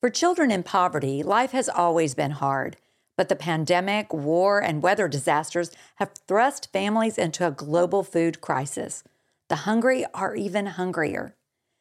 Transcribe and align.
For 0.00 0.08
children 0.08 0.50
in 0.50 0.62
poverty, 0.62 1.22
life 1.22 1.50
has 1.50 1.68
always 1.68 2.14
been 2.14 2.30
hard, 2.30 2.78
but 3.18 3.28
the 3.28 3.36
pandemic, 3.36 4.14
war, 4.14 4.58
and 4.58 4.82
weather 4.82 5.08
disasters 5.08 5.72
have 5.96 6.14
thrust 6.26 6.72
families 6.72 7.18
into 7.18 7.46
a 7.46 7.50
global 7.50 8.02
food 8.02 8.40
crisis. 8.40 9.04
The 9.50 9.56
hungry 9.56 10.06
are 10.14 10.34
even 10.34 10.64
hungrier. 10.64 11.34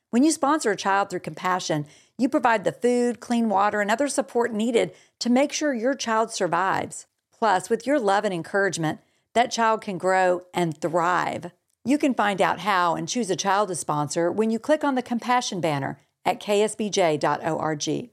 When 0.09 0.25
you 0.25 0.31
sponsor 0.31 0.71
a 0.71 0.75
child 0.75 1.09
through 1.09 1.21
compassion, 1.21 1.85
you 2.17 2.27
provide 2.27 2.65
the 2.65 2.73
food, 2.73 3.21
clean 3.21 3.47
water, 3.47 3.79
and 3.79 3.89
other 3.89 4.09
support 4.09 4.51
needed 4.51 4.91
to 5.19 5.29
make 5.29 5.53
sure 5.53 5.73
your 5.73 5.93
child 5.93 6.29
survives. 6.29 7.07
Plus, 7.31 7.69
with 7.69 7.87
your 7.87 8.01
love 8.01 8.25
and 8.25 8.33
encouragement, 8.33 8.99
that 9.33 9.49
child 9.49 9.79
can 9.79 9.97
grow 9.97 10.43
and 10.53 10.81
thrive. 10.81 11.51
You 11.85 11.97
can 11.97 12.13
find 12.13 12.41
out 12.41 12.59
how 12.59 12.95
and 12.95 13.07
choose 13.07 13.29
a 13.29 13.37
child 13.37 13.69
to 13.69 13.75
sponsor 13.75 14.29
when 14.29 14.51
you 14.51 14.59
click 14.59 14.83
on 14.83 14.95
the 14.95 15.01
compassion 15.01 15.61
banner 15.61 15.99
at 16.29 16.39
ksbj.org. 16.39 18.09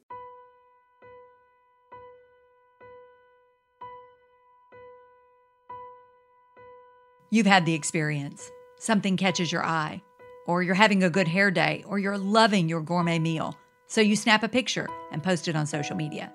You've 7.31 7.47
had 7.47 7.67
the 7.67 7.75
experience. 7.75 8.51
Something 8.79 9.17
catches 9.17 9.53
your 9.53 9.65
eye, 9.65 10.03
or 10.47 10.63
you're 10.63 10.75
having 10.75 11.03
a 11.03 11.11
good 11.11 11.29
hair 11.29 11.51
day, 11.51 11.85
or 11.87 11.99
you're 11.99 12.17
loving 12.17 12.69
your 12.69 12.81
gourmet 12.81 13.19
meal. 13.19 13.57
So 13.89 14.01
you 14.01 14.17
snap 14.17 14.43
a 14.43 14.49
picture 14.49 14.89
and 15.13 15.23
post 15.23 15.49
it 15.49 15.57
on 15.57 15.67
social 15.67 15.97
media. 15.97 16.33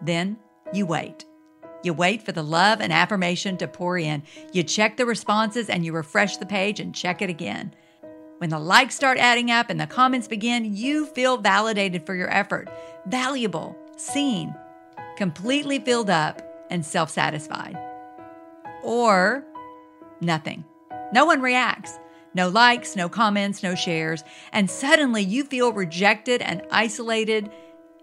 Then 0.00 0.38
you 0.72 0.86
wait. 0.86 1.26
You 1.82 1.94
wait 1.94 2.22
for 2.22 2.32
the 2.32 2.42
love 2.42 2.80
and 2.80 2.92
affirmation 2.92 3.56
to 3.58 3.68
pour 3.68 3.98
in. 3.98 4.22
You 4.52 4.62
check 4.62 4.96
the 4.96 5.06
responses 5.06 5.68
and 5.68 5.84
you 5.84 5.92
refresh 5.92 6.36
the 6.36 6.46
page 6.46 6.80
and 6.80 6.94
check 6.94 7.22
it 7.22 7.30
again. 7.30 7.74
When 8.40 8.48
the 8.48 8.58
likes 8.58 8.94
start 8.94 9.18
adding 9.18 9.50
up 9.50 9.68
and 9.68 9.78
the 9.78 9.86
comments 9.86 10.26
begin, 10.26 10.74
you 10.74 11.04
feel 11.04 11.36
validated 11.36 12.06
for 12.06 12.14
your 12.14 12.32
effort, 12.32 12.70
valuable, 13.04 13.76
seen, 13.98 14.54
completely 15.18 15.78
filled 15.78 16.08
up, 16.08 16.40
and 16.70 16.82
self 16.82 17.10
satisfied. 17.10 17.76
Or 18.82 19.44
nothing. 20.22 20.64
No 21.12 21.26
one 21.26 21.42
reacts. 21.42 21.98
No 22.32 22.48
likes, 22.48 22.96
no 22.96 23.10
comments, 23.10 23.62
no 23.62 23.74
shares. 23.74 24.24
And 24.54 24.70
suddenly 24.70 25.22
you 25.22 25.44
feel 25.44 25.74
rejected 25.74 26.40
and 26.40 26.62
isolated, 26.70 27.50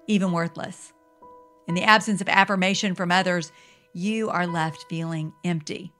even 0.05 0.31
worthless. 0.31 0.93
In 1.67 1.73
the 1.73 1.83
absence 1.83 2.21
of 2.21 2.30
affirmation 2.30 2.93
from 2.93 3.11
others, 3.11 3.52
you 3.91 4.30
are 4.30 4.45
left 4.45 4.85
feeling 4.88 5.33
empty. 5.43 5.93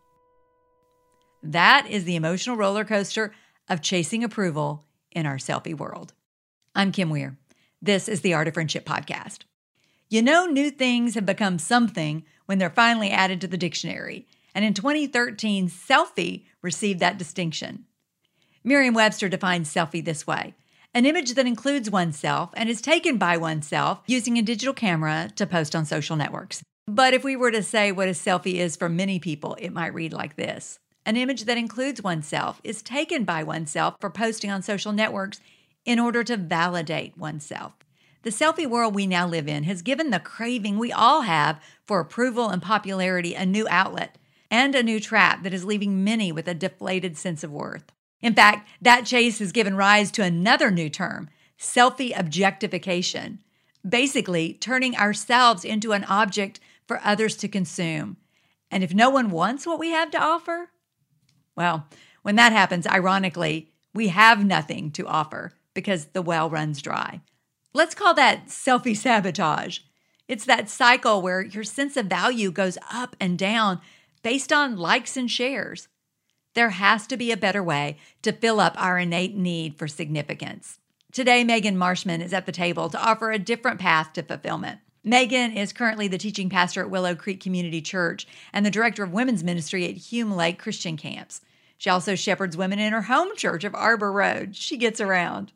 That 1.42 1.88
is 1.90 2.04
the 2.04 2.16
emotional 2.16 2.56
roller 2.56 2.86
coaster 2.86 3.34
of 3.70 3.82
chasing 3.82 4.24
approval 4.24 4.86
in 5.12 5.26
our 5.26 5.38
selfie 5.38 5.78
world. 5.78 6.14
I'm 6.76 6.92
Kim 6.92 7.10
Wier. 7.10 7.38
This 7.82 8.08
is 8.08 8.22
the 8.22 8.34
Art 8.34 8.48
of 8.48 8.54
Friendship 8.54 8.86
podcast. 8.86 9.40
You 10.10 10.22
know, 10.22 10.46
new 10.46 10.72
things 10.72 11.16
have 11.16 11.26
become 11.26 11.60
something 11.60 12.24
when 12.46 12.60
they're 12.60 12.70
finally 12.70 13.10
added 13.10 13.42
to 13.42 13.48
the 13.48 13.58
dictionary. 13.58 14.26
And 14.56 14.64
in 14.64 14.74
2013, 14.74 15.70
selfie 15.70 16.46
received 16.62 17.00
that 17.02 17.18
distinction. 17.18 17.86
Merriam 18.64 18.94
Webster 18.94 19.30
defines 19.30 19.74
selfie 19.74 20.04
this 20.04 20.26
way 20.26 20.54
an 20.94 21.06
image 21.06 21.34
that 21.34 21.46
includes 21.46 21.92
oneself 21.92 22.50
and 22.56 22.70
is 22.70 22.82
taken 22.82 23.18
by 23.18 23.38
oneself 23.38 24.02
using 24.08 24.38
a 24.38 24.42
digital 24.42 24.74
camera 24.74 25.30
to 25.36 25.46
post 25.46 25.76
on 25.76 25.86
social 25.86 26.16
networks. 26.16 26.64
But 26.88 27.14
if 27.14 27.24
we 27.24 27.36
were 27.36 27.52
to 27.52 27.62
say 27.62 27.92
what 27.92 28.08
a 28.08 28.12
selfie 28.12 28.56
is 28.56 28.76
for 28.76 28.90
many 28.90 29.20
people, 29.20 29.56
it 29.60 29.74
might 29.74 29.94
read 29.94 30.14
like 30.14 30.38
this 30.38 30.80
an 31.08 31.16
image 31.16 31.46
that 31.46 31.58
includes 31.58 32.04
oneself 32.04 32.60
is 32.66 32.82
taken 32.82 33.24
by 33.24 33.42
oneself 33.42 33.96
for 34.02 34.10
posting 34.10 34.52
on 34.52 34.62
social 34.62 34.92
networks 34.92 35.40
in 35.86 36.00
order 36.00 36.22
to 36.22 36.36
validate 36.36 37.18
oneself. 37.18 37.72
The 38.24 38.30
selfie 38.30 38.70
world 38.70 38.94
we 38.94 39.08
now 39.08 39.26
live 39.26 39.48
in 39.48 39.64
has 39.64 39.82
given 39.82 40.10
the 40.10 40.20
craving 40.20 40.78
we 40.78 40.92
all 40.92 41.22
have 41.22 41.64
for 41.86 42.02
approval 42.02 42.50
and 42.50 42.62
popularity 42.62 43.36
a 43.36 43.46
new 43.46 43.66
outlet 43.70 44.18
and 44.52 44.76
a 44.76 44.84
new 44.84 45.00
trap 45.00 45.44
that 45.44 45.54
is 45.54 45.64
leaving 45.64 46.04
many 46.04 46.30
with 46.34 46.46
a 46.46 46.54
deflated 46.54 47.18
sense 47.18 47.42
of 47.42 47.54
worth. 47.54 47.86
In 48.22 48.34
fact, 48.34 48.68
that 48.82 49.06
chase 49.06 49.40
has 49.40 49.54
given 49.54 49.78
rise 49.78 50.12
to 50.12 50.24
another 50.24 50.70
new 50.70 50.90
term 50.90 51.30
selfie 51.58 52.18
objectification, 52.20 53.40
basically 53.88 54.56
turning 54.56 54.98
ourselves 54.98 55.64
into 55.64 55.94
an 55.94 56.04
object 56.04 56.60
for 56.86 57.00
others 57.02 57.38
to 57.38 57.48
consume. 57.48 58.18
And 58.70 58.84
if 58.84 58.94
no 58.94 59.10
one 59.10 59.32
wants 59.32 59.66
what 59.66 59.80
we 59.80 59.92
have 59.92 60.12
to 60.12 60.22
offer, 60.22 60.70
well, 61.58 61.88
when 62.22 62.36
that 62.36 62.54
happens, 62.54 62.88
ironically, 62.88 63.72
we 63.94 64.10
have 64.10 64.46
nothing 64.46 64.92
to 64.92 65.08
offer 65.08 65.54
because 65.74 66.06
the 66.08 66.22
well 66.22 66.50
runs 66.50 66.82
dry. 66.82 67.20
Let's 67.74 67.96
call 67.96 68.14
that 68.14 68.48
selfie 68.48 68.96
sabotage. 68.96 69.80
It's 70.28 70.46
that 70.46 70.70
cycle 70.70 71.22
where 71.22 71.42
your 71.42 71.64
sense 71.64 71.98
of 71.98 72.06
value 72.06 72.52
goes 72.52 72.78
up 72.92 73.16
and 73.20 73.38
down 73.38 73.82
based 74.24 74.54
on 74.54 74.78
likes 74.78 75.18
and 75.18 75.30
shares. 75.30 75.88
There 76.54 76.72
has 76.72 77.08
to 77.08 77.18
be 77.18 77.32
a 77.32 77.38
better 77.38 77.64
way 77.64 77.98
to 78.24 78.32
fill 78.32 78.60
up 78.60 78.76
our 78.78 78.98
innate 78.98 79.36
need 79.36 79.78
for 79.78 79.88
significance. 79.88 80.80
Today, 81.12 81.44
Megan 81.44 81.78
Marshman 81.78 82.22
is 82.22 82.34
at 82.34 82.46
the 82.46 82.52
table 82.52 82.90
to 82.90 83.02
offer 83.02 83.32
a 83.32 83.40
different 83.40 83.80
path 83.80 84.14
to 84.14 84.24
fulfillment. 84.24 84.80
Megan 85.04 85.54
is 85.54 85.72
currently 85.72 86.08
the 86.08 86.18
teaching 86.18 86.50
pastor 86.50 86.82
at 86.82 86.90
Willow 86.90 87.16
Creek 87.16 87.40
Community 87.40 87.82
Church 87.82 88.28
and 88.52 88.66
the 88.66 88.72
director 88.72 89.04
of 89.04 89.14
women's 89.14 89.44
ministry 89.44 89.86
at 89.88 89.96
Hume 89.96 90.34
Lake 90.34 90.60
Christian 90.60 90.98
Camps. 90.98 91.40
She 91.78 91.90
also 91.90 92.16
shepherds 92.16 92.58
women 92.58 92.80
in 92.80 92.94
her 92.94 93.04
home 93.04 93.36
church 93.36 93.64
of 93.64 93.76
Arbor 93.76 94.12
Road. 94.12 94.56
She 94.56 94.78
gets 94.78 95.00
around. 95.00 95.54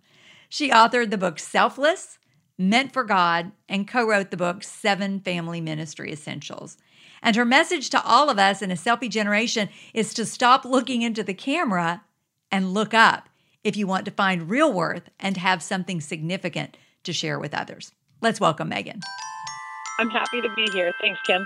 She 0.50 0.70
authored 0.70 1.10
the 1.10 1.18
book 1.18 1.40
Selfless, 1.40 2.20
Meant 2.58 2.94
for 2.94 3.04
God, 3.04 3.54
and 3.68 3.88
co 3.88 4.08
wrote 4.08 4.30
the 4.30 4.38
book 4.38 4.64
Seven 4.64 5.20
Family 5.20 5.62
Ministry 5.62 6.12
Essentials. 6.12 6.78
And 7.24 7.36
her 7.36 7.46
message 7.46 7.90
to 7.92 8.04
all 8.04 8.30
of 8.30 8.38
us 8.38 8.62
in 8.62 8.72
a 8.72 8.76
selfie 8.76 9.10
generation 9.10 9.70
is 9.94 10.14
to 10.14 10.26
stop 10.26 10.66
looking 10.66 11.02
into 11.02 11.24
the 11.24 11.34
camera 11.34 12.04
and 12.52 12.74
look 12.74 12.94
up 12.94 13.30
if 13.64 13.78
you 13.78 13.88
want 13.88 14.06
to 14.06 14.12
find 14.12 14.50
real 14.50 14.72
worth 14.72 15.10
and 15.20 15.38
have 15.38 15.64
something 15.64 16.02
significant 16.02 16.78
to 17.04 17.14
share 17.14 17.40
with 17.40 17.54
others. 17.54 17.92
Let's 18.22 18.40
welcome 18.40 18.70
Megan. 18.70 19.02
I'm 20.00 20.10
happy 20.10 20.42
to 20.42 20.50
be 20.56 20.68
here. 20.74 20.92
Thanks, 21.00 21.20
Kim. 21.26 21.46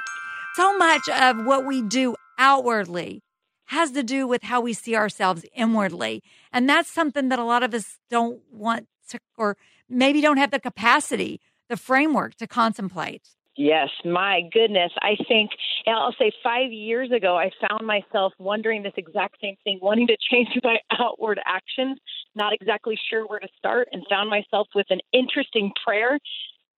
So 0.56 0.78
much 0.78 1.08
of 1.10 1.46
what 1.46 1.66
we 1.66 1.82
do 1.82 2.16
outwardly 2.38 3.22
has 3.66 3.92
to 3.92 4.04
do 4.04 4.28
with 4.28 4.44
how 4.44 4.62
we 4.62 4.74
see 4.74 4.96
ourselves 4.96 5.46
inwardly. 5.54 6.24
And 6.52 6.70
that's 6.70 6.92
something 6.92 7.30
that 7.30 7.40
a 7.40 7.44
lot 7.44 7.64
of 7.64 7.74
us 7.74 7.98
don't 8.10 8.42
want 8.52 8.88
to, 9.10 9.20
or 9.38 9.58
maybe 9.90 10.22
don't 10.22 10.38
have 10.38 10.52
the 10.52 10.60
capacity, 10.60 11.42
the 11.70 11.78
framework 11.78 12.36
to 12.36 12.48
contemplate. 12.48 13.24
Yes, 13.58 13.90
my 14.04 14.42
goodness. 14.52 14.92
I 15.02 15.16
think, 15.28 15.52
I'll 15.88 16.16
say 16.20 16.32
five 16.44 16.74
years 16.74 17.12
ago, 17.12 17.38
I 17.38 17.52
found 17.68 17.88
myself 17.88 18.34
wondering 18.38 18.84
this 18.84 18.94
exact 18.98 19.38
same 19.42 19.56
thing, 19.64 19.80
wanting 19.82 20.08
to 20.08 20.18
change 20.30 20.50
my 20.64 20.78
outward 20.92 21.40
actions, 21.46 22.00
not 22.36 22.54
exactly 22.54 23.00
sure 23.10 23.26
where 23.26 23.40
to 23.40 23.48
start, 23.58 23.88
and 23.92 24.06
found 24.10 24.30
myself 24.30 24.68
with 24.76 24.88
an 24.90 25.00
interesting 25.14 25.72
prayer 25.86 26.20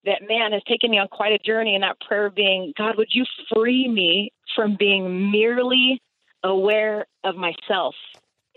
that, 0.06 0.22
man, 0.28 0.52
has 0.52 0.62
taken 0.68 0.92
me 0.92 1.00
on 1.00 1.08
quite 1.08 1.32
a 1.32 1.40
journey. 1.40 1.74
And 1.74 1.84
that 1.84 2.00
prayer 2.00 2.30
being, 2.30 2.74
God, 2.78 2.96
would 2.98 3.10
you 3.12 3.26
free 3.54 3.88
me 3.88 4.32
from 4.56 4.78
being 4.78 5.32
merely 5.32 6.00
aware 6.48 7.06
of 7.24 7.36
myself 7.36 7.96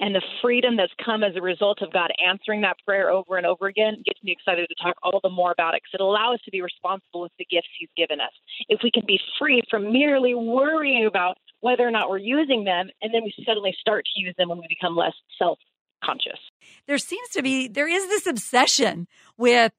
and 0.01 0.15
the 0.15 0.23
freedom 0.41 0.77
that's 0.77 0.93
come 1.05 1.23
as 1.23 1.37
a 1.37 1.43
result 1.43 1.83
of 1.83 1.93
God 1.93 2.11
answering 2.27 2.63
that 2.63 2.77
prayer 2.87 3.11
over 3.11 3.37
and 3.37 3.47
over 3.47 3.67
again 3.67 4.03
gets 4.05 4.23
me 4.25 4.33
excited 4.33 4.67
to 4.67 4.75
talk 4.83 4.97
all 5.03 5.21
the 5.23 5.29
more 5.29 5.53
about 5.53 5.75
it 5.75 5.83
because 5.83 6.01
it 6.01 6.03
allows 6.03 6.37
us 6.37 6.41
to 6.47 6.51
be 6.51 6.63
responsible 6.63 7.21
with 7.21 7.33
the 7.39 7.45
gifts 7.45 7.69
He's 7.79 7.91
given 7.97 8.21
us. 8.21 8.33
If 8.69 8.81
we 8.83 8.91
can 8.91 9.05
be 9.07 9.21
free 9.39 9.63
from 9.71 9.93
merely 9.93 10.35
worrying 10.35 11.07
about 11.07 11.37
whether 11.61 11.87
or 11.87 11.91
not 11.91 12.09
we're 12.09 12.19
using 12.19 12.65
them, 12.65 12.89
and 13.03 13.13
then 13.13 13.23
we 13.23 13.35
suddenly 13.47 13.75
start 13.79 14.07
to 14.07 14.21
use 14.21 14.35
them 14.39 14.49
when 14.49 14.59
we 14.59 14.67
become 14.69 14.97
less 14.97 15.13
self 15.39 15.59
conscious. 16.03 16.39
There 16.87 16.97
seems 16.97 17.29
to 17.31 17.43
be, 17.43 17.69
there 17.69 17.89
is 17.89 18.07
this 18.09 18.27
obsession 18.27 19.07
with 19.37 19.73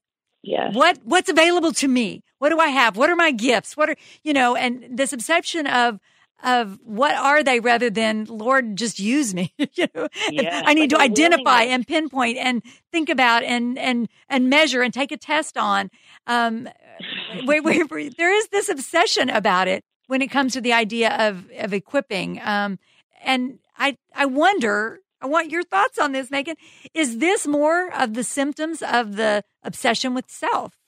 Yes. 0.44 0.74
What 0.74 0.98
what's 1.04 1.30
available 1.30 1.72
to 1.74 1.88
me? 1.88 2.24
What 2.40 2.50
do 2.50 2.58
I 2.58 2.70
have? 2.70 2.98
What 2.98 3.12
are 3.12 3.16
my 3.16 3.30
gifts? 3.30 3.78
What 3.78 3.90
are 3.90 3.96
you 4.24 4.34
know? 4.34 4.56
And 4.56 4.98
this 4.98 5.14
obsession 5.14 5.68
of 5.68 6.00
of 6.44 6.80
what 6.84 7.16
are 7.16 7.44
they 7.44 7.60
rather 7.60 7.90
than 7.90 8.26
Lord, 8.26 8.76
just 8.76 9.00
use 9.00 9.34
me. 9.34 9.54
you 9.58 9.88
know, 9.94 10.08
yes, 10.30 10.64
I 10.66 10.74
need 10.74 10.90
to 10.92 11.00
identify 11.00 11.64
and 11.64 11.88
pinpoint 11.88 12.38
and 12.38 12.62
think 12.92 13.10
about 13.10 13.44
and 13.44 13.78
and 13.78 14.10
and 14.30 14.50
measure 14.50 14.82
and 14.82 14.94
take 14.94 15.12
a 15.12 15.18
test 15.18 15.58
on. 15.58 15.90
Um, 16.28 16.70
wait, 17.46 17.64
wait, 17.64 17.90
wait, 17.90 18.18
there 18.18 18.34
is 18.34 18.48
this 18.50 18.70
obsession 18.70 19.30
about 19.30 19.68
it 19.68 19.84
when 20.08 20.22
it 20.22 20.28
comes 20.28 20.54
to 20.54 20.62
the 20.62 20.74
idea 20.74 21.16
of 21.28 21.50
of 21.58 21.74
equipping. 21.74 22.40
Um, 22.44 22.80
and 23.24 23.60
I 23.78 23.98
I 24.16 24.26
wonder. 24.26 25.00
I 25.24 25.28
want 25.28 25.52
your 25.52 25.62
thoughts 25.62 26.00
on 26.00 26.14
this, 26.14 26.32
Megan. 26.32 26.56
Is 26.96 27.20
this 27.20 27.46
more 27.46 27.94
of 27.94 28.16
the 28.16 28.24
symptoms 28.24 28.82
of 28.82 29.18
the 29.18 29.44
obsession 29.62 30.16
with 30.16 30.26
self? 30.32 30.81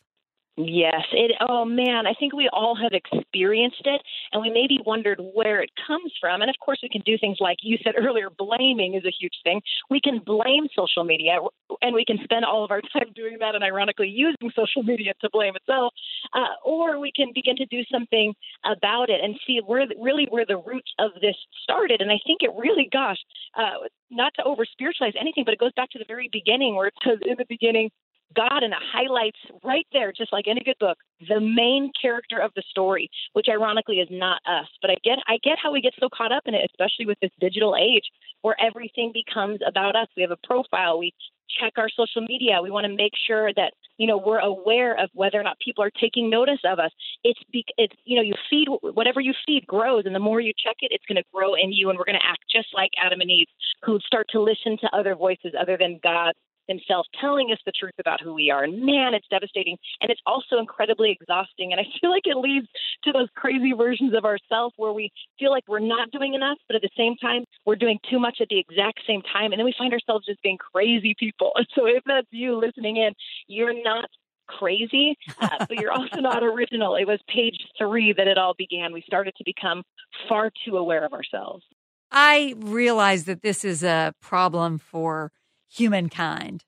Yes, 0.56 1.02
it. 1.12 1.32
Oh 1.50 1.66
man, 1.66 2.06
I 2.06 2.14
think 2.14 2.32
we 2.34 2.48
all 2.54 2.76
have 2.76 2.92
experienced 2.94 3.82
it, 3.86 4.02
and 4.32 4.40
we 4.40 4.52
maybe 4.52 4.78
wondered 4.86 5.20
where 5.34 5.62
it 5.64 5.72
comes 5.88 6.14
from. 6.22 6.42
And 6.42 6.50
of 6.50 6.56
course, 6.60 6.78
we 6.84 6.90
can 6.90 7.02
do 7.02 7.18
things 7.18 7.38
like 7.40 7.58
you 7.64 7.80
said 7.84 7.96
earlier. 7.98 8.30
Blaming 8.30 8.94
is 8.94 9.04
a 9.04 9.10
huge 9.20 9.34
thing. 9.44 9.62
We 9.90 10.00
can 10.00 10.20
blame 10.20 10.68
social 10.78 11.06
media, 11.06 11.38
and 11.82 11.96
we 11.96 12.06
can 12.06 12.20
spend 12.24 12.46
all 12.46 12.64
of 12.64 12.70
our 12.70 12.82
time 12.82 13.12
doing 13.16 13.38
that, 13.40 13.56
and 13.56 13.64
ironically 13.64 14.10
using 14.10 14.52
social 14.56 14.84
media 14.84 15.14
to 15.22 15.30
blame 15.34 15.56
itself. 15.56 15.92
Uh, 16.34 16.54
or 16.64 17.00
we 17.00 17.12
can 17.12 17.32
begin 17.34 17.56
to 17.56 17.66
do 17.66 17.82
something 17.92 18.36
about 18.64 19.10
it 19.10 19.22
and 19.24 19.36
see 19.48 19.60
where 19.66 19.88
really 20.00 20.28
where 20.30 20.46
the 20.46 20.58
roots 20.58 20.92
of 21.00 21.12
this 21.20 21.36
started. 21.64 22.00
And 22.00 22.12
I 22.12 22.20
think 22.28 22.44
it 22.44 22.52
really, 22.56 22.88
gosh, 22.92 23.18
uh, 23.58 23.90
not 24.12 24.34
to 24.36 24.44
over 24.44 24.66
spiritualize 24.66 25.14
anything, 25.20 25.46
but 25.46 25.54
it 25.56 25.60
goes 25.60 25.74
back 25.76 25.90
to 25.92 26.00
the 26.00 26.06
very 26.08 26.30
beginning 26.32 26.76
where 26.76 26.88
it 26.88 26.94
says 27.04 27.18
in 27.26 27.38
the 27.40 27.46
beginning 27.50 27.90
God 28.36 28.64
and 28.64 28.74
it 28.74 28.80
highlights 28.92 29.38
right 29.64 29.88
there, 29.94 30.12
just 30.12 30.34
like 30.34 30.48
any 30.48 30.62
good 30.64 30.80
book, 30.80 30.98
the 31.28 31.40
main 31.40 31.92
character 32.00 32.40
of 32.40 32.52
the 32.56 32.64
story, 32.70 33.10
which 33.34 33.48
ironically 33.50 33.98
is 33.98 34.08
not 34.12 34.42
us. 34.46 34.68
But 34.82 34.92
I 34.92 34.96
get 35.04 35.20
I 35.28 35.38
get 35.44 35.58
how 35.62 35.72
we 35.72 35.82
get 35.82 35.94
so 36.00 36.10
caught 36.10 36.32
up 36.32 36.44
in 36.46 36.56
it, 36.56 36.70
especially 36.72 37.06
with 37.06 37.20
this 37.22 37.32
digital 37.40 37.76
age 37.76 38.06
where 38.42 38.56
everything 38.60 39.12
becomes 39.14 39.60
about 39.66 39.96
us. 39.96 40.08
We 40.16 40.24
have 40.24 40.32
a 40.32 40.48
profile, 40.48 40.98
we 41.00 41.14
check 41.60 41.74
our 41.78 41.90
social 41.90 42.22
media. 42.22 42.62
We 42.62 42.72
want 42.72 42.86
to 42.86 42.96
make 42.96 43.14
sure 43.28 43.54
that 43.54 43.74
you 43.98 44.08
know 44.08 44.18
we're 44.18 44.40
aware 44.40 45.00
of 45.00 45.10
whether 45.14 45.40
or 45.40 45.44
not 45.44 45.58
people 45.64 45.84
are 45.84 45.92
taking 45.92 46.30
notice 46.30 46.60
of 46.66 46.80
us. 46.80 46.92
It's 47.24 47.40
be, 47.52 47.66
it's 47.78 47.96
you 48.06 48.16
know 48.16 48.22
you 48.22 48.34
feed 48.50 48.68
whatever 48.82 49.22
you 49.22 49.34
feed 49.46 49.66
grows, 49.68 50.04
and 50.06 50.16
the 50.16 50.20
more 50.20 50.40
you 50.42 50.54
check 50.64 50.78
it, 50.82 50.92
it's 50.92 51.06
going 51.06 51.18
to 51.18 51.30
grow 51.34 51.54
in 51.54 51.72
you, 51.72 51.90
and 51.90 51.98
we're 51.98 52.06
going 52.06 52.20
to 52.20 52.26
act 52.26 52.44
just 52.52 52.70
like 52.74 52.92
Adam 53.04 53.22
and 53.22 53.30
Eve, 53.30 53.48
who 53.84 54.00
start 54.06 54.28
to 54.32 54.42
listen 54.42 54.78
to 54.82 54.90
other 54.98 55.16
voices 55.16 55.54
other 55.60 55.78
than 55.78 56.00
God 56.04 56.34
themselves 56.68 57.08
telling 57.20 57.52
us 57.52 57.60
the 57.66 57.72
truth 57.72 57.94
about 58.00 58.22
who 58.22 58.34
we 58.34 58.52
are. 58.52 58.64
And 58.64 58.82
man, 58.84 59.14
it's 59.14 59.28
devastating. 59.30 59.78
And 60.02 60.10
it's 60.12 60.22
also 60.26 60.58
incredibly 60.60 61.12
exhausting. 61.12 61.72
And 61.72 61.80
I 61.80 61.86
feel 62.00 62.10
like 62.10 62.26
it 62.26 62.38
leads 62.38 62.68
to 63.04 63.12
those 63.12 63.28
crazy 63.36 63.74
versions 63.74 64.14
of 64.16 64.26
ourselves 64.26 64.74
where 64.78 64.94
we 64.94 65.12
feel 65.40 65.52
like 65.52 65.64
we're 65.68 65.80
not 65.80 66.12
doing 66.12 66.34
enough, 66.34 66.58
but 66.68 66.76
at 66.76 66.82
the 66.82 66.90
same 66.98 67.16
time, 67.18 67.44
we're 67.66 67.76
doing 67.76 68.00
too 68.10 68.20
much 68.20 68.38
at 68.42 68.48
the 68.50 68.60
exact 68.60 69.00
same 69.08 69.22
time. 69.22 69.52
And 69.52 69.60
then 69.60 69.66
we 69.66 69.74
find 69.78 69.94
ourselves 69.94 70.26
just 70.26 70.42
being 70.42 70.58
crazy 70.58 71.16
people. 71.18 71.54
So 71.76 71.88
if 71.88 72.04
that's 72.06 72.28
you 72.30 72.60
listening 72.60 72.98
in, 72.98 73.14
you're 73.48 73.74
not 73.84 74.06
crazy, 74.48 75.18
uh, 75.42 75.66
but 75.68 75.80
you're 75.80 75.92
also 75.92 76.20
not 76.20 76.44
original. 76.44 76.96
It 76.96 77.06
was 77.06 77.20
page 77.28 77.58
three 77.78 78.14
that 78.14 78.28
it 78.28 78.38
all 78.38 78.54
began. 78.58 78.94
We 78.94 79.02
started 79.02 79.34
to 79.38 79.44
become 79.44 79.84
far 80.30 80.52
too 80.66 80.78
aware 80.78 81.04
of 81.04 81.14
ourselves. 81.14 81.64
I 82.12 82.54
realize 82.58 83.24
that 83.26 83.42
this 83.42 83.66
is 83.66 83.84
a 83.84 84.14
problem 84.22 84.78
for 84.78 85.32
humankind. 85.74 86.64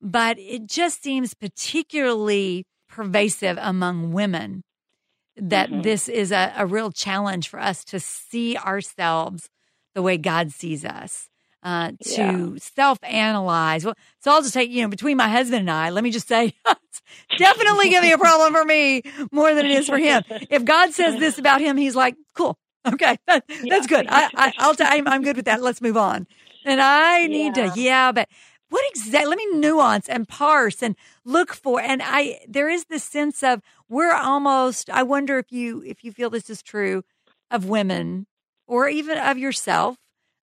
But 0.00 0.38
it 0.38 0.66
just 0.66 1.02
seems 1.02 1.34
particularly 1.34 2.66
pervasive 2.88 3.58
among 3.60 4.12
women 4.12 4.62
that 5.36 5.70
mm-hmm. 5.70 5.82
this 5.82 6.08
is 6.08 6.32
a, 6.32 6.52
a, 6.56 6.66
real 6.66 6.90
challenge 6.90 7.48
for 7.48 7.60
us 7.60 7.84
to 7.84 8.00
see 8.00 8.56
ourselves 8.56 9.48
the 9.94 10.02
way 10.02 10.16
God 10.16 10.52
sees 10.52 10.84
us, 10.84 11.28
uh, 11.62 11.92
to 12.02 12.52
yeah. 12.54 12.58
self 12.58 12.98
analyze. 13.02 13.84
Well, 13.84 13.94
so 14.20 14.32
I'll 14.32 14.42
just 14.42 14.54
take, 14.54 14.70
you 14.70 14.82
know, 14.82 14.88
between 14.88 15.16
my 15.16 15.28
husband 15.28 15.60
and 15.60 15.70
I, 15.70 15.90
let 15.90 16.04
me 16.04 16.10
just 16.10 16.28
say, 16.28 16.54
definitely 17.38 17.90
going 17.90 18.02
to 18.02 18.08
be 18.08 18.12
a 18.12 18.18
problem 18.18 18.52
for 18.52 18.64
me 18.64 19.02
more 19.32 19.54
than 19.54 19.66
it 19.66 19.72
is 19.72 19.86
for 19.86 19.98
him. 19.98 20.22
If 20.28 20.64
God 20.64 20.92
says 20.92 21.18
this 21.18 21.38
about 21.38 21.60
him, 21.60 21.76
he's 21.76 21.96
like, 21.96 22.16
cool. 22.34 22.58
Okay, 22.86 23.18
that, 23.26 23.44
yeah. 23.48 23.62
that's 23.68 23.86
good. 23.86 24.06
I, 24.08 24.28
I, 24.34 24.52
I'll 24.58 24.74
t- 24.74 24.84
I'm, 24.86 25.06
I'm 25.06 25.22
good 25.22 25.36
with 25.36 25.44
that. 25.46 25.62
Let's 25.62 25.80
move 25.80 25.96
on. 25.96 26.26
And 26.64 26.80
I 26.80 27.26
need 27.26 27.56
yeah. 27.56 27.72
to, 27.72 27.80
yeah, 27.80 28.12
but 28.12 28.28
what 28.68 28.84
exactly, 28.90 29.28
let 29.28 29.38
me 29.38 29.46
nuance 29.54 30.08
and 30.08 30.28
parse 30.28 30.82
and 30.82 30.94
look 31.24 31.54
for. 31.54 31.80
And 31.80 32.02
I, 32.04 32.40
there 32.48 32.68
is 32.68 32.84
this 32.84 33.02
sense 33.02 33.42
of 33.42 33.62
we're 33.88 34.14
almost, 34.14 34.88
I 34.90 35.02
wonder 35.02 35.38
if 35.38 35.50
you, 35.50 35.82
if 35.84 36.04
you 36.04 36.12
feel 36.12 36.30
this 36.30 36.48
is 36.48 36.62
true 36.62 37.02
of 37.50 37.64
women 37.64 38.26
or 38.68 38.88
even 38.88 39.18
of 39.18 39.38
yourself. 39.38 39.96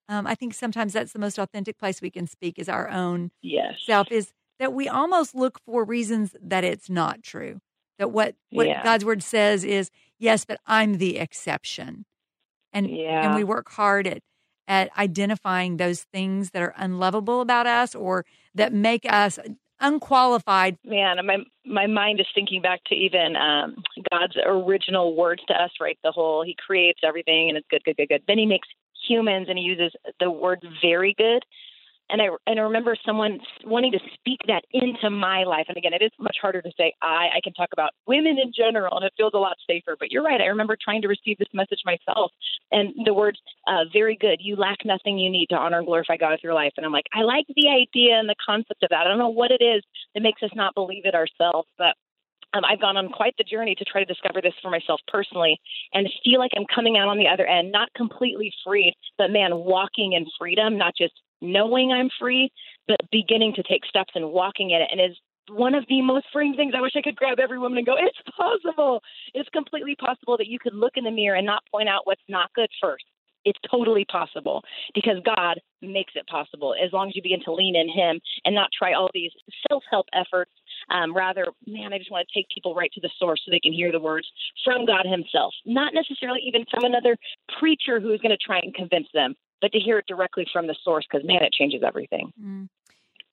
Um, 0.09 0.25
I 0.27 0.35
think 0.35 0.53
sometimes 0.53 0.93
that's 0.93 1.13
the 1.13 1.19
most 1.19 1.37
authentic 1.37 1.77
place 1.77 2.01
we 2.01 2.09
can 2.09 2.27
speak 2.27 2.57
is 2.57 2.67
our 2.67 2.89
own 2.89 3.31
yes. 3.41 3.75
self 3.85 4.11
is 4.11 4.31
that 4.59 4.73
we 4.73 4.89
almost 4.89 5.35
look 5.35 5.59
for 5.65 5.83
reasons 5.83 6.35
that 6.41 6.63
it's 6.63 6.89
not 6.89 7.23
true. 7.23 7.59
That 7.99 8.11
what, 8.11 8.35
what 8.51 8.67
yeah. 8.67 8.83
God's 8.83 9.05
word 9.05 9.23
says 9.23 9.63
is, 9.63 9.89
yes, 10.19 10.45
but 10.45 10.59
I'm 10.65 10.97
the 10.97 11.17
exception. 11.17 12.05
And, 12.73 12.89
yeah. 12.89 13.25
and 13.25 13.35
we 13.35 13.43
work 13.43 13.69
hard 13.69 14.07
at 14.07 14.21
at 14.67 14.89
identifying 14.97 15.77
those 15.77 16.03
things 16.03 16.51
that 16.51 16.61
are 16.61 16.73
unlovable 16.77 17.41
about 17.41 17.67
us 17.67 17.95
or 17.95 18.25
that 18.55 18.73
make 18.73 19.05
us 19.09 19.39
unqualified. 19.79 20.77
Man, 20.83 21.17
my 21.25 21.37
my 21.65 21.87
mind 21.87 22.19
is 22.19 22.27
thinking 22.33 22.61
back 22.61 22.81
to 22.85 22.95
even 22.95 23.35
um, 23.35 23.75
God's 24.11 24.37
original 24.45 25.15
words 25.15 25.43
to 25.47 25.53
us, 25.53 25.71
right? 25.79 25.97
The 26.03 26.11
whole 26.11 26.43
He 26.43 26.55
creates 26.65 26.99
everything 27.03 27.49
and 27.49 27.57
it's 27.57 27.67
good, 27.69 27.83
good, 27.83 27.97
good, 27.97 28.09
good. 28.09 28.23
Then 28.27 28.37
He 28.37 28.45
makes 28.45 28.67
humans 29.07 29.47
and 29.49 29.57
He 29.57 29.63
uses 29.63 29.93
the 30.19 30.31
word 30.31 30.65
very 30.81 31.13
good 31.17 31.43
and 32.09 32.21
I 32.21 32.27
and 32.45 32.59
I 32.59 32.63
remember 32.63 32.95
someone 33.05 33.39
wanting 33.65 33.91
to 33.91 33.99
speak 34.13 34.39
that 34.47 34.63
into 34.71 35.09
my 35.09 35.43
life. 35.43 35.65
And 35.67 35.77
again, 35.77 35.93
it 35.93 36.01
is 36.01 36.11
much 36.19 36.37
harder 36.41 36.61
to 36.61 36.71
say 36.77 36.93
I. 37.01 37.27
I 37.35 37.41
can 37.43 37.53
talk 37.53 37.69
about 37.73 37.91
women 38.07 38.37
in 38.41 38.51
general, 38.55 38.95
and 38.97 39.05
it 39.05 39.13
feels 39.17 39.33
a 39.33 39.39
lot 39.39 39.57
safer. 39.69 39.95
But 39.99 40.11
you're 40.11 40.23
right. 40.23 40.41
I 40.41 40.45
remember 40.45 40.77
trying 40.81 41.01
to 41.01 41.07
receive 41.07 41.37
this 41.37 41.47
message 41.53 41.81
myself, 41.85 42.31
and 42.71 42.93
the 43.05 43.13
words 43.13 43.39
uh, 43.67 43.85
"very 43.91 44.15
good." 44.15 44.39
You 44.41 44.55
lack 44.55 44.79
nothing 44.85 45.17
you 45.17 45.29
need 45.29 45.47
to 45.47 45.55
honor 45.55 45.77
and 45.79 45.87
glorify 45.87 46.17
God 46.17 46.31
with 46.31 46.43
your 46.43 46.53
life. 46.53 46.73
And 46.77 46.85
I'm 46.85 46.93
like, 46.93 47.07
I 47.13 47.21
like 47.21 47.45
the 47.47 47.69
idea 47.69 48.19
and 48.19 48.29
the 48.29 48.35
concept 48.45 48.83
of 48.83 48.89
that. 48.89 49.05
I 49.05 49.07
don't 49.07 49.19
know 49.19 49.29
what 49.29 49.51
it 49.51 49.63
is 49.63 49.83
that 50.13 50.21
makes 50.21 50.43
us 50.43 50.51
not 50.55 50.75
believe 50.75 51.05
it 51.05 51.15
ourselves, 51.15 51.67
but 51.77 51.95
um, 52.53 52.63
I've 52.63 52.81
gone 52.81 52.97
on 52.97 53.09
quite 53.09 53.35
the 53.37 53.43
journey 53.43 53.75
to 53.75 53.83
try 53.83 54.01
to 54.01 54.05
discover 54.05 54.41
this 54.41 54.53
for 54.61 54.71
myself 54.71 55.01
personally 55.07 55.59
and 55.93 56.07
feel 56.23 56.39
like 56.39 56.51
I'm 56.55 56.65
coming 56.73 56.97
out 56.97 57.09
on 57.09 57.17
the 57.17 57.27
other 57.27 57.45
end, 57.45 57.71
not 57.71 57.93
completely 57.93 58.53
freed, 58.65 58.95
but 59.17 59.31
man, 59.31 59.51
walking 59.53 60.13
in 60.13 60.25
freedom, 60.39 60.77
not 60.77 60.93
just 60.97 61.13
knowing 61.41 61.91
I'm 61.91 62.09
free, 62.19 62.51
but 62.87 62.97
beginning 63.11 63.53
to 63.55 63.63
take 63.63 63.85
steps 63.85 64.13
and 64.15 64.31
walking 64.31 64.71
in 64.71 64.81
it. 64.81 64.89
And 64.91 65.01
is 65.01 65.17
one 65.49 65.75
of 65.75 65.85
the 65.87 66.01
most 66.01 66.25
freeing 66.33 66.55
things. 66.55 66.73
I 66.77 66.81
wish 66.81 66.93
I 66.95 67.01
could 67.01 67.15
grab 67.15 67.39
every 67.39 67.59
woman 67.59 67.77
and 67.77 67.87
go, 67.87 67.95
it's 67.97 68.17
possible. 68.37 69.01
It's 69.33 69.49
completely 69.49 69.95
possible 69.95 70.37
that 70.37 70.47
you 70.47 70.59
could 70.59 70.73
look 70.73 70.93
in 70.95 71.03
the 71.03 71.11
mirror 71.11 71.37
and 71.37 71.45
not 71.45 71.63
point 71.71 71.89
out 71.89 72.05
what's 72.05 72.21
not 72.27 72.53
good 72.53 72.69
first. 72.81 73.05
It's 73.45 73.59
totally 73.71 74.03
possible 74.03 74.61
because 74.93 75.17
God 75.23 75.61
makes 75.81 76.13
it 76.15 76.27
possible 76.27 76.75
as 76.83 76.91
long 76.91 77.07
as 77.07 77.15
you 77.15 77.21
begin 77.21 77.41
to 77.45 77.53
lean 77.53 77.77
in 77.77 77.87
Him 77.87 78.19
and 78.43 78.53
not 78.53 78.69
try 78.77 78.91
all 78.91 79.09
these 79.13 79.31
self 79.69 79.83
help 79.89 80.07
efforts. 80.11 80.51
Um, 80.89 81.15
rather, 81.15 81.45
man, 81.65 81.93
I 81.93 81.97
just 81.97 82.11
want 82.11 82.27
to 82.27 82.37
take 82.37 82.47
people 82.53 82.75
right 82.75 82.91
to 82.93 82.99
the 82.99 83.09
source 83.17 83.41
so 83.45 83.51
they 83.51 83.61
can 83.61 83.71
hear 83.71 83.91
the 83.91 84.01
words 84.01 84.27
from 84.65 84.85
God 84.85 85.05
Himself, 85.05 85.53
not 85.65 85.93
necessarily 85.93 86.41
even 86.45 86.65
from 86.69 86.83
another 86.83 87.15
preacher 87.57 88.01
who's 88.01 88.19
going 88.19 88.35
to 88.35 88.45
try 88.45 88.59
and 88.59 88.73
convince 88.73 89.07
them, 89.13 89.33
but 89.61 89.71
to 89.71 89.79
hear 89.79 89.97
it 89.99 90.05
directly 90.07 90.45
from 90.51 90.67
the 90.67 90.75
source 90.83 91.05
because 91.09 91.25
man, 91.25 91.43
it 91.43 91.53
changes 91.53 91.81
everything. 91.85 92.31
Mm. 92.41 92.69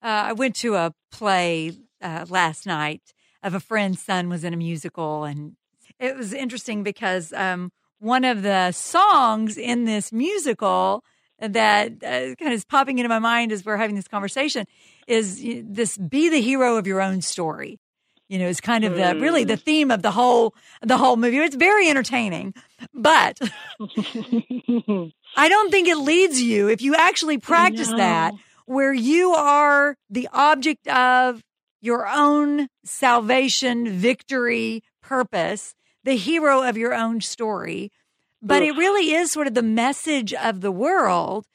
Uh, 0.01 0.29
I 0.29 0.33
went 0.33 0.55
to 0.57 0.75
a 0.75 0.93
play 1.11 1.71
uh, 2.01 2.25
last 2.29 2.65
night 2.65 3.01
of 3.43 3.53
a 3.53 3.59
friend's 3.59 4.01
son 4.01 4.29
was 4.29 4.43
in 4.43 4.53
a 4.53 4.57
musical, 4.57 5.23
and 5.23 5.55
it 5.99 6.15
was 6.15 6.33
interesting 6.33 6.83
because 6.83 7.31
um, 7.33 7.71
one 7.99 8.23
of 8.23 8.41
the 8.41 8.71
songs 8.71 9.57
in 9.57 9.85
this 9.85 10.11
musical 10.11 11.03
that 11.39 11.91
uh, 12.03 12.35
kind 12.35 12.47
of 12.47 12.53
is 12.53 12.65
popping 12.65 12.99
into 12.99 13.09
my 13.09 13.19
mind 13.19 13.51
as 13.51 13.65
we're 13.65 13.77
having 13.77 13.95
this 13.95 14.07
conversation 14.07 14.65
is 15.07 15.43
this 15.63 15.97
"Be 15.97 16.29
the 16.29 16.41
hero 16.41 16.77
of 16.77 16.87
your 16.87 17.01
own 17.01 17.21
story." 17.21 17.79
You 18.27 18.39
know, 18.39 18.47
it's 18.47 18.61
kind 18.61 18.83
of 18.83 18.95
the 18.95 19.15
really 19.19 19.43
the 19.43 19.53
mm. 19.53 19.61
theme 19.61 19.91
of 19.91 20.01
the 20.01 20.11
whole 20.11 20.55
the 20.81 20.97
whole 20.97 21.15
movie. 21.15 21.37
It's 21.37 21.55
very 21.55 21.89
entertaining, 21.89 22.55
but 22.93 23.39
I 25.35 25.49
don't 25.49 25.69
think 25.71 25.87
it 25.87 25.97
leads 25.97 26.41
you 26.41 26.69
if 26.69 26.81
you 26.81 26.95
actually 26.95 27.37
practice 27.37 27.89
that, 27.89 28.33
where 28.65 28.93
you 28.93 29.31
are 29.31 29.97
the 30.09 30.29
object 30.31 30.87
of 30.87 31.43
your 31.81 32.07
own 32.07 32.67
salvation, 32.83 33.89
victory, 33.89 34.81
purpose, 35.03 35.75
the 36.03 36.15
hero 36.15 36.63
of 36.63 36.77
your 36.77 36.93
own 36.93 37.21
story. 37.21 37.91
But 38.41 38.61
Oof. 38.61 38.69
it 38.69 38.79
really 38.79 39.11
is 39.13 39.31
sort 39.31 39.47
of 39.47 39.53
the 39.53 39.63
message 39.63 40.33
of 40.33 40.61
the 40.61 40.71
world 40.71 41.45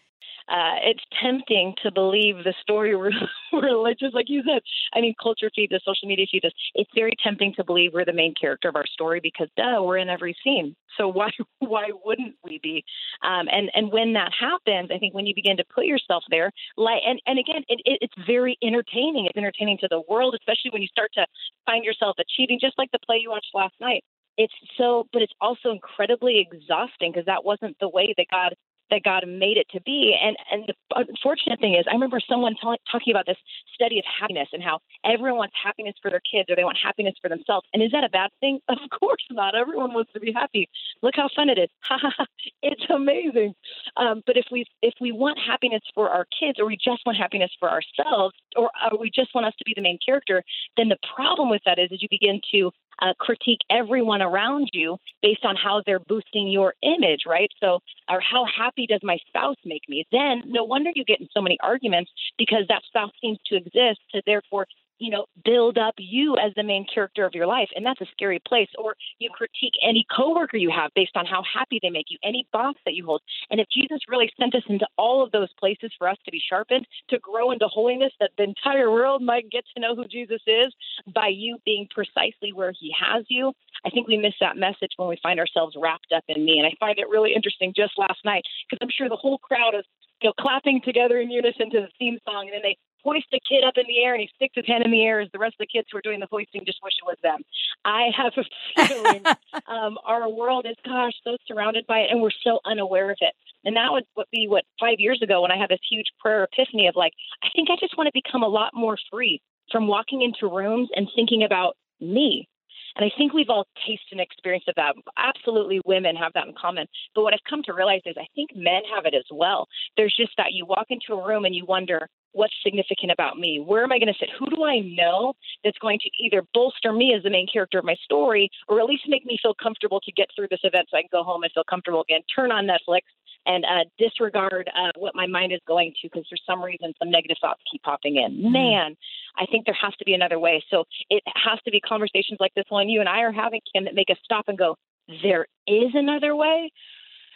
uh, 0.51 0.83
it's 0.83 1.05
tempting 1.23 1.75
to 1.83 1.93
believe 1.93 2.39
the 2.39 2.55
story 2.61 2.97
We're 2.97 3.13
religious, 3.53 4.11
like 4.13 4.29
you 4.29 4.43
said. 4.43 4.63
I 4.93 5.01
mean, 5.01 5.15
culture 5.23 5.51
feeds 5.55 5.73
us, 5.73 5.81
social 5.85 6.09
media 6.09 6.27
feeds 6.31 6.45
us. 6.45 6.53
It's 6.75 6.91
very 6.95 7.13
tempting 7.23 7.55
to 7.55 7.65
believe 7.65 7.93
we're 7.95 8.05
the 8.05 8.13
main 8.13 8.35
character 8.39 8.69
of 8.69 8.77
our 8.77 8.87
story 8.87 9.21
because, 9.23 9.49
duh, 9.57 9.81
we're 9.83 9.99
in 9.99 10.09
every 10.09 10.37
scene. 10.43 10.75
So 10.97 11.09
why 11.09 11.31
why 11.61 11.91
wouldn't 12.05 12.35
we 12.45 12.59
be? 12.63 12.85
Um, 13.23 13.47
and 13.51 13.71
and 13.75 13.93
when 13.93 14.15
that 14.15 14.33
happens, 14.39 14.91
I 14.93 14.99
think 14.99 15.15
when 15.15 15.27
you 15.27 15.35
begin 15.35 15.57
to 15.59 15.65
put 15.73 15.87
yourself 15.87 16.25
there, 16.31 16.51
like 16.77 17.03
and 17.07 17.21
and 17.27 17.39
again, 17.39 17.63
it, 17.69 17.81
it, 17.85 17.99
it's 18.03 18.27
very 18.27 18.59
entertaining. 18.63 19.27
It's 19.27 19.37
entertaining 19.37 19.79
to 19.79 19.89
the 19.89 20.03
world, 20.09 20.35
especially 20.35 20.71
when 20.73 20.83
you 20.83 20.89
start 20.89 21.13
to 21.15 21.27
find 21.67 21.85
yourself 21.85 22.17
achieving, 22.19 22.59
just 22.61 22.77
like 22.77 22.91
the 22.91 22.99
play 23.07 23.19
you 23.23 23.31
watched 23.31 23.51
last 23.55 23.75
night 23.81 24.03
it's 24.39 24.55
so 24.79 25.09
but 25.13 25.23
it's 25.23 25.33
also 25.41 25.71
incredibly 25.71 26.39
exhausting 26.39 27.11
because 27.11 27.27
that 27.27 27.45
wasn't 27.45 27.77
the 27.81 27.89
way 27.89 28.15
that 28.17 28.27
god 28.31 28.55
that 28.91 29.03
God 29.03 29.25
made 29.27 29.57
it 29.57 29.67
to 29.73 29.81
be. 29.83 30.17
And 30.21 30.37
and 30.51 30.65
the 30.67 30.75
unfortunate 30.95 31.61
thing 31.61 31.75
is, 31.75 31.85
I 31.89 31.95
remember 31.95 32.21
someone 32.29 32.55
t- 32.55 32.81
talking 32.91 33.13
about 33.13 33.27
this 33.27 33.39
study 33.75 33.99
of 33.99 34.05
happiness 34.05 34.49
and 34.53 34.63
how 34.63 34.81
everyone 35.05 35.39
wants 35.39 35.55
happiness 35.63 35.95
for 36.03 36.11
their 36.11 36.21
kids 36.21 36.51
or 36.51 36.57
they 36.57 36.65
want 36.65 36.79
happiness 36.83 37.15
for 37.21 37.29
themselves. 37.29 37.67
And 37.73 37.83
is 37.83 37.93
that 37.93 38.05
a 38.05 38.09
bad 38.09 38.31
thing? 38.41 38.61
Of 38.81 38.99
course 38.99 39.23
not. 39.31 39.55
Everyone 39.55 39.93
wants 39.93 40.13
to 40.15 40.21
be 40.21 40.33
happy. 40.33 40.69
Look 41.03 41.15
how 41.17 41.29
fun 41.37 41.51
it 41.51 41.59
is. 41.59 41.69
it's 42.63 42.83
amazing. 42.89 43.55
Um, 43.97 44.23
but 44.27 44.37
if 44.37 44.47
we 44.51 44.65
if 44.83 44.95
we 45.01 45.13
want 45.13 45.39
happiness 45.39 45.83
for 45.95 46.09
our 46.09 46.27
kids, 46.39 46.59
or 46.59 46.67
we 46.67 46.77
just 46.77 47.03
want 47.05 47.19
happiness 47.19 47.51
for 47.59 47.71
ourselves, 47.71 48.35
or, 48.57 48.71
or 48.91 48.99
we 48.99 49.11
just 49.15 49.35
want 49.35 49.47
us 49.47 49.55
to 49.59 49.65
be 49.65 49.75
the 49.75 49.83
main 49.83 49.99
character, 50.05 50.43
then 50.77 50.89
the 50.89 50.99
problem 51.15 51.51
with 51.51 51.63
that 51.67 51.79
is, 51.79 51.91
is 51.93 52.03
you 52.03 52.09
begin 52.11 52.41
to 52.53 52.71
uh, 53.01 53.15
critique 53.19 53.61
everyone 53.71 54.23
around 54.23 54.69
you 54.73 54.97
based 55.23 55.45
on 55.45 55.57
how 55.57 55.83
they're 55.85 56.01
boosting 56.01 56.49
your 56.49 56.75
image, 56.83 57.21
right? 57.27 57.51
So, 57.61 57.81
or 58.09 58.21
how 58.21 58.45
happy 58.45 58.87
does 58.87 59.01
my 59.03 59.19
spouse 59.29 59.57
make 59.65 59.83
me? 59.89 60.07
Then, 60.13 60.43
no 60.47 60.65
wonder 60.65 60.91
you 60.95 61.05
get 61.05 61.21
in 61.21 61.29
so 61.33 61.41
many 61.41 61.59
arguments 61.63 62.11
because 62.39 62.65
that 62.69 62.83
spouse 62.87 63.13
seems 63.21 63.39
to 63.47 63.57
exist 63.57 64.01
to 64.15 64.23
therefore 64.27 64.67
you 65.01 65.11
know, 65.11 65.25
build 65.45 65.79
up 65.79 65.95
you 65.99 66.37
as 66.37 66.53
the 66.55 66.63
main 66.63 66.87
character 66.93 67.25
of 67.25 67.35
your 67.35 67.47
life. 67.47 67.69
And 67.75 67.85
that's 67.85 68.01
a 68.03 68.07
scary 68.13 68.41
place. 68.47 68.69
Or 68.79 68.95
you 69.19 69.31
critique 69.33 69.73
any 69.83 70.05
coworker 70.15 70.59
you 70.59 70.71
have 70.71 70.91
based 70.95 71.17
on 71.17 71.25
how 71.25 71.43
happy 71.43 71.81
they 71.83 71.91
make 71.91 72.07
you, 72.11 72.19
any 72.23 72.47
boss 72.53 72.75
that 72.85 72.95
you 72.95 73.07
hold. 73.07 73.23
And 73.51 73.61
if 73.61 73.67
Jesus 73.73 74.01
really 74.09 74.31
sent 74.39 74.55
us 74.55 74.63
into 74.69 74.87
all 74.99 75.25
of 75.25 75.33
those 75.33 75.49
places 75.59 75.91
for 75.99 76.07
us 76.07 76.19
to 76.27 76.31
be 76.31 76.41
sharpened, 76.47 76.87
to 77.09 77.19
grow 77.19 77.51
into 77.51 77.67
holiness, 77.67 78.13
that 78.21 78.31
the 78.37 78.45
entire 78.45 78.91
world 78.91 79.23
might 79.23 79.51
get 79.51 79.65
to 79.75 79.81
know 79.81 79.97
who 79.97 80.05
Jesus 80.07 80.43
is 80.47 80.73
by 81.13 81.29
you 81.29 81.57
being 81.65 81.89
precisely 81.91 82.53
where 82.53 82.73
he 82.79 82.93
has 83.01 83.25
you, 83.29 83.53
I 83.85 83.91
think 83.91 84.07
we 84.07 84.19
miss 84.19 84.35
that 84.41 84.59
message 84.59 84.93
when 84.97 85.09
we 85.09 85.19
find 85.23 85.41
ourselves 85.41 85.77
wrapped 85.81 86.13
up 86.15 86.25
in 86.29 86.45
me. 86.45 86.59
And 86.59 86.67
I 86.67 86.77
find 86.79 86.99
it 86.99 87.09
really 87.09 87.33
interesting 87.35 87.73
just 87.75 87.93
last 87.97 88.19
night 88.25 88.43
because 88.69 88.85
I'm 88.85 88.93
sure 88.95 89.09
the 89.09 89.17
whole 89.17 89.39
crowd 89.39 89.75
is 89.75 89.85
you 90.21 90.29
know, 90.29 90.35
clapping 90.39 90.83
together 90.85 91.19
in 91.19 91.31
unison 91.31 91.71
to 91.71 91.81
the 91.81 91.89
theme 91.99 92.19
song, 92.27 92.45
and 92.45 92.53
then 92.53 92.61
they 92.63 92.77
hoist 93.05 93.27
a 93.33 93.41
kid 93.49 93.65
up 93.65 93.75
in 93.77 93.85
the 93.87 94.03
air 94.03 94.15
and 94.15 94.21
he 94.21 94.31
sticks 94.35 94.55
his 94.55 94.67
hand 94.67 94.85
in 94.85 94.91
the 94.91 95.05
air 95.05 95.21
as 95.21 95.29
the 95.33 95.39
rest 95.39 95.55
of 95.55 95.67
the 95.67 95.67
kids 95.67 95.89
who 95.91 95.99
are 95.99 96.03
doing 96.03 96.21
the 96.21 96.29
hoisting 96.31 96.65
just 96.65 96.81
wish 96.83 96.95
it 97.01 97.07
was 97.07 97.17
them. 97.23 97.41
I 97.85 98.09
have 98.17 98.33
a 98.37 98.87
feeling 98.87 99.25
um, 99.67 99.99
our 100.05 100.29
world 100.29 100.67
is, 100.69 100.77
gosh, 100.85 101.13
so 101.25 101.37
surrounded 101.47 101.87
by 101.87 102.01
it 102.01 102.11
and 102.11 102.21
we're 102.21 102.31
so 102.45 102.61
unaware 102.65 103.11
of 103.11 103.19
it. 103.21 103.35
And 103.65 103.77
that 103.77 103.93
would 103.93 104.05
be 104.33 104.47
what 104.49 104.65
five 104.79 104.99
years 104.99 105.21
ago 105.23 105.43
when 105.43 105.51
I 105.51 105.59
had 105.59 105.71
this 105.71 105.81
huge 105.89 106.07
prayer 106.19 106.45
epiphany 106.45 106.87
of 106.87 106.97
like, 106.97 107.13
I 107.43 107.49
think 107.55 107.69
I 107.71 107.77
just 107.79 107.97
want 107.97 108.09
to 108.09 108.23
become 108.25 108.43
a 108.43 108.49
lot 108.49 108.73
more 108.75 108.97
free 109.11 109.41
from 109.71 109.87
walking 109.87 110.23
into 110.23 110.53
rooms 110.53 110.89
and 110.95 111.09
thinking 111.15 111.45
about 111.45 111.77
me 112.01 112.49
and 112.97 113.05
I 113.05 113.17
think 113.17 113.33
we've 113.33 113.49
all 113.49 113.67
tasted 113.87 114.13
and 114.13 114.21
experienced 114.21 114.69
of 114.69 114.75
that. 114.77 114.95
Absolutely, 115.17 115.81
women 115.85 116.17
have 116.17 116.33
that 116.35 116.47
in 116.47 116.55
common. 116.61 116.87
But 117.15 117.23
what 117.23 117.35
I've 117.35 117.45
come 117.49 117.63
to 117.65 117.73
realize 117.75 118.03
is 118.05 118.17
I 118.19 118.27
think 118.35 118.51
men 118.55 118.83
have 118.95 119.07
it 119.07 119.15
as 119.15 119.25
well. 119.31 119.69
There's 119.97 120.15
just 120.15 120.33
that 120.37 120.53
you 120.53 120.67
walk 120.67 120.87
into 120.91 121.15
a 121.15 121.27
room 121.27 121.45
and 121.45 121.55
you 121.55 121.65
wonder, 121.65 122.09
what's 122.33 122.55
significant 122.63 123.11
about 123.11 123.39
me? 123.39 123.61
Where 123.61 123.83
am 123.83 123.93
I 123.93 123.99
going 123.99 124.13
to 124.13 124.19
sit? 124.19 124.29
Who 124.39 124.49
do 124.51 124.65
I 124.65 124.81
know 124.81 125.35
that's 125.65 125.79
going 125.79 125.99
to 126.01 126.11
either 126.19 126.43
bolster 126.55 126.93
me 126.93 127.15
as 127.15 127.23
the 127.23 127.31
main 127.31 127.47
character 127.53 127.79
of 127.79 127.85
my 127.85 127.97
story 128.05 128.51
or 128.69 128.81
at 128.81 128.87
least 128.87 129.05
make 129.09 129.25
me 129.25 129.39
feel 129.43 129.55
comfortable 129.55 130.01
to 130.01 130.13
get 130.13 130.29
through 130.35 130.49
this 130.51 130.61
event 130.63 130.89
so 130.91 130.97
I 130.97 131.03
can 131.03 131.11
go 131.13 131.23
home 131.23 131.43
and 131.43 131.53
feel 131.53 131.65
comfortable 131.69 132.03
again? 132.03 132.21
Turn 132.35 132.53
on 132.53 132.67
Netflix 132.67 133.03
and 133.47 133.65
uh, 133.65 133.85
disregard 133.99 134.71
uh, 134.77 134.93
what 134.97 135.15
my 135.15 135.27
mind 135.27 135.53
is 135.53 135.61
going 135.67 135.93
to 136.03 136.09
because 136.13 136.27
for 136.29 136.37
some 136.47 136.63
reason 136.63 136.93
some 136.99 137.11
negative 137.11 137.39
thoughts 137.41 137.61
keep 137.71 137.83
popping 137.83 138.17
in. 138.17 138.33
Mm-hmm. 138.33 138.53
Man, 138.53 138.97
I 139.37 139.47
think 139.47 139.65
there 139.67 139.77
has 139.81 139.95
to 139.97 140.05
be 140.05 140.15
another 140.15 140.39
way. 140.39 140.63
So 140.71 140.85
it 141.09 141.23
has 141.27 141.59
to 141.65 141.71
be 141.71 141.81
conversations 141.81 142.39
like 142.39 142.55
this 142.55 142.67
one 142.69 142.89
you 142.89 143.01
and 143.01 143.09
I 143.09 143.21
are 143.21 143.33
having, 143.33 143.61
Kim, 143.73 143.85
that 143.85 143.95
make 143.95 144.11
us 144.11 144.19
stop 144.25 144.45
and 144.49 144.59
go, 144.59 144.77
there 145.23 145.47
is 145.67 145.91
another 145.95 146.37
way. 146.37 146.71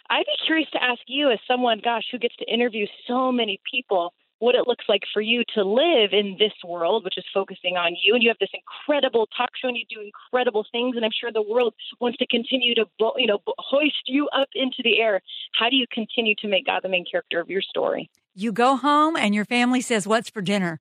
I'd 0.09 0.25
be 0.25 0.45
curious 0.45 0.69
to 0.71 0.83
ask 0.83 1.01
you, 1.07 1.31
as 1.31 1.39
someone, 1.47 1.81
gosh, 1.83 2.03
who 2.11 2.19
gets 2.19 2.35
to 2.37 2.45
interview 2.45 2.85
so 3.07 3.31
many 3.31 3.59
people, 3.69 4.13
what 4.39 4.55
it 4.55 4.67
looks 4.67 4.85
like 4.89 5.03
for 5.13 5.21
you 5.21 5.43
to 5.55 5.63
live 5.63 6.11
in 6.11 6.35
this 6.37 6.53
world, 6.63 7.03
which 7.03 7.17
is 7.17 7.23
focusing 7.33 7.77
on 7.77 7.95
you. 8.01 8.13
And 8.13 8.23
you 8.23 8.29
have 8.29 8.39
this 8.39 8.49
incredible 8.53 9.27
talk 9.35 9.51
show 9.59 9.67
and 9.67 9.77
you 9.77 9.85
do 9.89 10.01
incredible 10.01 10.65
things. 10.71 10.95
And 10.95 11.05
I'm 11.05 11.11
sure 11.19 11.31
the 11.31 11.41
world 11.41 11.73
wants 11.99 12.17
to 12.17 12.27
continue 12.27 12.75
to, 12.75 12.85
you 13.17 13.27
know, 13.27 13.39
hoist 13.57 14.03
you 14.05 14.27
up 14.29 14.49
into 14.53 14.77
the 14.83 14.99
air. 14.99 15.21
How 15.53 15.69
do 15.69 15.75
you 15.75 15.85
continue 15.91 16.35
to 16.39 16.47
make 16.47 16.65
God 16.65 16.81
the 16.83 16.89
main 16.89 17.05
character 17.09 17.39
of 17.39 17.49
your 17.49 17.61
story? 17.61 18.09
You 18.33 18.51
go 18.51 18.75
home 18.75 19.15
and 19.15 19.33
your 19.33 19.45
family 19.45 19.81
says, 19.81 20.05
What's 20.05 20.29
for 20.29 20.41
dinner? 20.41 20.79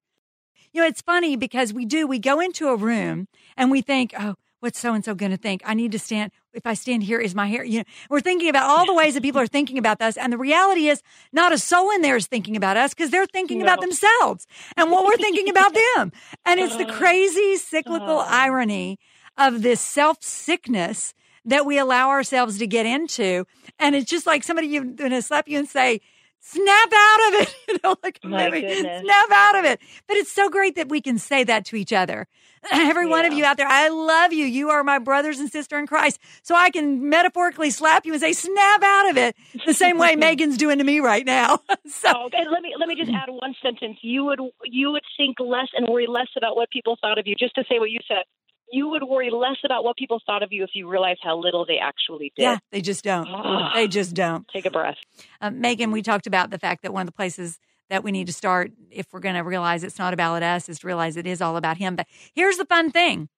You 0.73 0.82
know, 0.82 0.88
it's 0.88 1.02
funny 1.02 1.37
because 1.37 1.73
we 1.73 1.84
do, 1.84 2.06
we 2.06 2.18
go 2.18 2.40
into 2.40 2.68
a 2.68 2.76
room 2.76 3.28
and 3.56 3.70
we 3.70 3.80
think, 3.80 4.12
Oh, 4.18 4.34
what's 4.64 4.78
so 4.80 4.94
and 4.94 5.04
so 5.04 5.14
going 5.14 5.30
to 5.30 5.37
think? 5.37 5.61
I 5.64 5.75
need 5.75 5.92
to 5.92 5.99
stand. 5.99 6.33
If 6.54 6.66
I 6.66 6.75
stand 6.75 7.02
here, 7.02 7.21
is 7.21 7.35
my 7.35 7.47
hair? 7.47 7.62
You 7.62 7.80
know, 7.80 7.85
we're 8.09 8.21
thinking 8.21 8.49
about 8.49 8.64
all 8.64 8.87
the 8.87 8.94
ways 8.94 9.14
that 9.14 9.23
people 9.23 9.40
are 9.40 9.47
thinking 9.47 9.76
about 9.76 10.00
us, 10.00 10.16
and 10.16 10.33
the 10.33 10.38
reality 10.38 10.88
is, 10.88 11.02
not 11.33 11.52
a 11.52 11.59
soul 11.59 11.90
in 11.90 12.00
there 12.00 12.16
is 12.16 12.26
thinking 12.26 12.56
about 12.56 12.76
us 12.76 12.94
because 12.94 13.11
they're 13.11 13.26
thinking 13.26 13.59
no. 13.59 13.66
about 13.66 13.80
themselves 13.80 14.47
and 14.76 14.90
what 14.90 15.04
we're 15.04 15.18
thinking 15.18 15.50
about 15.50 15.75
them. 15.97 16.12
And 16.47 16.59
it's 16.59 16.76
the 16.76 16.87
crazy 16.87 17.56
cyclical 17.56 18.21
uh. 18.21 18.26
irony 18.28 18.99
of 19.37 19.62
this 19.62 19.80
self 19.80 20.23
sickness 20.23 21.14
that 21.44 21.66
we 21.66 21.78
allow 21.78 22.09
ourselves 22.09 22.59
to 22.59 22.66
get 22.66 22.87
into, 22.87 23.44
and 23.78 23.94
it's 23.94 24.11
just 24.11 24.26
like 24.26 24.42
somebody 24.42 24.68
you 24.68 24.83
going 24.85 25.11
to 25.11 25.23
slap 25.23 25.47
you 25.47 25.59
and 25.59 25.68
say 25.68 26.00
snap 26.40 26.92
out 26.92 27.28
of 27.28 27.40
it. 27.42 27.54
You 27.68 27.80
know, 27.83 27.97
like 28.04 28.21
maybe 28.23 28.61
snap 28.61 29.30
out 29.33 29.59
of 29.59 29.64
it. 29.64 29.80
But 30.06 30.16
it's 30.16 30.30
so 30.30 30.49
great 30.49 30.76
that 30.76 30.88
we 30.88 31.00
can 31.00 31.18
say 31.18 31.42
that 31.44 31.64
to 31.66 31.76
each 31.76 31.92
other. 31.92 32.28
Every 32.73 33.04
yeah. 33.04 33.11
one 33.11 33.25
of 33.25 33.33
you 33.33 33.44
out 33.44 33.56
there, 33.56 33.68
I 33.68 33.88
love 33.88 34.33
you. 34.33 34.44
You 34.44 34.71
are 34.71 34.83
my 34.85 34.99
brothers 34.99 35.38
and 35.38 35.50
sister 35.50 35.78
in 35.78 35.87
Christ. 35.87 36.18
So 36.42 36.54
I 36.54 36.71
can 36.71 37.09
metaphorically 37.09 37.71
slap 37.71 38.06
you 38.06 38.12
and 38.12 38.21
say, 38.21 38.33
snap 38.33 38.83
out 38.83 39.11
of 39.11 39.16
it. 39.16 39.37
The 39.66 39.75
same 39.75 39.99
way 39.99 40.16
Megan's 40.16 40.56
doing 40.56 40.78
to 40.78 40.85
me 40.85 41.00
right 41.00 41.25
now. 41.25 41.61
so 41.87 42.12
oh, 42.14 42.26
okay, 42.26 42.44
let 42.50 42.62
me 42.62 42.75
let 42.78 42.88
me 42.88 42.97
just 42.97 43.11
add 43.11 43.28
one 43.28 43.54
sentence. 43.62 43.99
You 44.02 44.25
would 44.25 44.40
you 44.64 44.92
would 44.92 45.02
think 45.16 45.37
less 45.40 45.68
and 45.76 45.88
worry 45.88 46.06
less 46.06 46.28
about 46.37 46.56
what 46.56 46.71
people 46.71 46.97
thought 47.00 47.18
of 47.18 47.26
you, 47.26 47.35
just 47.38 47.54
to 47.56 47.64
say 47.68 47.78
what 47.78 47.90
you 47.90 48.00
said 48.09 48.25
you 48.73 48.88
would 48.88 49.04
worry 49.04 49.30
less 49.30 49.59
about 49.64 49.85
what 49.85 49.97
people 49.97 50.21
thought 50.26 50.42
of 50.42 50.50
you 50.50 50.64
if 50.64 50.71
you 50.75 50.88
realized 50.88 51.21
how 51.23 51.38
little 51.38 51.64
they 51.64 51.78
actually 51.78 52.33
did. 52.37 52.42
Yeah, 52.42 52.59
they 52.73 52.80
just 52.80 53.04
don't. 53.04 53.28
they 53.75 53.87
just 53.87 54.14
don't. 54.14 54.49
Take 54.49 54.66
a 54.66 54.71
breath. 54.71 54.97
Um, 55.40 55.61
Megan, 55.61 55.92
we 55.92 56.02
talked 56.02 56.26
about 56.26 56.50
the 56.50 56.59
fact 56.59 56.83
that 56.83 56.92
one 56.92 57.02
of 57.02 57.06
the 57.06 57.12
places 57.12 57.59
that 57.90 58.02
we 58.02 58.12
need 58.12 58.26
to 58.26 58.32
start 58.32 58.72
if 58.90 59.06
we're 59.12 59.20
going 59.20 59.34
to 59.34 59.42
realize 59.42 59.84
it's 59.84 59.98
not 59.98 60.14
about 60.14 60.42
us 60.42 60.68
is 60.68 60.80
to 60.80 60.86
realize 60.86 61.16
it 61.16 61.26
is 61.26 61.42
all 61.42 61.56
about 61.56 61.76
him. 61.76 61.96
But 61.96 62.06
here's 62.34 62.56
the 62.56 62.64
fun 62.64 62.90
thing. 62.90 63.28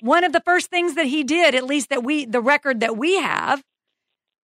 One 0.00 0.24
of 0.24 0.32
the 0.32 0.40
first 0.40 0.70
things 0.70 0.94
that 0.94 1.06
he 1.06 1.24
did, 1.24 1.54
at 1.54 1.64
least 1.64 1.88
that 1.90 2.04
we, 2.04 2.24
the 2.24 2.40
record 2.40 2.80
that 2.80 2.96
we 2.96 3.16
have, 3.16 3.64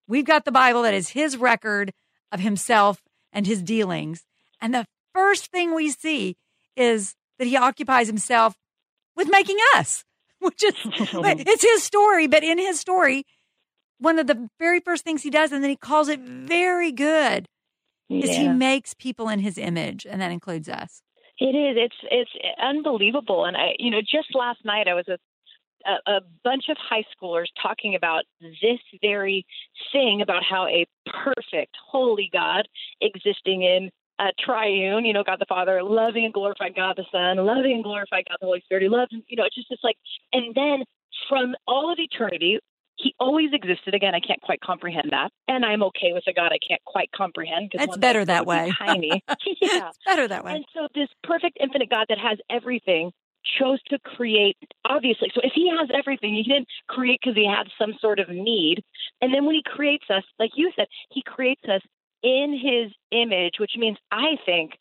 we've 0.09 0.25
got 0.25 0.45
the 0.45 0.53
Bible 0.53 0.83
that 0.83 0.95
is 0.95 1.11
his 1.11 1.37
record 1.37 1.93
of 2.33 2.41
himself 2.41 3.01
and 3.33 3.47
his 3.47 3.63
dealings. 3.63 4.25
And 4.61 4.75
the 4.75 4.87
first 5.15 5.47
thing 5.47 5.75
we 5.75 5.91
see 5.91 6.37
is 6.77 7.15
that 7.39 7.47
he 7.47 7.57
occupies 7.57 8.09
himself 8.09 8.57
with 9.17 9.31
making 9.31 9.59
us 9.77 10.05
which 10.45 10.63
is 10.63 10.75
it's 10.85 11.63
his 11.63 11.83
story, 11.83 12.27
but 12.27 12.45
in 12.45 12.59
his 12.59 12.79
story, 12.79 13.25
one 13.99 14.19
of 14.19 14.27
the 14.27 14.49
very 14.59 14.81
first 14.81 15.05
things 15.05 15.23
he 15.23 15.31
does, 15.31 15.53
and 15.53 15.63
then 15.63 15.71
he 15.71 15.77
calls 15.77 16.09
it 16.09 16.21
very 16.21 16.93
good, 16.93 17.49
yeah. 18.09 18.33
he 18.33 18.49
makes 18.49 18.95
people 18.95 19.29
in 19.29 19.41
his 19.41 19.59
image, 19.59 20.07
and 20.09 20.21
that 20.21 20.31
includes 20.31 20.69
us. 20.69 21.03
It 21.39 21.57
is. 21.57 21.77
It's 21.77 21.97
it's 22.11 22.31
unbelievable. 22.63 23.45
And 23.45 23.57
I, 23.57 23.75
you 23.79 23.91
know, 23.91 24.01
just 24.01 24.35
last 24.35 24.65
night 24.65 24.87
I 24.87 24.95
was 24.95 25.05
with 25.09 25.21
a, 25.87 26.11
a 26.11 26.21
bunch 26.43 26.65
of 26.69 26.77
high 26.79 27.05
schoolers 27.17 27.47
talking 27.61 27.95
about 27.95 28.25
this 28.41 28.79
very 29.03 29.45
thing 29.93 30.23
about 30.23 30.43
how 30.49 30.67
a 30.67 30.87
perfect, 31.07 31.77
holy 31.91 32.31
God 32.33 32.69
existing 33.01 33.63
in 33.63 33.91
a 34.21 34.31
triune, 34.39 35.05
you 35.05 35.13
know, 35.13 35.25
God 35.25 35.41
the 35.41 35.47
Father, 35.49 35.83
loving 35.83 36.25
and 36.25 36.33
glorified 36.33 36.77
God 36.77 36.97
the 36.97 37.05
Son, 37.11 37.45
loving 37.45 37.73
and 37.73 37.83
glorified 37.83 38.25
God 38.29 38.39
the 38.41 38.47
Holy 38.47 38.61
Spirit. 38.61 38.83
He 38.83 38.89
loves, 38.89 39.11
you 39.11 39.37
know, 39.37 39.45
it's 39.45 39.57
just, 39.57 39.69
just 39.69 39.83
like, 39.83 39.97
and 40.33 40.55
then 40.55 40.85
from 41.29 41.55
all 41.67 41.93
of 41.93 41.99
eternity, 41.99 42.61
he 42.97 43.15
always 43.19 43.51
existed. 43.53 43.95
Again, 43.95 44.15
I 44.15 44.21
can't 44.21 44.41
quite 44.41 44.61
comprehend 44.61 45.11
that, 45.11 45.31
and 45.49 45.65
I'm 45.65 45.83
okay 45.85 46.13
with 46.13 46.25
a 46.27 46.33
God 46.33 46.53
I 46.53 46.59
can't 46.67 46.83
quite 46.85 47.11
comprehend. 47.13 47.73
It's 47.75 47.97
better 47.97 48.25
that 48.25 48.47
way. 48.47 48.73
Tiny, 48.79 49.23
yeah, 49.61 49.89
it's 49.89 49.99
better 50.07 50.29
that 50.29 50.45
way. 50.45 50.57
And 50.57 50.65
so, 50.75 50.89
this 50.95 51.09
perfect, 51.23 51.59
infinite 51.61 51.91
God 51.91 52.07
that 52.09 52.19
has 52.19 52.39
everything 52.51 53.13
chose 53.59 53.81
to 53.89 53.99
create. 53.99 54.57
Obviously, 54.85 55.31
so 55.35 55.41
if 55.43 55.53
He 55.55 55.71
has 55.71 55.89
everything, 55.93 56.35
He 56.35 56.43
didn't 56.43 56.69
create 56.89 57.21
because 57.23 57.37
He 57.37 57.47
had 57.47 57.69
some 57.79 57.95
sort 58.01 58.21
of 58.21 58.29
need. 58.29 58.83
And 59.21 59.35
then 59.35 59.45
when 59.45 59.55
He 59.55 59.63
creates 59.65 60.05
us, 60.11 60.25
like 60.39 60.53
you 60.55 60.71
said, 60.77 60.87
He 61.11 61.23
creates 61.23 61.65
us 61.65 61.83
in 62.25 62.59
his 62.59 62.91
image, 63.13 63.57
which 63.61 63.73
means 63.77 63.99
I 64.11 64.39
think 64.47 64.73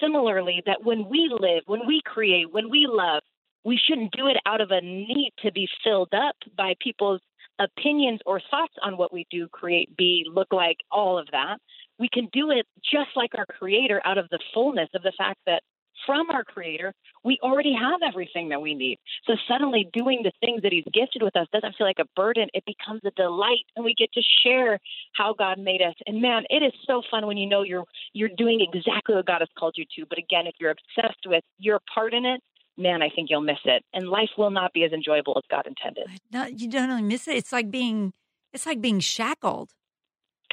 similarly 0.00 0.62
that 0.64 0.82
when 0.82 1.08
we 1.10 1.30
live, 1.30 1.62
when 1.66 1.86
we 1.86 2.00
create, 2.04 2.50
when 2.50 2.70
we 2.70 2.86
love, 2.88 3.22
we 3.64 3.78
shouldn't 3.78 4.12
do 4.12 4.28
it 4.28 4.38
out 4.46 4.62
of 4.62 4.70
a 4.70 4.80
need 4.80 5.32
to 5.44 5.52
be 5.52 5.68
filled 5.84 6.14
up 6.14 6.36
by 6.56 6.74
people's 6.80 7.20
opinions 7.58 8.20
or 8.26 8.40
thoughts 8.50 8.74
on 8.82 8.96
what 8.96 9.12
we 9.12 9.26
do, 9.30 9.48
create, 9.48 9.96
be, 9.96 10.24
look 10.32 10.48
like, 10.52 10.76
all 10.90 11.18
of 11.18 11.26
that. 11.32 11.58
We 11.98 12.08
can 12.12 12.28
do 12.32 12.50
it 12.50 12.66
just 12.82 13.10
like 13.16 13.30
our 13.36 13.46
creator 13.46 14.00
out 14.04 14.18
of 14.18 14.28
the 14.30 14.38
fullness 14.52 14.88
of 14.94 15.02
the 15.02 15.12
fact 15.16 15.40
that 15.46 15.62
from 16.04 16.30
our 16.30 16.44
creator, 16.44 16.92
we 17.24 17.38
already 17.42 17.74
have 17.74 18.00
everything 18.06 18.50
that 18.50 18.60
we 18.60 18.74
need. 18.74 18.98
So 19.26 19.34
suddenly 19.48 19.88
doing 19.92 20.22
the 20.22 20.32
things 20.40 20.62
that 20.62 20.72
he's 20.72 20.84
gifted 20.92 21.22
with 21.22 21.34
us 21.36 21.46
doesn't 21.52 21.74
feel 21.76 21.86
like 21.86 21.98
a 21.98 22.04
burden. 22.14 22.48
It 22.52 22.64
becomes 22.66 23.00
a 23.04 23.10
delight 23.12 23.64
and 23.74 23.84
we 23.84 23.94
get 23.96 24.12
to 24.12 24.22
share 24.44 24.78
how 25.14 25.34
God 25.34 25.58
made 25.58 25.82
us. 25.82 25.94
And 26.06 26.20
man, 26.20 26.44
it 26.50 26.62
is 26.62 26.72
so 26.86 27.02
fun 27.10 27.26
when 27.26 27.36
you 27.36 27.46
know 27.46 27.62
you're 27.62 27.84
you're 28.12 28.30
doing 28.36 28.60
exactly 28.60 29.14
what 29.14 29.26
God 29.26 29.40
has 29.40 29.48
called 29.58 29.74
you 29.76 29.84
to. 29.96 30.06
But 30.08 30.18
again, 30.18 30.46
if 30.46 30.54
you're 30.60 30.72
obsessed 30.72 31.26
with 31.26 31.44
your 31.58 31.80
part 31.92 32.14
in 32.14 32.24
it, 32.24 32.40
man, 32.76 33.02
I 33.02 33.08
think 33.08 33.30
you'll 33.30 33.40
miss 33.40 33.58
it. 33.64 33.84
And 33.92 34.08
life 34.08 34.30
will 34.36 34.50
not 34.50 34.72
be 34.72 34.84
as 34.84 34.92
enjoyable 34.92 35.34
as 35.36 35.44
God 35.50 35.66
intended. 35.66 36.06
No, 36.32 36.44
you 36.46 36.68
don't 36.68 36.90
only 36.90 37.02
miss 37.02 37.28
it. 37.28 37.36
It's 37.36 37.52
like 37.52 37.70
being 37.70 38.12
it's 38.52 38.66
like 38.66 38.80
being 38.80 39.00
shackled. 39.00 39.70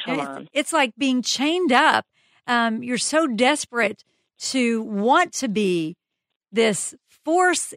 Come 0.03 0.19
it's, 0.19 0.27
on. 0.27 0.49
It's 0.53 0.73
like 0.73 0.93
being 0.97 1.21
chained 1.21 1.71
up. 1.71 2.05
Um, 2.47 2.83
you're 2.83 2.97
so 2.97 3.27
desperate 3.27 4.03
to 4.39 4.81
want 4.81 5.31
to 5.33 5.47
be 5.47 5.95
this 6.51 6.93
force 7.23 7.73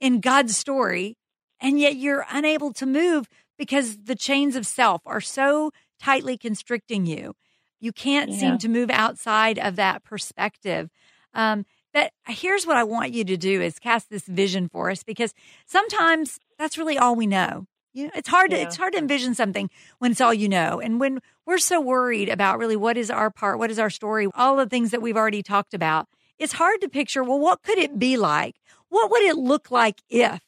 in 0.00 0.20
God's 0.20 0.56
story, 0.56 1.18
and 1.60 1.78
yet 1.78 1.96
you're 1.96 2.24
unable 2.30 2.72
to 2.74 2.86
move 2.86 3.28
because 3.58 3.98
the 4.04 4.14
chains 4.14 4.56
of 4.56 4.66
self 4.66 5.02
are 5.04 5.20
so 5.20 5.70
tightly 6.00 6.38
constricting 6.38 7.04
you. 7.04 7.34
You 7.78 7.92
can't 7.92 8.30
Yeah. 8.30 8.36
seem 8.38 8.58
to 8.58 8.68
move 8.68 8.90
outside 8.90 9.58
of 9.58 9.76
that 9.76 10.02
perspective. 10.02 10.90
Um, 11.34 11.66
that 11.92 12.12
here's 12.26 12.66
what 12.66 12.76
I 12.76 12.84
want 12.84 13.12
you 13.12 13.24
to 13.24 13.36
do 13.36 13.60
is 13.60 13.78
cast 13.78 14.10
this 14.10 14.26
vision 14.26 14.68
for 14.68 14.90
us 14.90 15.02
because 15.02 15.34
sometimes 15.66 16.38
that's 16.58 16.78
really 16.78 16.98
all 16.98 17.14
we 17.16 17.26
know. 17.26 17.66
You 17.92 18.04
know, 18.04 18.10
it's 18.14 18.28
hard 18.28 18.50
to 18.52 18.56
Yeah. 18.56 18.62
it's 18.64 18.76
hard 18.76 18.92
to 18.92 18.98
envision 18.98 19.34
something 19.34 19.68
when 19.98 20.12
it's 20.12 20.20
all 20.20 20.32
you 20.32 20.48
know. 20.48 20.80
And 20.80 21.00
when 21.00 21.20
we're 21.46 21.58
so 21.58 21.80
worried 21.80 22.28
about 22.28 22.58
really 22.58 22.76
what 22.76 22.96
is 22.96 23.10
our 23.10 23.30
part, 23.30 23.58
what 23.58 23.70
is 23.70 23.78
our 23.80 23.90
story, 23.90 24.28
all 24.34 24.56
the 24.56 24.66
things 24.66 24.92
that 24.92 25.02
we've 25.02 25.16
already 25.16 25.42
talked 25.42 25.74
about, 25.74 26.06
it's 26.38 26.52
hard 26.52 26.80
to 26.82 26.88
picture, 26.88 27.24
well, 27.24 27.38
what 27.40 27.62
could 27.62 27.78
it 27.78 27.98
be 27.98 28.16
like? 28.16 28.54
What 28.88 29.10
would 29.10 29.22
it 29.22 29.36
look 29.36 29.70
like 29.72 30.00
if 30.08 30.40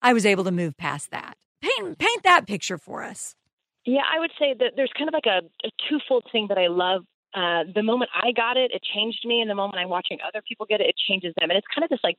I 0.00 0.12
was 0.14 0.24
able 0.24 0.44
to 0.44 0.50
move 0.50 0.76
past 0.78 1.10
that? 1.10 1.36
Paint 1.60 1.98
paint 1.98 2.22
that 2.22 2.46
picture 2.46 2.78
for 2.78 3.02
us. 3.02 3.34
Yeah, 3.84 4.02
I 4.10 4.20
would 4.20 4.32
say 4.38 4.54
that 4.58 4.72
there's 4.76 4.92
kind 4.96 5.08
of 5.08 5.14
like 5.14 5.26
a, 5.26 5.40
a 5.66 5.70
twofold 5.88 6.24
thing 6.32 6.46
that 6.48 6.58
I 6.58 6.68
love. 6.68 7.04
Uh, 7.34 7.64
the 7.74 7.82
moment 7.82 8.10
I 8.14 8.32
got 8.32 8.56
it, 8.56 8.70
it 8.72 8.82
changed 8.82 9.24
me, 9.24 9.40
and 9.40 9.50
the 9.50 9.54
moment 9.54 9.78
I'm 9.78 9.88
watching 9.88 10.18
other 10.26 10.42
people 10.46 10.66
get 10.66 10.80
it, 10.80 10.88
it 10.88 10.96
changes 11.08 11.34
them. 11.38 11.50
And 11.50 11.58
it's 11.58 11.66
kind 11.74 11.84
of 11.84 11.90
this 11.90 12.00
like 12.02 12.16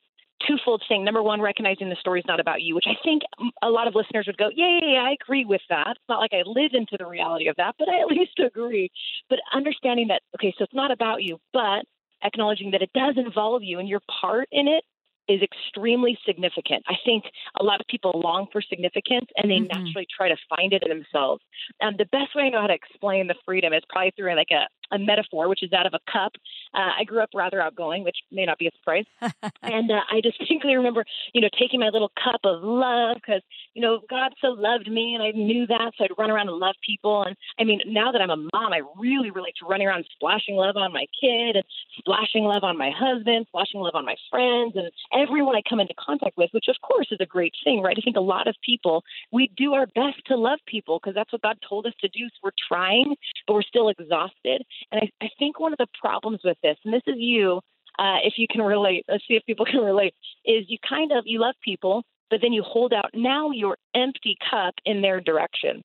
twofold 0.47 0.83
thing. 0.87 1.03
Number 1.03 1.21
one, 1.23 1.41
recognizing 1.41 1.89
the 1.89 1.97
story's 1.99 2.25
not 2.27 2.39
about 2.39 2.61
you, 2.61 2.75
which 2.75 2.85
I 2.87 2.95
think 3.03 3.23
a 3.61 3.69
lot 3.69 3.87
of 3.87 3.95
listeners 3.95 4.25
would 4.27 4.37
go, 4.37 4.49
yeah, 4.55 4.79
yeah, 4.81 4.93
yeah, 4.93 5.01
I 5.01 5.15
agree 5.21 5.45
with 5.45 5.61
that. 5.69 5.91
It's 5.91 6.09
not 6.09 6.19
like 6.19 6.33
I 6.33 6.43
live 6.45 6.71
into 6.73 6.95
the 6.97 7.05
reality 7.05 7.47
of 7.47 7.55
that, 7.57 7.75
but 7.77 7.89
I 7.89 8.01
at 8.01 8.07
least 8.15 8.39
agree. 8.39 8.89
But 9.29 9.39
understanding 9.53 10.07
that, 10.09 10.21
okay, 10.35 10.53
so 10.57 10.63
it's 10.63 10.73
not 10.73 10.91
about 10.91 11.23
you, 11.23 11.39
but 11.53 11.85
acknowledging 12.23 12.71
that 12.71 12.81
it 12.81 12.91
does 12.93 13.15
involve 13.17 13.63
you 13.63 13.79
and 13.79 13.87
your 13.87 14.01
part 14.21 14.47
in 14.51 14.67
it 14.67 14.83
is 15.27 15.41
extremely 15.43 16.17
significant. 16.25 16.83
I 16.87 16.95
think 17.05 17.25
a 17.59 17.63
lot 17.63 17.79
of 17.79 17.87
people 17.87 18.11
long 18.15 18.47
for 18.51 18.61
significance 18.61 19.27
and 19.37 19.49
they 19.49 19.59
Mhm. 19.59 19.67
naturally 19.67 20.07
try 20.09 20.27
to 20.27 20.35
find 20.49 20.73
it 20.73 20.81
in 20.83 20.89
themselves. 20.89 21.43
Um, 21.81 21.95
the 21.97 22.05
best 22.05 22.33
way 22.33 22.43
I 22.43 22.49
know 22.49 22.61
how 22.61 22.67
to 22.67 22.73
explain 22.73 23.27
the 23.27 23.35
freedom 23.45 23.71
is 23.71 23.83
probably 23.89 24.11
through 24.11 24.35
like 24.35 24.49
a, 24.51 24.67
a 24.91 24.99
metaphor, 24.99 25.47
which 25.47 25.63
is 25.63 25.69
that 25.71 25.85
of 25.85 25.93
a 25.93 26.11
cup. 26.11 26.33
Uh, 26.73 26.91
I 26.99 27.03
grew 27.03 27.21
up 27.21 27.29
rather 27.33 27.61
outgoing, 27.61 28.03
which 28.03 28.17
may 28.31 28.45
not 28.45 28.57
be 28.57 28.67
a 28.67 28.71
surprise. 28.79 29.05
and 29.61 29.91
uh, 29.91 30.01
I 30.11 30.21
distinctly 30.21 30.75
remember, 30.75 31.05
you 31.33 31.41
know, 31.41 31.49
taking 31.59 31.79
my 31.79 31.89
little 31.89 32.11
cup 32.21 32.41
of 32.43 32.63
love 32.63 33.15
because, 33.15 33.41
you 33.73 33.81
know, 33.81 33.99
God 34.09 34.33
so 34.41 34.49
loved 34.49 34.89
me 34.89 35.15
and 35.15 35.23
I 35.23 35.31
knew 35.31 35.67
that. 35.67 35.91
So 35.97 36.03
I'd 36.03 36.11
run 36.17 36.31
around 36.31 36.49
and 36.49 36.57
love 36.57 36.75
people. 36.85 37.23
And 37.23 37.35
I 37.59 37.63
mean, 37.63 37.81
now 37.87 38.11
that 38.11 38.21
I'm 38.21 38.29
a 38.29 38.37
mom, 38.37 38.73
I 38.73 38.81
really 38.97 39.31
relate 39.31 39.55
to 39.59 39.67
running 39.67 39.87
around 39.87 40.05
splashing 40.13 40.55
love 40.55 40.77
on 40.77 40.93
my 40.93 41.05
kid 41.19 41.55
and 41.55 41.63
splashing 41.97 42.43
love 42.43 42.63
on 42.63 42.77
my 42.77 42.91
husband, 42.95 43.45
splashing 43.47 43.81
love 43.81 43.95
on 43.95 44.05
my 44.05 44.15
friends 44.29 44.73
and 44.75 44.91
everyone 45.13 45.55
I 45.55 45.61
come 45.67 45.79
into 45.79 45.93
contact 45.99 46.37
with, 46.37 46.49
which 46.51 46.67
of 46.67 46.75
course 46.81 47.07
is 47.11 47.17
a 47.19 47.25
great 47.25 47.53
thing, 47.63 47.81
right? 47.81 47.97
I 47.97 48.01
think 48.01 48.17
a 48.17 48.21
lot 48.21 48.47
of 48.47 48.55
people, 48.63 49.03
we 49.31 49.51
do 49.57 49.73
our 49.73 49.87
best 49.87 50.25
to 50.27 50.35
love 50.35 50.59
people 50.65 50.99
because 50.99 51.15
that's 51.15 51.31
what 51.31 51.41
God 51.41 51.57
told 51.67 51.85
us 51.85 51.93
to 52.01 52.07
do. 52.09 52.25
So 52.27 52.39
we're 52.43 52.51
trying, 52.67 53.15
but 53.47 53.53
we're 53.53 53.61
still 53.61 53.89
exhausted. 53.89 54.63
And 54.91 55.01
I, 55.01 55.25
I 55.25 55.29
think 55.39 55.59
one 55.59 55.73
of 55.73 55.77
the 55.77 55.87
problems 55.99 56.39
with 56.43 56.57
this, 56.63 56.77
and 56.85 56.93
this 56.93 57.03
is 57.07 57.15
you, 57.17 57.61
uh, 57.97 58.17
if 58.23 58.33
you 58.37 58.47
can 58.49 58.61
relate, 58.61 59.05
let's 59.09 59.23
see 59.27 59.35
if 59.35 59.45
people 59.45 59.65
can 59.69 59.81
relate, 59.81 60.13
is 60.45 60.65
you 60.67 60.77
kind 60.87 61.11
of, 61.11 61.23
you 61.25 61.39
love 61.39 61.55
people, 61.63 62.03
but 62.29 62.41
then 62.41 62.53
you 62.53 62.63
hold 62.63 62.93
out 62.93 63.09
now 63.13 63.51
your 63.51 63.77
empty 63.95 64.37
cup 64.49 64.75
in 64.85 65.01
their 65.01 65.19
direction. 65.19 65.83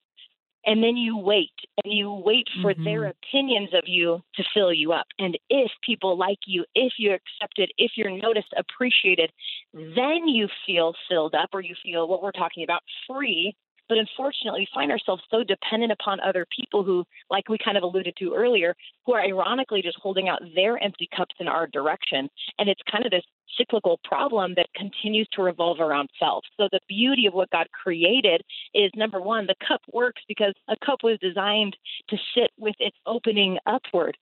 And 0.66 0.82
then 0.82 0.96
you 0.96 1.18
wait 1.18 1.52
and 1.84 1.92
you 1.92 2.10
wait 2.10 2.48
for 2.62 2.74
Mhm. 2.74 2.84
their 2.84 3.04
opinions 3.06 3.70
of 3.74 3.84
you 3.86 4.22
to 4.36 4.44
fill 4.54 4.72
you 4.72 4.92
up. 4.92 5.06
And 5.18 5.38
if 5.50 5.70
people 5.82 6.16
like 6.16 6.38
you, 6.46 6.64
if 6.74 6.94
you're 6.98 7.14
accepted, 7.16 7.70
if 7.76 7.92
you're 7.96 8.10
noticed, 8.10 8.52
appreciated, 8.56 9.30
then 9.74 10.26
you 10.26 10.48
feel 10.66 10.94
filled 11.08 11.34
up 11.34 11.50
or 11.52 11.60
you 11.60 11.74
feel 11.82 12.08
what 12.08 12.22
we're 12.22 12.32
talking 12.32 12.64
about 12.64 12.82
free. 13.06 13.54
But 13.94 14.00
unfortunately, 14.00 14.62
we 14.62 14.68
find 14.74 14.90
ourselves 14.90 15.22
so 15.30 15.44
dependent 15.44 15.92
upon 15.92 16.18
other 16.18 16.44
people 16.50 16.82
who, 16.82 17.04
like 17.30 17.48
we 17.48 17.58
kind 17.64 17.76
of 17.76 17.84
alluded 17.84 18.16
to 18.18 18.34
earlier, 18.34 18.74
who 19.06 19.14
are 19.14 19.22
ironically 19.22 19.82
just 19.82 19.98
holding 20.02 20.28
out 20.28 20.42
their 20.56 20.82
empty 20.82 21.08
cups 21.16 21.36
in 21.38 21.46
our 21.46 21.68
direction. 21.68 22.28
And 22.58 22.68
it's 22.68 22.80
kind 22.90 23.06
of 23.06 23.12
this 23.12 23.22
cyclical 23.56 24.00
problem 24.02 24.54
that 24.56 24.66
continues 24.74 25.28
to 25.34 25.44
revolve 25.44 25.78
around 25.78 26.10
self. 26.18 26.44
So 26.56 26.68
the 26.72 26.80
beauty 26.88 27.26
of 27.26 27.34
what 27.34 27.50
God 27.50 27.68
created 27.70 28.42
is 28.74 28.90
number 28.96 29.20
one, 29.20 29.46
the 29.46 29.54
cup 29.64 29.82
works 29.92 30.22
because 30.26 30.54
a 30.66 30.74
cup 30.84 31.04
was 31.04 31.16
designed 31.20 31.76
to 32.08 32.16
sit 32.34 32.50
with 32.58 32.74
its 32.80 32.96
opening 33.06 33.58
upward. 33.64 34.16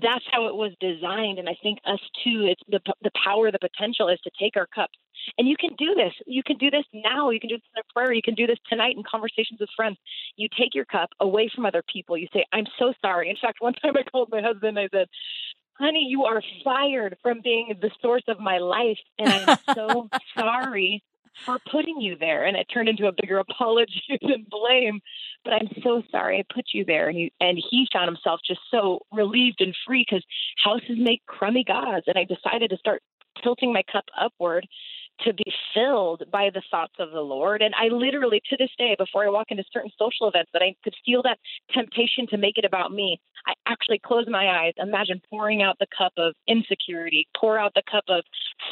That's 0.00 0.24
how 0.32 0.46
it 0.46 0.54
was 0.54 0.72
designed, 0.80 1.38
and 1.38 1.50
I 1.50 1.56
think 1.62 1.78
us 1.84 2.00
too. 2.24 2.46
It's 2.48 2.62
the 2.66 2.80
the 3.02 3.10
power, 3.22 3.50
the 3.50 3.58
potential 3.58 4.08
is 4.08 4.18
to 4.24 4.30
take 4.40 4.56
our 4.56 4.66
cups, 4.74 4.96
and 5.38 5.48
you 5.48 5.56
can 5.58 5.74
do 5.76 5.94
this. 5.94 6.12
You 6.26 6.42
can 6.42 6.56
do 6.58 6.70
this 6.70 6.84
now. 6.92 7.30
You 7.30 7.40
can 7.40 7.48
do 7.48 7.56
this 7.56 7.68
in 7.76 7.80
a 7.80 7.92
prayer. 7.92 8.12
You 8.12 8.22
can 8.22 8.34
do 8.34 8.46
this 8.46 8.58
tonight 8.68 8.96
in 8.96 9.02
conversations 9.02 9.60
with 9.60 9.70
friends. 9.76 9.96
You 10.36 10.48
take 10.58 10.74
your 10.74 10.84
cup 10.84 11.10
away 11.20 11.50
from 11.54 11.66
other 11.66 11.82
people. 11.92 12.16
You 12.16 12.28
say, 12.32 12.44
"I'm 12.52 12.66
so 12.78 12.92
sorry." 13.00 13.30
In 13.30 13.36
fact, 13.36 13.60
one 13.60 13.74
time 13.82 13.96
I 13.96 14.02
called 14.02 14.30
my 14.30 14.42
husband. 14.42 14.78
I 14.78 14.88
said, 14.92 15.08
honey, 15.74 16.06
you 16.08 16.24
are 16.24 16.42
fired 16.64 17.16
from 17.22 17.40
being 17.42 17.74
the 17.80 17.90
source 18.00 18.22
of 18.28 18.38
my 18.38 18.58
life. 18.58 18.98
And 19.18 19.28
I'm 19.32 19.58
so 19.74 20.08
sorry 20.38 21.02
for 21.44 21.58
putting 21.70 22.00
you 22.00 22.16
there. 22.18 22.44
And 22.44 22.56
it 22.56 22.66
turned 22.72 22.88
into 22.88 23.06
a 23.06 23.12
bigger 23.12 23.38
apology 23.38 24.02
than 24.20 24.46
blame. 24.48 25.00
But 25.44 25.54
I'm 25.54 25.68
so 25.82 26.02
sorry 26.10 26.38
I 26.38 26.54
put 26.54 26.66
you 26.72 26.84
there. 26.84 27.08
And 27.08 27.16
he, 27.16 27.32
and 27.40 27.58
he 27.70 27.88
found 27.92 28.08
himself 28.08 28.40
just 28.46 28.60
so 28.70 29.00
relieved 29.12 29.60
and 29.60 29.74
free 29.86 30.04
because 30.08 30.24
houses 30.62 30.96
make 30.98 31.24
crummy 31.26 31.64
gods. 31.64 32.04
And 32.06 32.18
I 32.18 32.24
decided 32.24 32.70
to 32.70 32.76
start 32.76 33.02
tilting 33.42 33.72
my 33.72 33.82
cup 33.90 34.04
upward 34.20 34.66
to 35.20 35.32
be 35.32 35.44
filled 35.74 36.24
by 36.30 36.50
the 36.52 36.62
thoughts 36.70 36.94
of 36.98 37.12
the 37.12 37.20
Lord. 37.20 37.62
And 37.62 37.74
I 37.74 37.88
literally, 37.88 38.40
to 38.50 38.56
this 38.56 38.70
day, 38.76 38.96
before 38.98 39.24
I 39.24 39.30
walk 39.30 39.46
into 39.50 39.64
certain 39.72 39.90
social 39.98 40.28
events, 40.28 40.50
that 40.52 40.62
I 40.62 40.74
could 40.82 40.94
feel 41.04 41.22
that 41.22 41.38
temptation 41.72 42.26
to 42.30 42.36
make 42.36 42.58
it 42.58 42.64
about 42.64 42.92
me. 42.92 43.20
I 43.46 43.52
actually 43.66 44.00
close 44.04 44.26
my 44.28 44.46
eyes, 44.46 44.72
imagine 44.78 45.20
pouring 45.30 45.62
out 45.62 45.76
the 45.78 45.86
cup 45.96 46.12
of 46.16 46.34
insecurity, 46.46 47.28
pour 47.36 47.58
out 47.58 47.72
the 47.74 47.82
cup 47.90 48.04
of 48.08 48.24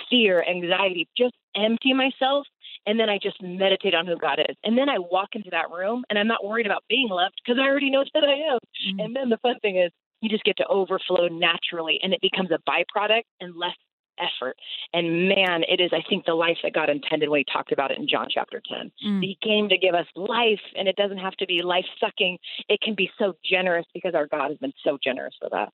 fear, 0.08 0.44
anxiety, 0.48 1.08
just 1.16 1.34
empty 1.56 1.92
myself. 1.92 2.46
And 2.86 2.98
then 2.98 3.10
I 3.10 3.18
just 3.22 3.42
meditate 3.42 3.94
on 3.94 4.06
who 4.06 4.16
God 4.16 4.38
is. 4.38 4.56
And 4.64 4.78
then 4.78 4.88
I 4.88 4.98
walk 4.98 5.30
into 5.34 5.50
that 5.50 5.70
room 5.70 6.02
and 6.08 6.18
I'm 6.18 6.28
not 6.28 6.44
worried 6.44 6.66
about 6.66 6.84
being 6.88 7.08
loved 7.10 7.34
because 7.44 7.60
I 7.60 7.68
already 7.68 7.90
know 7.90 8.04
that 8.14 8.24
I 8.24 8.54
am. 8.54 8.58
Mm-hmm. 8.58 9.00
And 9.00 9.16
then 9.16 9.28
the 9.28 9.38
fun 9.38 9.56
thing 9.60 9.76
is, 9.76 9.92
you 10.22 10.28
just 10.28 10.44
get 10.44 10.56
to 10.58 10.66
overflow 10.66 11.28
naturally 11.28 11.98
and 12.02 12.12
it 12.12 12.20
becomes 12.20 12.50
a 12.50 12.58
byproduct 12.68 13.22
and 13.40 13.56
less 13.56 13.76
effort. 14.20 14.56
And 14.92 15.28
man, 15.28 15.62
it 15.68 15.80
is, 15.80 15.90
I 15.92 16.02
think, 16.08 16.26
the 16.26 16.34
life 16.34 16.58
that 16.62 16.72
God 16.72 16.90
intended 16.90 17.28
when 17.28 17.40
He 17.40 17.52
talked 17.52 17.72
about 17.72 17.90
it 17.90 17.98
in 17.98 18.08
John 18.08 18.26
chapter 18.30 18.60
10. 18.68 18.92
Mm. 19.06 19.22
He 19.22 19.38
came 19.42 19.68
to 19.68 19.78
give 19.78 19.94
us 19.94 20.06
life, 20.14 20.60
and 20.76 20.88
it 20.88 20.96
doesn't 20.96 21.18
have 21.18 21.36
to 21.36 21.46
be 21.46 21.62
life 21.62 21.86
sucking. 22.00 22.38
It 22.68 22.80
can 22.80 22.94
be 22.94 23.10
so 23.18 23.34
generous 23.48 23.86
because 23.94 24.14
our 24.14 24.26
God 24.26 24.50
has 24.50 24.58
been 24.58 24.72
so 24.84 24.98
generous 25.02 25.34
with 25.42 25.52
us. 25.52 25.70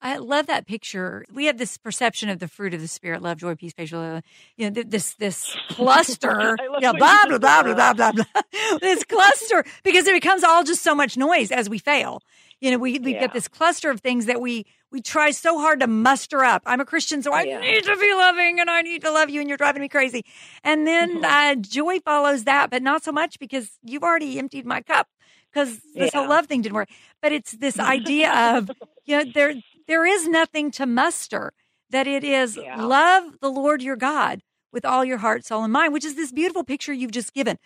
I 0.00 0.18
love 0.18 0.46
that 0.46 0.66
picture. 0.66 1.24
We 1.32 1.46
have 1.46 1.58
this 1.58 1.76
perception 1.76 2.28
of 2.28 2.38
the 2.38 2.46
fruit 2.46 2.72
of 2.72 2.80
the 2.80 2.86
spirit: 2.88 3.20
love, 3.20 3.38
joy, 3.38 3.56
peace, 3.56 3.72
patience. 3.72 3.92
blah, 3.92 4.00
blah, 4.00 4.20
blah. 4.20 4.20
You 4.56 4.66
know, 4.68 4.74
th- 4.74 4.86
this 4.88 5.14
this 5.14 5.56
cluster. 5.70 6.56
You 6.60 6.80
know, 6.80 6.92
what 6.92 6.98
blah 6.98 7.26
blah 7.26 7.38
blah 7.38 7.62
blah 7.62 7.74
blah 7.74 7.92
blah 7.94 8.12
blah. 8.32 8.78
this 8.80 9.02
cluster 9.04 9.64
because 9.82 10.06
it 10.06 10.14
becomes 10.14 10.44
all 10.44 10.62
just 10.62 10.82
so 10.82 10.94
much 10.94 11.16
noise 11.16 11.50
as 11.50 11.68
we 11.68 11.78
fail. 11.78 12.22
You 12.60 12.72
know, 12.72 12.78
we 12.78 12.98
we 12.98 13.12
Yeah. 13.12 13.20
get 13.20 13.32
this 13.32 13.48
cluster 13.48 13.90
of 13.90 14.00
things 14.00 14.26
that 14.26 14.40
we 14.40 14.66
we 14.90 15.00
try 15.00 15.30
so 15.30 15.58
hard 15.58 15.80
to 15.80 15.86
muster 15.86 16.42
up. 16.44 16.62
I'm 16.66 16.80
a 16.80 16.84
Christian, 16.84 17.22
so 17.22 17.32
I 17.32 17.44
Yeah. 17.44 17.60
need 17.60 17.84
to 17.84 17.96
be 17.96 18.12
loving 18.14 18.60
and 18.60 18.68
I 18.70 18.82
need 18.82 19.02
to 19.02 19.10
love 19.12 19.30
you, 19.30 19.40
and 19.40 19.48
you're 19.48 19.58
driving 19.58 19.82
me 19.82 19.88
crazy. 19.88 20.24
And 20.64 20.86
then 20.86 21.22
Mhm. 21.22 21.24
uh, 21.24 21.54
joy 21.56 22.00
follows 22.00 22.44
that, 22.44 22.70
but 22.70 22.82
not 22.82 23.04
so 23.04 23.12
much 23.12 23.38
because 23.38 23.78
you've 23.82 24.02
already 24.02 24.38
emptied 24.38 24.66
my 24.66 24.80
cup. 24.82 25.08
Because 25.52 25.80
this 25.94 26.12
whole 26.12 26.28
love 26.28 26.46
thing 26.46 26.62
didn't 26.62 26.74
work. 26.74 26.90
But 27.22 27.32
it's 27.32 27.52
this 27.52 27.78
idea 27.80 28.32
of 28.56 28.70
you 29.06 29.18
know 29.18 29.24
there 29.32 29.54
there 29.86 30.04
is 30.06 30.28
nothing 30.28 30.70
to 30.72 30.86
muster 30.86 31.52
that 31.90 32.06
it 32.06 32.24
is 32.24 32.56
Yeah. 32.56 32.76
love 32.76 33.38
the 33.40 33.48
lord 33.50 33.82
your 33.82 33.96
god 33.96 34.42
with 34.72 34.84
all 34.84 35.04
your 35.04 35.18
heart 35.18 35.44
soul 35.46 35.64
and 35.64 35.72
mind 35.72 35.92
which 35.94 36.04
is 36.04 36.14
this 36.16 36.32
beautiful 36.32 36.64
picture 36.64 36.92
you've 36.92 37.10
just 37.12 37.32
given 37.32 37.56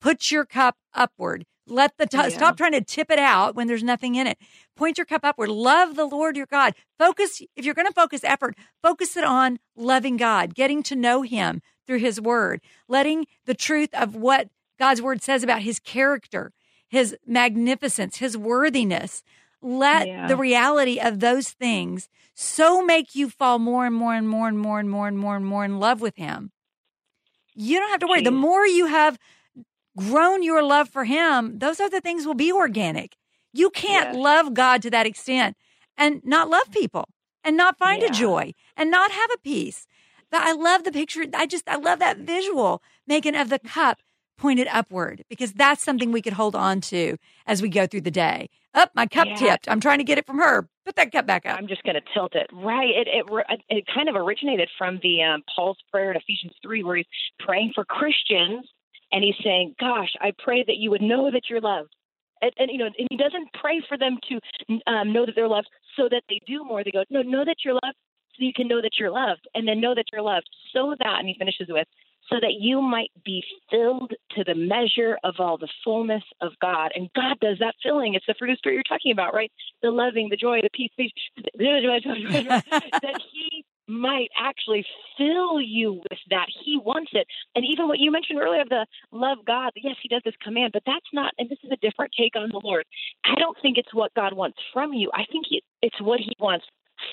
put 0.00 0.30
your 0.30 0.44
cup 0.44 0.76
upward 0.94 1.44
Let 1.68 1.96
the 1.98 2.06
t- 2.06 2.16
yeah. 2.16 2.28
stop 2.28 2.56
trying 2.56 2.72
to 2.72 2.80
tip 2.80 3.10
it 3.10 3.18
out 3.18 3.54
when 3.54 3.66
there's 3.66 3.82
nothing 3.82 4.14
in 4.14 4.26
it. 4.26 4.38
Point 4.76 4.98
your 4.98 5.04
cup 5.04 5.24
upward. 5.24 5.48
Love 5.48 5.96
the 5.96 6.04
Lord 6.04 6.36
your 6.36 6.46
God. 6.46 6.74
Focus 6.98 7.42
if 7.56 7.64
you're 7.64 7.74
going 7.74 7.86
to 7.86 7.92
focus 7.92 8.24
effort, 8.24 8.56
focus 8.82 9.16
it 9.16 9.24
on 9.24 9.58
loving 9.76 10.16
God, 10.16 10.54
getting 10.54 10.82
to 10.84 10.96
know 10.96 11.22
him 11.22 11.62
through 11.86 11.98
his 11.98 12.20
word, 12.20 12.60
letting 12.88 13.26
the 13.46 13.54
truth 13.54 13.90
of 13.94 14.14
what 14.14 14.48
God's 14.78 15.02
word 15.02 15.22
says 15.22 15.42
about 15.42 15.62
his 15.62 15.80
character, 15.80 16.52
his 16.88 17.16
magnificence, 17.26 18.18
his 18.18 18.36
worthiness. 18.36 19.22
Let 19.60 20.06
yeah. 20.06 20.28
the 20.28 20.36
reality 20.36 21.00
of 21.00 21.18
those 21.18 21.50
things 21.50 22.08
so 22.34 22.84
make 22.84 23.16
you 23.16 23.28
fall 23.28 23.58
more 23.58 23.86
and 23.86 23.94
more 23.94 24.14
and 24.14 24.28
more 24.28 24.46
and 24.46 24.56
more 24.56 24.78
and 24.78 24.88
more 24.88 25.08
and 25.08 25.18
more 25.18 25.34
and 25.34 25.44
more 25.44 25.64
in 25.64 25.80
love 25.80 26.00
with 26.00 26.16
him. 26.16 26.52
You 27.54 27.80
don't 27.80 27.90
have 27.90 27.98
to 28.00 28.06
worry. 28.06 28.20
Jeez. 28.20 28.26
The 28.26 28.30
more 28.30 28.64
you 28.64 28.86
have 28.86 29.18
grown 29.98 30.42
your 30.42 30.62
love 30.62 30.88
for 30.88 31.04
him, 31.04 31.58
those 31.58 31.80
other 31.80 32.00
things 32.00 32.26
will 32.26 32.34
be 32.34 32.52
organic. 32.52 33.16
You 33.52 33.70
can't 33.70 34.14
yes. 34.14 34.16
love 34.16 34.54
God 34.54 34.82
to 34.82 34.90
that 34.90 35.06
extent 35.06 35.56
and 35.96 36.20
not 36.24 36.48
love 36.48 36.70
people 36.70 37.08
and 37.44 37.56
not 37.56 37.78
find 37.78 38.02
yeah. 38.02 38.08
a 38.08 38.12
joy 38.12 38.54
and 38.76 38.90
not 38.90 39.10
have 39.10 39.30
a 39.34 39.38
peace. 39.38 39.86
But 40.30 40.42
I 40.42 40.52
love 40.52 40.84
the 40.84 40.92
picture. 40.92 41.24
I 41.34 41.46
just, 41.46 41.68
I 41.68 41.76
love 41.76 41.98
that 41.98 42.18
visual, 42.18 42.82
Megan, 43.06 43.34
of 43.34 43.48
the 43.48 43.58
cup 43.58 43.98
pointed 44.36 44.68
upward 44.70 45.24
because 45.28 45.52
that's 45.52 45.82
something 45.82 46.12
we 46.12 46.22
could 46.22 46.34
hold 46.34 46.54
on 46.54 46.80
to 46.80 47.16
as 47.46 47.60
we 47.60 47.68
go 47.68 47.86
through 47.86 48.02
the 48.02 48.10
day. 48.10 48.50
Up, 48.74 48.90
oh, 48.90 48.92
my 48.94 49.06
cup 49.06 49.26
yeah. 49.26 49.36
tipped. 49.36 49.68
I'm 49.68 49.80
trying 49.80 49.98
to 49.98 50.04
get 50.04 50.18
it 50.18 50.26
from 50.26 50.38
her. 50.38 50.68
Put 50.84 50.96
that 50.96 51.10
cup 51.10 51.26
back 51.26 51.46
up. 51.46 51.58
I'm 51.58 51.66
just 51.66 51.82
going 51.82 51.96
to 51.96 52.02
tilt 52.14 52.34
it. 52.34 52.48
Right. 52.52 52.90
It, 52.90 53.08
it, 53.08 53.60
it 53.68 53.84
kind 53.92 54.08
of 54.08 54.14
originated 54.14 54.68
from 54.78 55.00
the 55.02 55.22
um, 55.22 55.42
Paul's 55.56 55.78
prayer 55.90 56.10
in 56.10 56.16
Ephesians 56.16 56.52
3 56.62 56.84
where 56.84 56.96
he's 56.96 57.06
praying 57.40 57.72
for 57.74 57.84
Christians 57.84 58.66
and 59.12 59.24
he's 59.24 59.36
saying, 59.42 59.74
"Gosh, 59.78 60.12
I 60.20 60.32
pray 60.38 60.64
that 60.66 60.76
you 60.76 60.90
would 60.90 61.02
know 61.02 61.30
that 61.30 61.48
you're 61.48 61.60
loved." 61.60 61.94
And, 62.40 62.52
and 62.58 62.70
you 62.70 62.78
know, 62.78 62.86
and 62.86 63.08
he 63.10 63.16
doesn't 63.16 63.52
pray 63.60 63.82
for 63.88 63.98
them 63.98 64.18
to 64.28 64.80
um, 64.86 65.12
know 65.12 65.26
that 65.26 65.34
they're 65.34 65.48
loved 65.48 65.68
so 65.96 66.08
that 66.10 66.22
they 66.28 66.40
do 66.46 66.64
more. 66.64 66.84
They 66.84 66.90
go, 66.90 67.04
"No, 67.10 67.22
know 67.22 67.44
that 67.44 67.56
you're 67.64 67.74
loved, 67.74 67.96
so 68.36 68.44
you 68.44 68.52
can 68.54 68.68
know 68.68 68.80
that 68.82 68.98
you're 68.98 69.10
loved, 69.10 69.46
and 69.54 69.66
then 69.66 69.80
know 69.80 69.94
that 69.94 70.06
you're 70.12 70.22
loved, 70.22 70.48
so 70.72 70.94
that." 70.98 71.18
And 71.18 71.28
he 71.28 71.34
finishes 71.38 71.68
with, 71.68 71.88
"So 72.28 72.36
that 72.40 72.54
you 72.60 72.80
might 72.80 73.10
be 73.24 73.42
filled 73.70 74.12
to 74.36 74.44
the 74.44 74.54
measure 74.54 75.18
of 75.24 75.36
all 75.38 75.58
the 75.58 75.68
fullness 75.84 76.24
of 76.40 76.52
God." 76.60 76.92
And 76.94 77.10
God 77.14 77.40
does 77.40 77.58
that 77.60 77.74
filling. 77.82 78.14
It's 78.14 78.26
the 78.26 78.34
fruit 78.38 78.50
of 78.50 78.58
spirit 78.58 78.74
you're 78.74 78.82
talking 78.84 79.12
about, 79.12 79.34
right? 79.34 79.52
The 79.82 79.90
loving, 79.90 80.28
the 80.28 80.36
joy, 80.36 80.60
the 80.62 80.70
peace, 80.72 80.92
peace 80.96 81.12
that 81.58 83.20
He 83.32 83.64
might 83.88 84.28
actually 84.38 84.84
fill 85.16 85.60
you 85.60 85.94
with 85.94 86.18
that. 86.30 86.46
He 86.64 86.78
wants 86.78 87.10
it. 87.14 87.26
And 87.54 87.64
even 87.64 87.88
what 87.88 87.98
you 87.98 88.10
mentioned 88.10 88.38
earlier 88.40 88.60
of 88.60 88.68
the 88.68 88.86
love 89.10 89.38
God, 89.46 89.72
yes, 89.76 89.96
he 90.02 90.08
does 90.08 90.22
this 90.24 90.34
command, 90.42 90.72
but 90.72 90.82
that's 90.86 91.06
not, 91.12 91.32
and 91.38 91.48
this 91.48 91.58
is 91.64 91.70
a 91.72 91.76
different 91.76 92.12
take 92.16 92.36
on 92.36 92.50
the 92.50 92.60
Lord. 92.62 92.84
I 93.24 93.34
don't 93.36 93.56
think 93.62 93.78
it's 93.78 93.92
what 93.94 94.12
God 94.14 94.34
wants 94.34 94.58
from 94.72 94.92
you. 94.92 95.10
I 95.14 95.24
think 95.30 95.46
it's 95.82 96.00
what 96.00 96.20
he 96.20 96.32
wants 96.38 96.66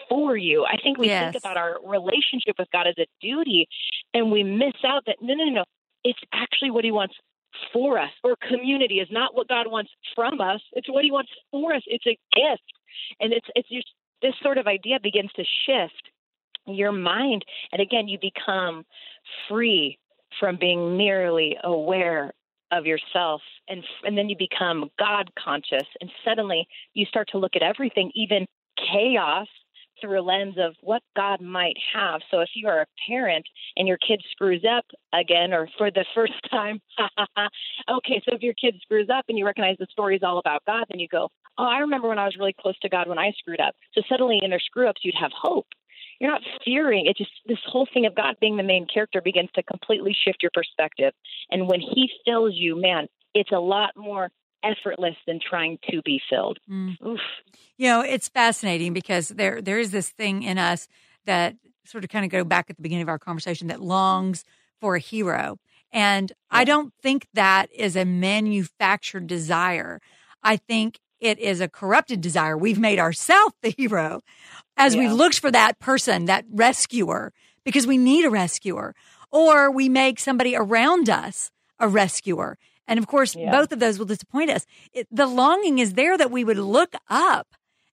for 0.09 0.35
you. 0.35 0.65
I 0.65 0.77
think 0.81 0.97
we 0.97 1.07
yes. 1.07 1.31
think 1.31 1.43
about 1.43 1.57
our 1.57 1.77
relationship 1.85 2.55
with 2.59 2.67
God 2.71 2.87
as 2.87 2.95
a 2.97 3.05
duty 3.21 3.67
and 4.13 4.31
we 4.31 4.43
miss 4.43 4.75
out 4.85 5.03
that 5.07 5.17
no, 5.21 5.33
no, 5.33 5.45
no, 5.45 5.51
no. 5.51 5.63
It's 6.03 6.19
actually 6.33 6.71
what 6.71 6.83
he 6.83 6.91
wants 6.91 7.15
for 7.71 7.97
us. 7.97 8.11
Or 8.23 8.35
community 8.47 8.95
is 8.95 9.07
not 9.11 9.35
what 9.35 9.47
God 9.47 9.67
wants 9.67 9.91
from 10.13 10.41
us. 10.41 10.61
It's 10.73 10.89
what 10.89 11.03
he 11.03 11.11
wants 11.11 11.31
for 11.51 11.73
us. 11.73 11.81
It's 11.87 12.05
a 12.05 12.17
gift. 12.33 12.63
And 13.19 13.33
it's, 13.33 13.47
it's 13.55 13.69
just, 13.69 13.87
this 14.21 14.33
sort 14.41 14.57
of 14.57 14.67
idea 14.67 14.99
begins 15.01 15.31
to 15.35 15.43
shift 15.65 16.09
your 16.67 16.91
mind. 16.91 17.43
And 17.71 17.81
again, 17.81 18.07
you 18.07 18.17
become 18.19 18.85
free 19.49 19.97
from 20.39 20.57
being 20.59 20.97
merely 20.97 21.57
aware 21.63 22.33
of 22.71 22.85
yourself 22.85 23.41
and 23.69 23.83
and 24.03 24.17
then 24.17 24.27
you 24.27 24.35
become 24.37 24.89
god 24.97 25.29
conscious 25.37 25.87
and 26.01 26.09
suddenly 26.25 26.67
you 26.95 27.05
start 27.05 27.27
to 27.31 27.37
look 27.37 27.55
at 27.55 27.61
everything 27.61 28.11
even 28.15 28.43
chaos 28.91 29.47
through 30.01 30.19
a 30.19 30.23
lens 30.23 30.55
of 30.57 30.75
what 30.81 31.01
God 31.15 31.41
might 31.41 31.77
have. 31.93 32.21
So 32.29 32.39
if 32.39 32.49
you 32.55 32.67
are 32.67 32.81
a 32.81 32.85
parent 33.07 33.45
and 33.77 33.87
your 33.87 33.97
kid 33.97 34.21
screws 34.31 34.63
up 34.69 34.85
again 35.13 35.53
or 35.53 35.69
for 35.77 35.91
the 35.91 36.05
first 36.13 36.33
time, 36.51 36.81
okay, 37.89 38.21
so 38.25 38.35
if 38.35 38.41
your 38.41 38.53
kid 38.53 38.75
screws 38.81 39.07
up 39.13 39.25
and 39.29 39.37
you 39.37 39.45
recognize 39.45 39.77
the 39.79 39.87
story 39.91 40.15
is 40.15 40.23
all 40.23 40.37
about 40.37 40.63
God, 40.65 40.85
then 40.89 40.99
you 40.99 41.07
go, 41.07 41.29
oh, 41.57 41.65
I 41.65 41.79
remember 41.79 42.09
when 42.09 42.19
I 42.19 42.25
was 42.25 42.35
really 42.37 42.55
close 42.59 42.77
to 42.79 42.89
God 42.89 43.07
when 43.07 43.19
I 43.19 43.31
screwed 43.37 43.61
up. 43.61 43.75
So 43.93 44.01
suddenly 44.09 44.39
in 44.41 44.49
their 44.49 44.59
screw 44.59 44.89
ups, 44.89 45.01
you'd 45.03 45.15
have 45.19 45.31
hope 45.33 45.67
you're 46.19 46.31
not 46.31 46.41
fearing. 46.63 47.05
It 47.07 47.17
just 47.17 47.31
this 47.45 47.57
whole 47.65 47.87
thing 47.93 48.05
of 48.05 48.15
god 48.15 48.35
being 48.39 48.57
the 48.57 48.63
main 48.63 48.87
character 48.91 49.21
begins 49.21 49.49
to 49.55 49.63
completely 49.63 50.15
shift 50.25 50.41
your 50.41 50.51
perspective. 50.53 51.13
And 51.49 51.67
when 51.67 51.79
he 51.79 52.09
fills 52.25 52.53
you 52.55 52.79
man 52.79 53.07
it's 53.33 53.51
a 53.51 53.59
lot 53.59 53.91
more 53.97 54.29
effortless 54.63 55.15
than 55.27 55.39
trying 55.39 55.77
to 55.91 56.01
be 56.03 56.19
filled. 56.29 56.57
Mm. 56.69 56.97
you 57.77 57.87
know 57.87 58.01
it's 58.01 58.29
fascinating 58.29 58.93
because 58.93 59.29
there 59.29 59.61
there 59.61 59.79
is 59.79 59.91
this 59.91 60.09
thing 60.09 60.43
in 60.43 60.57
us 60.57 60.87
that 61.25 61.55
sort 61.85 62.03
of 62.03 62.09
kind 62.09 62.25
of 62.25 62.31
go 62.31 62.43
back 62.43 62.69
at 62.69 62.77
the 62.77 62.81
beginning 62.81 63.03
of 63.03 63.09
our 63.09 63.19
conversation 63.19 63.67
that 63.67 63.81
longs 63.81 64.43
for 64.81 64.95
a 64.95 64.99
hero. 64.99 65.59
And 65.91 66.31
i 66.49 66.63
don't 66.63 66.93
think 67.01 67.27
that 67.33 67.69
is 67.73 67.95
a 67.95 68.05
manufactured 68.05 69.27
desire. 69.27 70.01
I 70.43 70.57
think 70.57 70.99
it 71.19 71.39
is 71.39 71.61
a 71.61 71.67
corrupted 71.67 72.21
desire. 72.21 72.57
We've 72.57 72.79
made 72.79 72.99
ourselves 72.99 73.55
the 73.61 73.73
hero 73.77 74.21
as 74.77 74.95
yeah. 74.95 75.01
we've 75.01 75.13
looked 75.13 75.39
for 75.39 75.51
that 75.51 75.79
person, 75.79 76.25
that 76.25 76.45
rescuer, 76.51 77.33
because 77.63 77.87
we 77.87 77.97
need 77.97 78.25
a 78.25 78.29
rescuer. 78.29 78.93
Or 79.31 79.71
we 79.71 79.89
make 79.89 80.19
somebody 80.19 80.55
around 80.55 81.09
us 81.09 81.51
a 81.79 81.87
rescuer. 81.87 82.57
And 82.87 82.99
of 82.99 83.07
course, 83.07 83.35
yeah. 83.35 83.51
both 83.51 83.71
of 83.71 83.79
those 83.79 83.97
will 83.97 84.05
disappoint 84.05 84.51
us. 84.51 84.65
It, 84.93 85.07
the 85.11 85.27
longing 85.27 85.79
is 85.79 85.93
there 85.93 86.17
that 86.17 86.31
we 86.31 86.43
would 86.43 86.57
look 86.57 86.93
up 87.09 87.47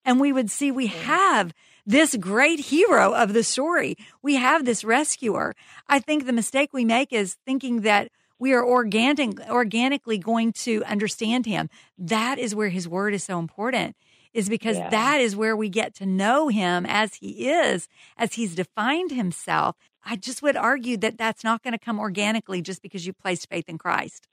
and 0.04 0.20
we 0.20 0.32
would 0.32 0.50
see 0.50 0.70
we 0.70 0.88
mm. 0.88 0.92
have 0.92 1.52
this 1.84 2.14
great 2.16 2.60
hero 2.60 3.12
of 3.12 3.32
the 3.32 3.42
story. 3.42 3.96
We 4.22 4.36
have 4.36 4.64
this 4.64 4.84
rescuer. 4.84 5.54
I 5.88 5.98
think 5.98 6.26
the 6.26 6.32
mistake 6.32 6.70
we 6.72 6.84
make 6.84 7.12
is 7.12 7.36
thinking 7.44 7.80
that 7.80 8.08
we 8.42 8.54
are 8.54 8.66
organic, 8.66 9.38
organically 9.48 10.18
going 10.18 10.52
to 10.52 10.82
understand 10.82 11.46
him. 11.46 11.70
That 11.96 12.40
is 12.40 12.56
where 12.56 12.70
his 12.70 12.88
word 12.88 13.14
is 13.14 13.22
so 13.22 13.38
important 13.38 13.94
is 14.34 14.48
because 14.48 14.78
yeah. 14.78 14.90
that 14.90 15.20
is 15.20 15.36
where 15.36 15.56
we 15.56 15.68
get 15.68 15.94
to 15.94 16.06
know 16.06 16.48
him 16.48 16.84
as 16.84 17.14
he 17.14 17.48
is, 17.50 17.86
as 18.16 18.32
he's 18.32 18.56
defined 18.56 19.12
himself. 19.12 19.76
I 20.04 20.16
just 20.16 20.42
would 20.42 20.56
argue 20.56 20.96
that 20.96 21.18
that's 21.18 21.44
not 21.44 21.62
going 21.62 21.72
to 21.72 21.78
come 21.78 22.00
organically 22.00 22.62
just 22.62 22.82
because 22.82 23.06
you 23.06 23.12
placed 23.12 23.48
faith 23.48 23.68
in 23.68 23.78
Christ. 23.78 24.26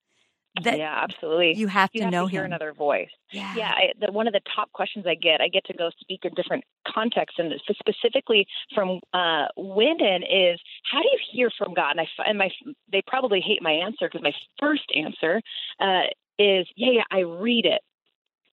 That 0.64 0.78
yeah, 0.78 1.00
absolutely. 1.04 1.56
You 1.56 1.68
have 1.68 1.90
you 1.94 2.00
to 2.00 2.06
have 2.06 2.12
know 2.12 2.26
to 2.26 2.32
hear 2.32 2.42
him. 2.42 2.48
another 2.48 2.74
voice. 2.74 3.10
Yeah, 3.32 3.56
yeah. 3.56 3.72
I, 3.72 3.84
the, 4.00 4.12
one 4.12 4.28
of 4.28 4.34
the 4.34 4.42
top 4.56 4.72
questions 4.72 5.06
I 5.08 5.16
get, 5.16 5.42
I 5.42 5.48
get 5.48 5.64
to 5.66 5.74
go 5.74 5.90
speak 6.00 6.22
in 6.24 6.34
different 6.34 6.64
contexts, 6.88 7.40
and 7.40 7.54
specifically 7.80 8.46
from 8.74 9.00
uh, 9.14 9.46
women 9.56 10.24
is, 10.24 10.60
how 10.92 11.02
do 11.02 11.08
you 11.08 11.20
hear 11.32 11.50
from 11.58 11.74
God? 11.74 11.92
And 11.92 12.02
I 12.02 12.08
and 12.26 12.38
my 12.38 12.50
they 12.92 13.02
probably 13.06 13.42
hate 13.42 13.62
my 13.62 13.72
answer 13.72 14.10
because 14.12 14.22
my 14.22 14.34
first 14.60 14.92
answer 14.96 15.42
uh, 15.80 16.08
is, 16.38 16.68
yeah, 16.76 16.92
yeah, 16.94 17.04
I 17.12 17.20
read 17.20 17.66
it 17.66 17.82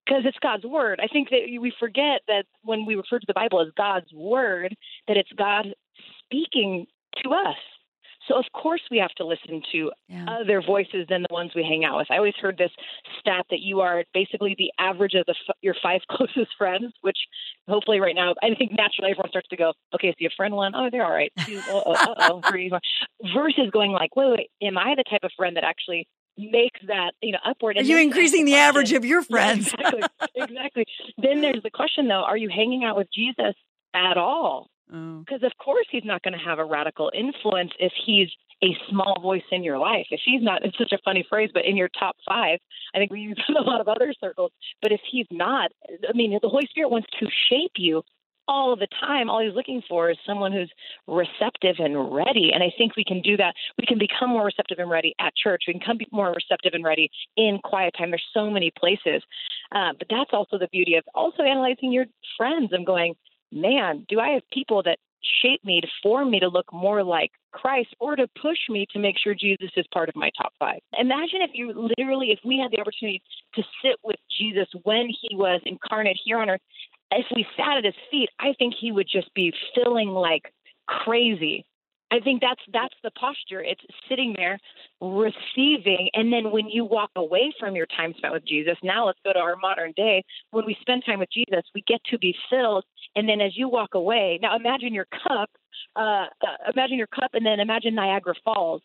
because 0.05 0.23
it's 0.25 0.37
God's 0.39 0.65
word. 0.65 0.99
I 1.03 1.07
think 1.07 1.29
that 1.29 1.41
we 1.59 1.73
forget 1.79 2.21
that 2.27 2.45
when 2.63 2.85
we 2.85 2.95
refer 2.95 3.19
to 3.19 3.27
the 3.27 3.33
Bible 3.33 3.61
as 3.61 3.67
God's 3.75 4.11
word, 4.13 4.75
that 5.07 5.17
it's 5.17 5.31
God 5.37 5.73
speaking 6.23 6.85
to 7.23 7.29
us. 7.31 7.57
So 8.27 8.35
of 8.37 8.45
course 8.53 8.81
we 8.91 8.97
have 8.97 9.11
to 9.17 9.25
listen 9.25 9.61
to 9.71 9.91
yeah. 10.07 10.25
other 10.27 10.61
voices 10.61 11.05
than 11.09 11.21
the 11.21 11.33
ones 11.33 11.51
we 11.55 11.63
hang 11.63 11.85
out 11.85 11.97
with. 11.97 12.07
I 12.09 12.17
always 12.17 12.35
heard 12.41 12.57
this 12.57 12.71
stat 13.19 13.45
that 13.49 13.59
you 13.59 13.81
are 13.81 14.03
basically 14.13 14.55
the 14.57 14.71
average 14.79 15.13
of 15.13 15.25
the, 15.25 15.35
your 15.61 15.75
five 15.81 16.01
closest 16.09 16.51
friends, 16.57 16.93
which 17.01 17.17
hopefully 17.67 17.99
right 17.99 18.15
now 18.15 18.35
I 18.41 18.55
think 18.55 18.71
naturally 18.71 19.11
everyone 19.11 19.29
starts 19.29 19.47
to 19.49 19.57
go, 19.57 19.73
okay, 19.95 20.09
so 20.09 20.15
you 20.19 20.29
have 20.29 20.35
friend 20.35 20.53
one, 20.53 20.73
oh 20.75 20.89
they're 20.91 21.05
all 21.05 21.11
right, 21.11 21.31
two, 21.45 21.61
oh, 21.69 21.83
oh, 21.85 22.15
oh, 22.19 22.41
three, 22.49 22.71
versus 23.33 23.69
going 23.71 23.91
like, 23.91 24.15
wait, 24.15 24.29
wait, 24.31 24.49
am 24.61 24.77
I 24.77 24.95
the 24.95 25.03
type 25.09 25.23
of 25.23 25.31
friend 25.37 25.57
that 25.57 25.63
actually 25.63 26.07
makes 26.37 26.79
that 26.87 27.13
you 27.21 27.31
know 27.31 27.39
upward. 27.43 27.77
Are 27.77 27.81
you 27.81 27.97
increasing 27.97 28.45
the, 28.45 28.51
the 28.51 28.57
average 28.57 28.93
of 28.93 29.03
your 29.03 29.23
friends? 29.23 29.73
Yeah, 29.79 29.87
exactly. 29.87 30.29
exactly. 30.35 30.85
Then 31.17 31.41
there's 31.41 31.63
the 31.63 31.71
question 31.71 32.07
though: 32.07 32.23
Are 32.23 32.37
you 32.37 32.49
hanging 32.49 32.83
out 32.83 32.95
with 32.95 33.07
Jesus 33.11 33.55
at 33.93 34.17
all? 34.17 34.69
Because 34.87 35.41
oh. 35.43 35.47
of 35.47 35.51
course 35.57 35.85
he's 35.91 36.05
not 36.05 36.23
going 36.23 36.33
to 36.33 36.43
have 36.43 36.59
a 36.59 36.65
radical 36.65 37.11
influence 37.13 37.71
if 37.79 37.91
he's 38.05 38.29
a 38.63 38.75
small 38.89 39.19
voice 39.21 39.43
in 39.51 39.63
your 39.63 39.77
life. 39.77 40.07
If 40.09 40.21
he's 40.25 40.41
not, 40.41 40.65
it's 40.65 40.77
such 40.77 40.91
a 40.91 40.97
funny 41.05 41.25
phrase, 41.29 41.49
but 41.53 41.65
in 41.65 41.77
your 41.77 41.89
top 41.89 42.15
five, 42.27 42.59
I 42.95 42.97
think 42.97 43.11
we 43.11 43.19
use 43.19 43.39
in 43.47 43.55
a 43.57 43.61
lot 43.61 43.81
of 43.81 43.87
other 43.87 44.13
circles. 44.19 44.51
But 44.81 44.91
if 44.91 45.01
he's 45.09 45.27
not, 45.31 45.71
I 46.07 46.13
mean, 46.15 46.37
the 46.41 46.49
Holy 46.49 46.67
Spirit 46.69 46.89
wants 46.89 47.07
to 47.19 47.27
shape 47.49 47.73
you 47.77 48.03
all 48.47 48.75
the 48.75 48.87
time. 49.01 49.29
All 49.29 49.43
he's 49.43 49.55
looking 49.55 49.81
for 49.87 50.09
is 50.09 50.17
someone 50.25 50.51
who's 50.51 50.71
receptive 51.07 51.75
and 51.79 52.13
ready. 52.13 52.51
And 52.53 52.63
I 52.63 52.71
think 52.77 52.95
we 52.95 53.03
can 53.03 53.21
do 53.21 53.37
that. 53.37 53.53
We 53.77 53.85
can 53.85 53.97
become 53.97 54.29
more 54.29 54.45
receptive 54.45 54.79
and 54.79 54.89
ready 54.89 55.13
at 55.19 55.33
church. 55.35 55.63
We 55.67 55.73
can 55.73 55.97
become 55.97 56.17
more 56.17 56.33
receptive 56.33 56.73
and 56.73 56.83
ready 56.83 57.11
in 57.35 57.59
quiet 57.63 57.95
time. 57.97 58.11
There's 58.11 58.23
so 58.33 58.49
many 58.49 58.71
places. 58.77 59.21
Uh, 59.71 59.91
but 59.99 60.07
that's 60.09 60.31
also 60.31 60.57
the 60.57 60.69
beauty 60.71 60.95
of 60.95 61.03
also 61.13 61.43
analyzing 61.43 61.91
your 61.91 62.05
friends 62.37 62.69
and 62.71 62.85
going, 62.85 63.15
man, 63.51 64.05
do 64.09 64.19
I 64.19 64.29
have 64.29 64.43
people 64.51 64.83
that 64.83 64.99
shape 65.41 65.63
me, 65.63 65.81
to 65.81 65.87
form 66.01 66.31
me 66.31 66.39
to 66.39 66.47
look 66.47 66.71
more 66.71 67.03
like 67.03 67.31
Christ, 67.51 67.89
or 67.99 68.15
to 68.15 68.27
push 68.41 68.57
me 68.69 68.85
to 68.93 68.99
make 68.99 69.15
sure 69.17 69.33
Jesus 69.33 69.69
is 69.75 69.85
part 69.93 70.09
of 70.09 70.15
my 70.15 70.29
top 70.37 70.53
five. 70.59 70.79
Imagine 70.97 71.41
if 71.41 71.51
you 71.53 71.73
literally, 71.97 72.31
if 72.31 72.39
we 72.45 72.59
had 72.59 72.71
the 72.71 72.79
opportunity 72.79 73.21
to 73.55 73.63
sit 73.83 73.95
with 74.03 74.19
Jesus 74.37 74.67
when 74.83 75.09
he 75.09 75.35
was 75.35 75.61
incarnate 75.65 76.17
here 76.23 76.39
on 76.39 76.49
earth, 76.49 76.61
if 77.11 77.25
we 77.35 77.45
sat 77.55 77.77
at 77.77 77.85
his 77.85 77.95
feet, 78.11 78.29
I 78.39 78.53
think 78.59 78.73
he 78.79 78.91
would 78.91 79.07
just 79.11 79.33
be 79.33 79.53
filling 79.73 80.09
like 80.09 80.53
crazy. 80.87 81.65
I 82.09 82.19
think 82.21 82.41
that's 82.41 82.61
that's 82.71 82.95
the 83.03 83.11
posture. 83.11 83.61
It's 83.61 83.81
sitting 84.07 84.33
there 84.37 84.57
receiving 85.01 86.09
and 86.13 86.31
then 86.31 86.51
when 86.51 86.69
you 86.69 86.85
walk 86.85 87.11
away 87.17 87.53
from 87.59 87.75
your 87.75 87.85
time 87.85 88.13
spent 88.17 88.33
with 88.33 88.45
Jesus, 88.45 88.77
now 88.81 89.07
let's 89.07 89.19
go 89.25 89.33
to 89.33 89.39
our 89.39 89.57
modern 89.57 89.93
day. 89.95 90.23
When 90.51 90.65
we 90.65 90.77
spend 90.79 91.03
time 91.05 91.19
with 91.19 91.29
Jesus, 91.31 91.63
we 91.75 91.83
get 91.85 92.01
to 92.05 92.17
be 92.17 92.33
filled 92.49 92.85
and 93.17 93.27
then 93.27 93.41
as 93.41 93.57
you 93.57 93.67
walk 93.69 93.93
away, 93.93 94.39
now 94.41 94.55
imagine 94.55 94.93
your 94.93 95.07
cup, 95.27 95.49
uh, 95.95 95.99
uh 96.41 96.71
imagine 96.73 96.97
your 96.97 97.07
cup 97.07 97.31
and 97.33 97.45
then 97.45 97.59
imagine 97.59 97.95
Niagara 97.95 98.35
Falls. 98.43 98.81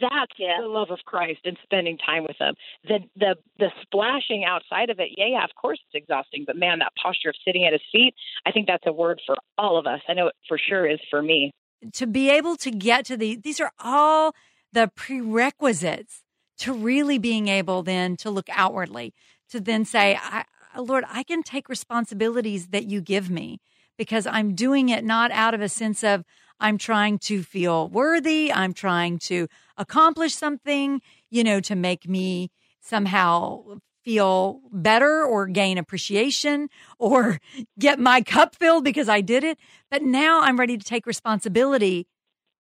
That's 0.00 0.32
yeah. 0.38 0.62
the 0.62 0.66
love 0.66 0.90
of 0.90 1.00
Christ 1.04 1.40
and 1.44 1.58
spending 1.62 1.98
time 1.98 2.22
with 2.22 2.36
Him. 2.40 2.54
The 2.84 2.98
the 3.16 3.36
the 3.58 3.68
splashing 3.82 4.44
outside 4.44 4.90
of 4.90 4.98
it, 4.98 5.10
yeah, 5.16 5.26
yeah, 5.28 5.44
of 5.44 5.50
course 5.60 5.78
it's 5.86 6.02
exhausting, 6.02 6.44
but 6.46 6.56
man, 6.56 6.78
that 6.78 6.92
posture 7.00 7.28
of 7.28 7.36
sitting 7.44 7.64
at 7.66 7.72
His 7.72 7.82
feet, 7.92 8.14
I 8.46 8.50
think 8.50 8.66
that's 8.66 8.86
a 8.86 8.92
word 8.92 9.20
for 9.26 9.36
all 9.58 9.78
of 9.78 9.86
us. 9.86 10.00
I 10.08 10.14
know 10.14 10.28
it 10.28 10.34
for 10.48 10.58
sure 10.58 10.90
is 10.90 11.00
for 11.10 11.22
me 11.22 11.52
to 11.92 12.06
be 12.06 12.30
able 12.30 12.56
to 12.56 12.70
get 12.70 13.04
to 13.06 13.16
the, 13.16 13.36
these 13.36 13.60
are 13.60 13.72
all 13.78 14.34
the 14.72 14.90
prerequisites 14.94 16.22
to 16.58 16.72
really 16.72 17.18
being 17.18 17.48
able 17.48 17.82
then 17.82 18.16
to 18.16 18.30
look 18.30 18.48
outwardly, 18.50 19.12
to 19.50 19.60
then 19.60 19.84
say, 19.84 20.18
I, 20.20 20.44
Lord, 20.78 21.04
I 21.08 21.22
can 21.22 21.42
take 21.42 21.68
responsibilities 21.68 22.68
that 22.68 22.86
you 22.86 23.00
give 23.00 23.30
me 23.30 23.60
because 23.96 24.26
I'm 24.26 24.54
doing 24.54 24.88
it 24.88 25.04
not 25.04 25.30
out 25.30 25.54
of 25.54 25.60
a 25.60 25.68
sense 25.68 26.02
of 26.02 26.24
I'm 26.60 26.78
trying 26.78 27.18
to 27.20 27.42
feel 27.42 27.88
worthy, 27.88 28.52
I'm 28.52 28.72
trying 28.72 29.18
to 29.20 29.48
accomplish 29.76 30.34
something, 30.34 31.00
you 31.30 31.44
know, 31.44 31.60
to 31.60 31.74
make 31.74 32.08
me 32.08 32.50
somehow 32.80 33.78
feel 34.04 34.60
better 34.70 35.24
or 35.24 35.46
gain 35.46 35.78
appreciation 35.78 36.68
or 36.98 37.38
get 37.78 37.98
my 37.98 38.20
cup 38.20 38.54
filled 38.56 38.84
because 38.84 39.08
I 39.08 39.20
did 39.20 39.44
it. 39.44 39.58
But 39.90 40.02
now 40.02 40.42
I'm 40.42 40.58
ready 40.58 40.76
to 40.76 40.84
take 40.84 41.06
responsibility 41.06 42.06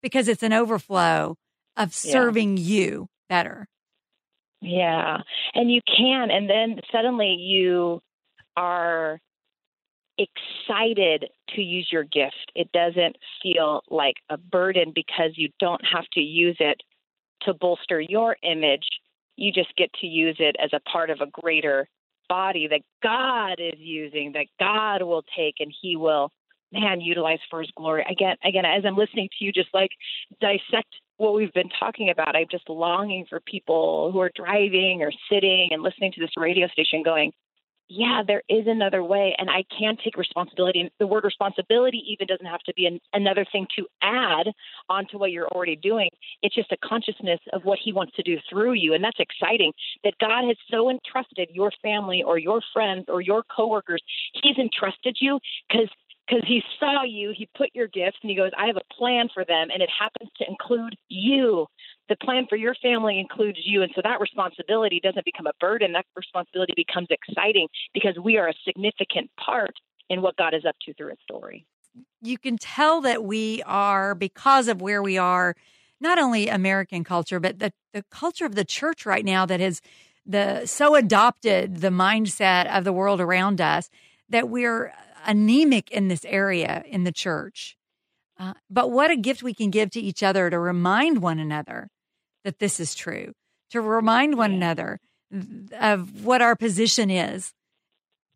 because 0.03 0.29
it's 0.29 0.42
an 0.42 0.53
overflow 0.53 1.37
of 1.77 1.95
serving 1.95 2.57
yeah. 2.57 2.64
you 2.64 3.09
better. 3.29 3.68
Yeah. 4.61 5.18
And 5.55 5.71
you 5.71 5.81
can. 5.87 6.31
And 6.31 6.49
then 6.49 6.81
suddenly 6.92 7.35
you 7.38 8.01
are 8.57 9.18
excited 10.18 11.27
to 11.55 11.62
use 11.62 11.88
your 11.90 12.05
gift. 12.05 12.53
It 12.55 12.70
doesn't 12.72 13.16
feel 13.42 13.83
like 13.90 14.16
a 14.29 14.37
burden 14.37 14.92
because 14.94 15.33
you 15.37 15.48
don't 15.59 15.83
have 15.85 16.05
to 16.12 16.20
use 16.20 16.57
it 16.61 16.81
to 17.42 17.55
bolster 17.55 18.01
your 18.01 18.37
image 18.42 18.87
you 19.37 19.53
just 19.53 19.75
get 19.77 19.92
to 19.94 20.07
use 20.07 20.37
it 20.38 20.57
as 20.62 20.70
a 20.72 20.81
part 20.81 21.11
of 21.11 21.20
a 21.20 21.27
greater 21.27 21.88
body 22.29 22.68
that 22.68 22.81
God 23.03 23.55
is 23.59 23.79
using, 23.79 24.33
that 24.33 24.46
God 24.59 25.03
will 25.03 25.25
take 25.37 25.57
and 25.61 25.72
He 25.83 25.96
will, 25.96 26.31
man, 26.72 27.01
utilize 27.01 27.40
for 27.51 27.61
His 27.61 27.70
glory. 27.77 28.05
Again, 28.09 28.37
again, 28.44 28.64
as 28.64 28.85
I'm 28.85 28.96
listening 28.96 29.29
to 29.38 29.44
you, 29.44 29.53
just 29.53 29.68
like 29.75 29.90
dissect 30.40 30.94
what 31.16 31.35
we've 31.35 31.53
been 31.53 31.70
talking 31.79 32.11
about, 32.11 32.37
I'm 32.37 32.46
just 32.51 32.68
longing 32.68 33.27
for 33.29 33.40
people 33.40 34.11
who 34.12 34.20
are 34.20 34.31
driving 34.35 35.03
or 35.03 35.12
sitting 35.31 35.68
and 35.72 35.83
listening 35.83 36.12
to 36.12 36.20
this 36.20 36.31
radio 36.37 36.68
station, 36.68 37.03
going, 37.03 37.33
yeah, 37.94 38.22
there 38.26 38.42
is 38.48 38.66
another 38.66 39.05
way, 39.05 39.35
and 39.37 39.50
I 39.50 39.64
can 39.78 39.96
take 40.02 40.16
responsibility. 40.16 40.81
And 40.81 40.90
the 40.98 41.07
word 41.07 41.24
responsibility 41.24 42.02
even 42.09 42.26
doesn't 42.26 42.46
have 42.46 42.62
to 42.62 42.72
be 42.74 42.87
an, 42.87 43.00
another 43.12 43.44
thing 43.52 43.66
to 43.76 43.87
add 44.00 44.46
onto 44.88 45.18
what 45.18 45.31
you're 45.31 45.48
already 45.48 45.76
doing. 45.76 46.09
It's 46.42 46.55
just 46.55 46.72
a 46.72 46.76
consciousness 46.78 47.40
of 47.52 47.64
what 47.64 47.78
He 47.85 47.92
wants 47.92 48.14
to 48.16 48.22
do 48.22 48.38
through 48.48 48.74
you, 48.74 48.94
and 48.94 49.05
that's 49.05 49.20
exciting. 49.20 49.72
That 50.05 50.14
God 50.20 50.46
has 50.46 50.57
so 50.70 50.88
entrusted 50.88 51.50
your 51.52 51.70
family 51.83 52.22
or 52.22 52.38
your 52.38 52.62
friends 52.72 53.05
or 53.09 53.20
your 53.20 53.42
coworkers. 53.55 54.02
He's 54.42 54.57
entrusted 54.57 55.18
you 55.20 55.38
because 55.68 55.88
because 56.28 56.44
he 56.46 56.62
saw 56.78 57.02
you, 57.02 57.33
he 57.37 57.48
put 57.57 57.70
your 57.74 57.88
gifts, 57.88 58.16
and 58.22 58.31
he 58.31 58.37
goes, 58.37 58.52
I 58.57 58.66
have 58.66 58.76
a 58.76 58.94
plan 58.94 59.28
for 59.35 59.44
them, 59.44 59.68
and 59.72 59.83
it 59.83 59.90
happens 59.98 60.31
to 60.38 60.48
include 60.48 60.96
you. 61.09 61.66
The 62.12 62.27
plan 62.27 62.44
for 62.46 62.57
your 62.57 62.75
family 62.83 63.18
includes 63.18 63.59
you. 63.64 63.81
And 63.81 63.90
so 63.94 64.03
that 64.05 64.20
responsibility 64.20 65.01
doesn't 65.03 65.25
become 65.25 65.46
a 65.46 65.55
burden. 65.59 65.92
That 65.92 66.05
responsibility 66.14 66.75
becomes 66.77 67.09
exciting 67.09 67.68
because 67.94 68.18
we 68.22 68.37
are 68.37 68.48
a 68.48 68.55
significant 68.66 69.31
part 69.42 69.72
in 70.11 70.20
what 70.20 70.37
God 70.37 70.53
is 70.53 70.66
up 70.66 70.77
to 70.83 70.92
through 70.92 71.09
his 71.09 71.18
story. 71.22 71.64
You 72.20 72.37
can 72.37 72.59
tell 72.59 73.01
that 73.01 73.25
we 73.25 73.62
are, 73.62 74.14
because 74.14 74.68
of 74.68 74.83
where 74.83 75.03
we 75.03 75.16
are, 75.16 75.57
not 76.03 76.18
only 76.18 76.48
American 76.48 77.03
culture, 77.03 77.40
but 77.40 77.61
the, 77.61 77.72
the 77.94 78.05
culture 78.11 78.44
of 78.44 78.57
the 78.57 78.64
church 78.66 79.07
right 79.07 79.25
now 79.25 79.46
that 79.46 79.61
has 79.61 79.81
the 80.27 80.66
so 80.66 80.94
adopted 80.94 81.81
the 81.81 81.88
mindset 81.88 82.66
of 82.66 82.85
the 82.85 82.92
world 82.92 83.22
around 83.22 83.59
us 83.59 83.88
that 84.29 84.51
we're 84.51 84.92
anemic 85.25 85.90
in 85.90 86.09
this 86.09 86.27
area 86.27 86.85
in 86.87 87.05
the 87.05 87.12
church. 87.12 87.79
Uh, 88.38 88.53
but 88.68 88.90
what 88.90 89.11
a 89.11 89.16
gift 89.16 89.42
we 89.42 89.55
can 89.55 89.70
give 89.70 89.88
to 89.92 90.01
each 90.01 90.22
other 90.22 90.51
to 90.51 90.59
remind 90.59 91.22
one 91.22 91.38
another 91.38 91.88
that 92.44 92.59
this 92.59 92.81
is 92.81 92.94
true, 92.94 93.33
to 93.70 93.81
remind 93.81 94.37
one 94.37 94.52
another 94.52 95.00
of 95.78 96.24
what 96.24 96.42
our 96.42 96.57
position 96.57 97.11
is 97.11 97.52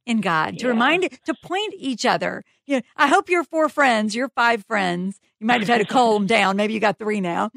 in 0.06 0.20
God, 0.20 0.58
to 0.60 0.68
remind, 0.68 1.02
to 1.02 1.34
point 1.42 1.74
each 1.76 2.06
other. 2.06 2.44
You 2.66 2.76
know, 2.76 2.82
I 2.96 3.08
hope 3.08 3.28
your 3.28 3.44
four 3.44 3.68
friends, 3.68 4.14
your 4.14 4.28
five 4.30 4.64
friends, 4.64 5.18
you 5.40 5.46
might 5.46 5.60
have 5.60 5.68
had 5.68 5.78
to 5.78 5.84
call 5.84 6.14
them 6.14 6.26
down. 6.28 6.56
Maybe 6.56 6.74
you 6.74 6.80
got 6.80 6.98
three 6.98 7.20
now. 7.20 7.50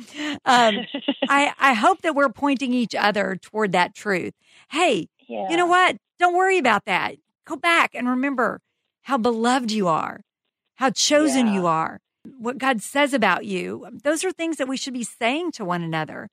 Um, 0.45 0.79
I, 1.29 1.53
I 1.59 1.73
hope 1.73 2.01
that 2.01 2.15
we're 2.15 2.29
pointing 2.29 2.73
each 2.73 2.95
other 2.95 3.38
toward 3.41 3.71
that 3.73 3.93
truth. 3.95 4.33
Hey, 4.69 5.09
yeah. 5.27 5.47
you 5.49 5.57
know 5.57 5.67
what? 5.67 5.97
Don't 6.17 6.35
worry 6.35 6.57
about 6.57 6.85
that. 6.85 7.15
Go 7.45 7.55
back 7.55 7.91
and 7.93 8.09
remember 8.09 8.62
how 9.03 9.17
beloved 9.17 9.71
you 9.71 9.88
are, 9.88 10.21
how 10.75 10.89
chosen 10.89 11.47
yeah. 11.47 11.53
you 11.53 11.67
are, 11.67 11.99
what 12.38 12.57
God 12.57 12.81
says 12.81 13.13
about 13.13 13.45
you. 13.45 13.88
Those 14.03 14.23
are 14.23 14.31
things 14.31 14.57
that 14.57 14.67
we 14.67 14.77
should 14.77 14.93
be 14.93 15.03
saying 15.03 15.53
to 15.53 15.65
one 15.65 15.83
another. 15.83 16.29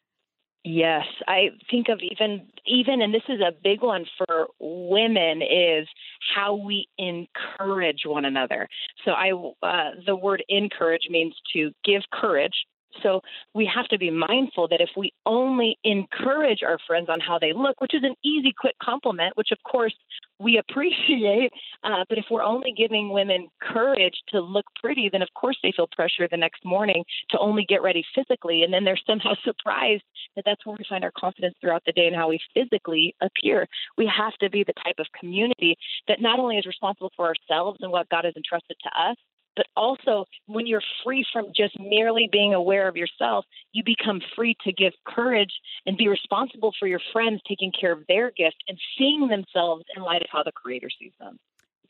Yes, 0.68 1.05
I 1.29 1.50
think 1.70 1.88
of 1.88 2.00
even 2.02 2.48
even 2.66 3.00
and 3.00 3.14
this 3.14 3.22
is 3.29 3.38
a 3.40 3.52
big 3.52 3.83
one 3.83 4.05
for 4.18 4.48
women 4.59 5.40
is 5.40 5.87
how 6.35 6.57
we 6.57 6.88
encourage 6.98 8.00
one 8.05 8.24
another. 8.24 8.66
So 9.05 9.12
I 9.12 9.31
uh, 9.62 9.90
the 10.05 10.16
word 10.16 10.42
encourage 10.48 11.07
means 11.09 11.37
to 11.52 11.70
give 11.85 12.02
courage 12.12 12.66
so 13.03 13.21
we 13.55 13.71
have 13.73 13.89
to 13.89 13.99
be 13.99 14.11
mindful 14.11 14.69
that 14.69 14.81
if 14.81 14.91
we 14.97 15.13
only 15.25 15.79
encourage 15.85 16.63
our 16.63 16.79
friends 16.87 17.09
on 17.09 17.21
how 17.21 17.39
they 17.39 17.53
look, 17.53 17.81
which 17.81 17.95
is 17.95 18.03
an 18.03 18.15
easy, 18.25 18.53
quick 18.57 18.77
compliment, 18.83 19.37
which 19.37 19.51
of 19.53 19.59
course 19.71 19.95
we 20.39 20.59
appreciate, 20.59 21.51
uh, 21.85 22.05
but 22.09 22.19
if 22.19 22.27
we're 22.31 22.43
only 22.43 22.73
giving 22.77 23.11
women 23.11 23.49
courage 23.61 24.15
to 24.29 24.41
look 24.41 24.67
pretty, 24.83 25.09
then 25.11 25.23
of 25.23 25.29
course 25.35 25.57
they 25.63 25.73
feel 25.75 25.89
pressure 25.93 26.29
the 26.31 26.37
next 26.37 26.65
morning 26.65 27.05
to 27.31 27.39
only 27.39 27.65
get 27.69 27.83
ready 27.83 28.05
physically. 28.15 28.63
And 28.63 28.73
then 28.73 28.85
they're 28.85 28.99
somehow 29.07 29.35
surprised 29.45 30.03
that 30.37 30.45
that's 30.45 30.65
where 30.67 30.77
we 30.79 30.85
find 30.89 31.05
our 31.05 31.13
confidence 31.19 31.55
throughout 31.61 31.83
the 31.87 31.93
day 31.93 32.07
and 32.07 32.17
how 32.17 32.29
we 32.29 32.41
physically 32.55 33.15
appear. 33.23 33.67
We 33.97 34.11
have 34.15 34.35
to 34.35 34.51
be 34.51 34.65
the 34.65 34.75
type 34.85 34.97
of 34.99 35.07
community 35.19 35.77
that 36.09 36.21
not 36.21 36.39
only 36.39 36.57
is 36.59 36.67
responsible 36.67 37.13
for 37.17 37.27
ourselves 37.27 37.79
and 37.81 37.91
what 37.91 38.09
God 38.09 38.25
has 38.25 38.35
entrusted 38.37 38.77
to 38.83 38.91
us, 39.01 39.17
but 39.57 39.66
also 39.77 40.27
when 40.47 40.66
you're 40.66 40.83
free 41.03 41.25
from 41.33 41.47
just 41.57 41.79
merely 41.81 42.29
being 42.31 42.55
aware 42.55 42.87
of 42.87 42.97
yourself, 42.97 43.45
you 43.73 43.83
become 43.83 44.21
free 44.37 44.57
to 44.64 44.73
give 44.73 44.92
courage 45.07 45.53
and 45.87 45.97
be 45.97 46.09
responsible 46.09 46.73
for 46.79 46.87
your 46.87 47.01
friends 47.12 47.40
taking 47.49 47.73
care 47.73 47.92
of 47.92 48.05
their 48.07 48.31
gift 48.31 48.62
and 48.69 48.79
seeing 48.99 49.29
themselves 49.29 49.85
in 49.97 50.03
light 50.03 50.23
of 50.23 50.29
how 50.31 50.42
the 50.42 50.53
Creator 50.53 50.88
sees 51.01 51.12
them. 51.19 51.38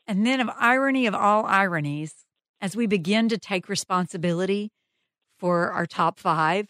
And 0.07 0.25
then, 0.25 0.39
of 0.39 0.49
irony 0.57 1.05
of 1.05 1.13
all 1.13 1.45
ironies, 1.45 2.25
as 2.61 2.75
we 2.75 2.87
begin 2.87 3.27
to 3.29 3.37
take 3.37 3.67
responsibility 3.67 4.71
for 5.37 5.71
our 5.71 5.85
top 5.85 6.17
five, 6.17 6.67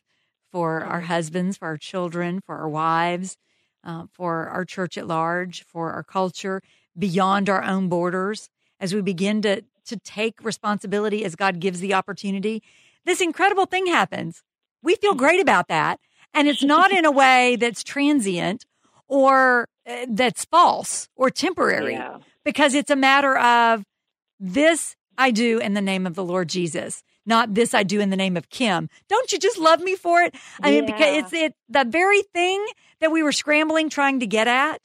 for 0.52 0.84
our 0.84 1.02
husbands, 1.02 1.58
for 1.58 1.68
our 1.68 1.78
children, 1.78 2.42
for 2.44 2.58
our 2.58 2.68
wives, 2.68 3.38
uh, 3.84 4.06
for 4.12 4.48
our 4.48 4.66
church 4.66 4.98
at 4.98 5.08
large, 5.08 5.64
for 5.66 5.92
our 5.92 6.04
culture, 6.04 6.62
beyond 6.98 7.48
our 7.48 7.64
own 7.64 7.88
borders, 7.90 8.50
as 8.80 8.94
we 8.94 9.02
begin 9.02 9.42
to 9.44 9.64
to 9.88 9.98
take 9.98 10.44
responsibility 10.44 11.26
as 11.26 11.36
God 11.36 11.60
gives 11.60 11.80
the 11.80 11.94
opportunity, 11.94 12.64
this 13.06 13.22
incredible 13.22 13.66
thing 13.66 13.88
happens. 13.88 14.44
We 14.84 14.96
feel 14.96 15.12
mm-hmm. 15.12 15.20
great 15.20 15.42
about 15.42 15.68
that. 15.70 16.00
And 16.34 16.48
it's 16.48 16.64
not 16.64 16.92
in 16.92 17.06
a 17.06 17.12
way 17.24 17.56
that's 17.56 17.84
transient 17.84 18.66
or 19.08 19.68
uh, 19.90 20.06
that's 20.10 20.46
false 20.46 21.10
or 21.16 21.30
temporary 21.30 21.94
yeah. 21.94 22.18
because 22.44 22.74
it's 22.74 22.92
a 22.92 22.96
matter 22.96 23.38
of 23.38 23.84
this 24.40 24.96
I 25.18 25.32
do 25.32 25.60
in 25.60 25.74
the 25.74 25.82
name 25.82 26.06
of 26.06 26.16
the 26.16 26.24
Lord 26.24 26.50
Jesus, 26.50 27.04
not 27.26 27.54
this 27.54 27.74
I 27.74 27.84
do 27.84 28.00
in 28.00 28.10
the 28.10 28.18
name 28.18 28.38
of 28.38 28.50
Kim. 28.50 28.90
Don't 29.10 29.32
you 29.32 29.40
just 29.40 29.58
love 29.58 29.80
me 29.80 29.96
for 29.96 30.22
it? 30.22 30.36
I 30.62 30.70
yeah. 30.70 30.82
mean, 30.82 30.86
because 30.86 31.16
it's 31.18 31.34
it 31.34 31.56
the 31.70 31.86
very 31.86 32.22
thing 32.22 32.64
that 33.00 33.12
we 33.12 33.24
were 33.24 33.32
scrambling 33.32 33.90
trying 33.90 34.20
to 34.20 34.28
get 34.28 34.48
at 34.48 34.80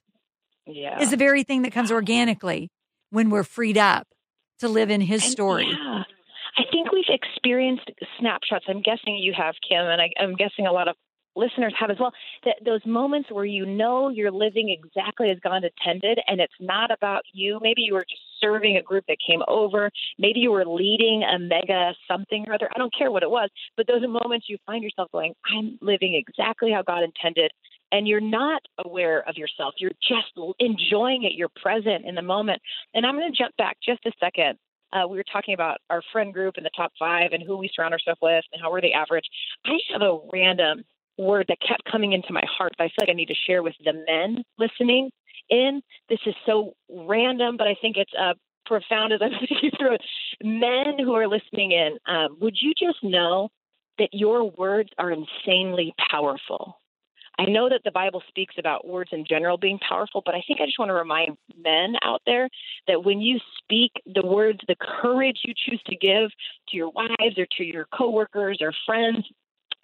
yeah. 0.66 1.00
is 1.00 1.10
the 1.10 1.16
very 1.16 1.42
thing 1.42 1.62
that 1.62 1.72
comes 1.72 1.92
organically 1.92 2.70
when 3.10 3.28
we're 3.28 3.44
freed 3.44 3.76
up 3.76 4.06
to 4.62 4.68
live 4.68 4.90
in 4.90 5.00
his 5.00 5.22
story. 5.22 5.66
Yeah. 5.66 6.04
I 6.56 6.62
think 6.70 6.92
we've 6.92 7.04
experienced 7.08 7.90
snapshots. 8.18 8.66
I'm 8.68 8.82
guessing 8.82 9.16
you 9.16 9.32
have, 9.36 9.54
Kim, 9.66 9.86
and 9.86 10.00
I, 10.00 10.10
I'm 10.20 10.34
guessing 10.34 10.66
a 10.66 10.72
lot 10.72 10.88
of 10.88 10.96
listeners 11.34 11.74
have 11.78 11.90
as 11.90 11.96
well 11.98 12.12
that 12.44 12.56
those 12.64 12.84
moments 12.84 13.30
where 13.30 13.44
you 13.44 13.64
know 13.64 14.10
you're 14.10 14.30
living 14.30 14.68
exactly 14.68 15.30
as 15.30 15.38
God 15.42 15.62
intended 15.64 16.18
and 16.26 16.40
it's 16.40 16.52
not 16.60 16.90
about 16.90 17.22
you. 17.32 17.58
Maybe 17.62 17.82
you 17.82 17.94
were 17.94 18.04
just 18.08 18.20
serving 18.40 18.76
a 18.76 18.82
group 18.82 19.04
that 19.08 19.16
came 19.26 19.40
over. 19.48 19.90
Maybe 20.18 20.40
you 20.40 20.50
were 20.50 20.66
leading 20.66 21.22
a 21.22 21.38
mega 21.38 21.94
something 22.06 22.44
or 22.48 22.54
other. 22.54 22.68
I 22.74 22.78
don't 22.78 22.92
care 22.96 23.10
what 23.10 23.22
it 23.22 23.30
was, 23.30 23.50
but 23.76 23.86
those 23.86 24.02
are 24.02 24.08
moments 24.08 24.46
you 24.48 24.58
find 24.66 24.82
yourself 24.82 25.10
going, 25.12 25.32
I'm 25.56 25.78
living 25.80 26.14
exactly 26.14 26.70
how 26.70 26.82
God 26.82 27.02
intended. 27.02 27.50
And 27.92 28.08
you're 28.08 28.20
not 28.20 28.62
aware 28.84 29.20
of 29.28 29.36
yourself. 29.36 29.74
You're 29.78 29.92
just 30.02 30.32
enjoying 30.58 31.24
it. 31.24 31.34
You're 31.34 31.50
present 31.62 32.04
in 32.06 32.16
the 32.16 32.22
moment. 32.22 32.60
And 32.94 33.06
I'm 33.06 33.16
going 33.16 33.32
to 33.32 33.38
jump 33.38 33.56
back 33.58 33.76
just 33.86 34.04
a 34.06 34.12
second 34.18 34.58
uh, 34.92 35.06
we 35.08 35.16
were 35.16 35.24
talking 35.32 35.54
about 35.54 35.78
our 35.90 36.02
friend 36.12 36.32
group 36.32 36.54
and 36.56 36.66
the 36.66 36.70
top 36.76 36.92
five 36.98 37.30
and 37.32 37.42
who 37.42 37.56
we 37.56 37.70
surround 37.74 37.92
ourselves 37.94 38.20
with 38.22 38.44
and 38.52 38.62
how 38.62 38.70
we're 38.70 38.80
the 38.80 38.92
average. 38.92 39.24
I 39.64 39.78
have 39.92 40.02
a 40.02 40.18
random 40.32 40.84
word 41.18 41.46
that 41.48 41.58
kept 41.66 41.90
coming 41.90 42.12
into 42.12 42.32
my 42.32 42.42
heart 42.46 42.72
that 42.78 42.84
I 42.84 42.88
feel 42.88 43.02
like 43.02 43.10
I 43.10 43.14
need 43.14 43.28
to 43.28 43.34
share 43.46 43.62
with 43.62 43.74
the 43.84 43.92
men 43.92 44.44
listening 44.58 45.10
in. 45.50 45.82
This 46.08 46.20
is 46.26 46.34
so 46.46 46.74
random, 46.90 47.56
but 47.56 47.66
I 47.66 47.74
think 47.80 47.96
it's 47.96 48.12
uh, 48.18 48.34
profound 48.66 49.12
as 49.12 49.20
I'm 49.22 49.30
thinking 49.48 49.70
through 49.78 49.94
it. 49.94 50.02
Men 50.42 50.98
who 50.98 51.14
are 51.14 51.28
listening 51.28 51.72
in, 51.72 51.98
um, 52.06 52.36
would 52.40 52.56
you 52.60 52.72
just 52.78 53.02
know 53.02 53.48
that 53.98 54.10
your 54.12 54.50
words 54.50 54.90
are 54.98 55.10
insanely 55.12 55.94
powerful? 56.10 56.78
I 57.38 57.46
know 57.46 57.68
that 57.68 57.80
the 57.84 57.90
Bible 57.90 58.22
speaks 58.28 58.54
about 58.58 58.86
words 58.86 59.10
in 59.12 59.24
general 59.24 59.56
being 59.56 59.78
powerful, 59.78 60.22
but 60.24 60.34
I 60.34 60.42
think 60.46 60.60
I 60.60 60.66
just 60.66 60.78
want 60.78 60.90
to 60.90 60.94
remind 60.94 61.36
men 61.56 61.94
out 62.02 62.20
there 62.26 62.48
that 62.88 63.04
when 63.04 63.20
you 63.20 63.38
speak 63.58 63.92
the 64.06 64.26
words, 64.26 64.60
the 64.68 64.76
courage 64.76 65.40
you 65.44 65.54
choose 65.56 65.82
to 65.86 65.96
give 65.96 66.30
to 66.68 66.76
your 66.76 66.90
wives 66.90 67.38
or 67.38 67.46
to 67.58 67.64
your 67.64 67.86
coworkers 67.96 68.58
or 68.60 68.72
friends, 68.86 69.26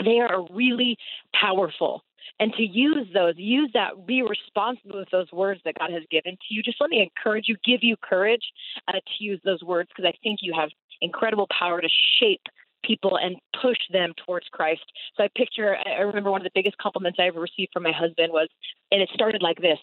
they 0.04 0.20
are 0.20 0.46
really 0.50 0.96
powerful. 1.34 2.02
And 2.40 2.52
to 2.54 2.62
use 2.62 3.06
those, 3.14 3.34
use 3.36 3.70
that, 3.74 4.06
be 4.06 4.22
responsible 4.22 4.98
with 4.98 5.10
those 5.10 5.30
words 5.32 5.60
that 5.64 5.74
God 5.78 5.90
has 5.90 6.02
given 6.10 6.32
to 6.32 6.54
you. 6.54 6.62
Just 6.62 6.80
let 6.80 6.90
me 6.90 7.00
encourage 7.00 7.48
you, 7.48 7.56
give 7.64 7.80
you 7.82 7.96
courage 7.96 8.42
uh, 8.86 8.92
to 8.92 9.24
use 9.24 9.40
those 9.44 9.62
words 9.62 9.88
because 9.88 10.08
I 10.08 10.16
think 10.22 10.40
you 10.42 10.52
have 10.54 10.68
incredible 11.00 11.48
power 11.58 11.80
to 11.80 11.88
shape 12.20 12.42
people 12.84 13.18
and 13.18 13.36
push 13.60 13.78
them 13.92 14.12
towards 14.26 14.46
Christ. 14.52 14.84
So 15.16 15.24
I 15.24 15.28
picture, 15.36 15.76
I 15.84 16.00
remember 16.00 16.30
one 16.30 16.40
of 16.40 16.44
the 16.44 16.50
biggest 16.54 16.78
compliments 16.78 17.18
I 17.20 17.26
ever 17.26 17.40
received 17.40 17.70
from 17.72 17.82
my 17.82 17.92
husband 17.92 18.32
was, 18.32 18.48
and 18.90 19.02
it 19.02 19.10
started 19.12 19.42
like 19.42 19.58
this 19.58 19.78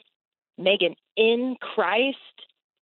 Megan, 0.58 0.96
in 1.18 1.58
Christ, 1.60 2.18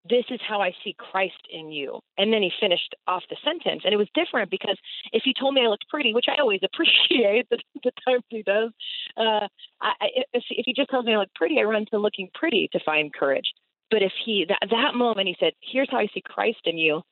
this 0.09 0.25
is 0.31 0.41
how 0.47 0.61
I 0.61 0.73
see 0.83 0.95
Christ 0.99 1.47
in 1.51 1.71
you. 1.71 2.01
And 2.17 2.33
then 2.33 2.43
he 2.43 2.51
finished 2.61 2.95
off 3.07 3.23
the 3.29 3.37
sentence. 3.45 3.83
And 3.85 3.93
it 3.93 3.99
was 3.99 4.09
different 4.15 4.51
because 4.51 4.79
if 5.13 5.23
he 5.25 5.35
told 5.35 5.55
me 5.55 5.63
I 5.63 5.69
looked 5.69 5.89
pretty, 5.89 6.15
which 6.15 6.27
I 6.29 6.41
always 6.41 6.61
appreciate 6.65 7.49
the, 7.51 7.59
the 7.85 7.93
times 8.07 8.25
he 8.29 8.43
does, 8.43 8.71
uh, 9.17 9.49
I, 9.81 9.93
if, 10.33 10.45
if 10.51 10.65
he 10.65 10.73
just 10.75 10.91
tells 10.91 11.05
me 11.05 11.15
I 11.15 11.19
look 11.19 11.35
pretty, 11.35 11.59
I 11.59 11.65
run 11.65 11.87
to 11.91 11.99
looking 11.99 12.31
pretty 12.35 12.69
to 12.73 12.81
find 12.85 13.13
courage. 13.13 13.53
But 13.91 14.03
if 14.03 14.13
he, 14.25 14.47
that, 14.49 14.69
that 14.71 14.95
moment, 14.95 15.29
he 15.29 15.37
said, 15.41 15.53
Here's 15.61 15.91
how 15.91 15.99
I 15.99 16.09
see 16.13 16.23
Christ 16.23 16.61
in 16.65 16.79
you. 16.79 17.03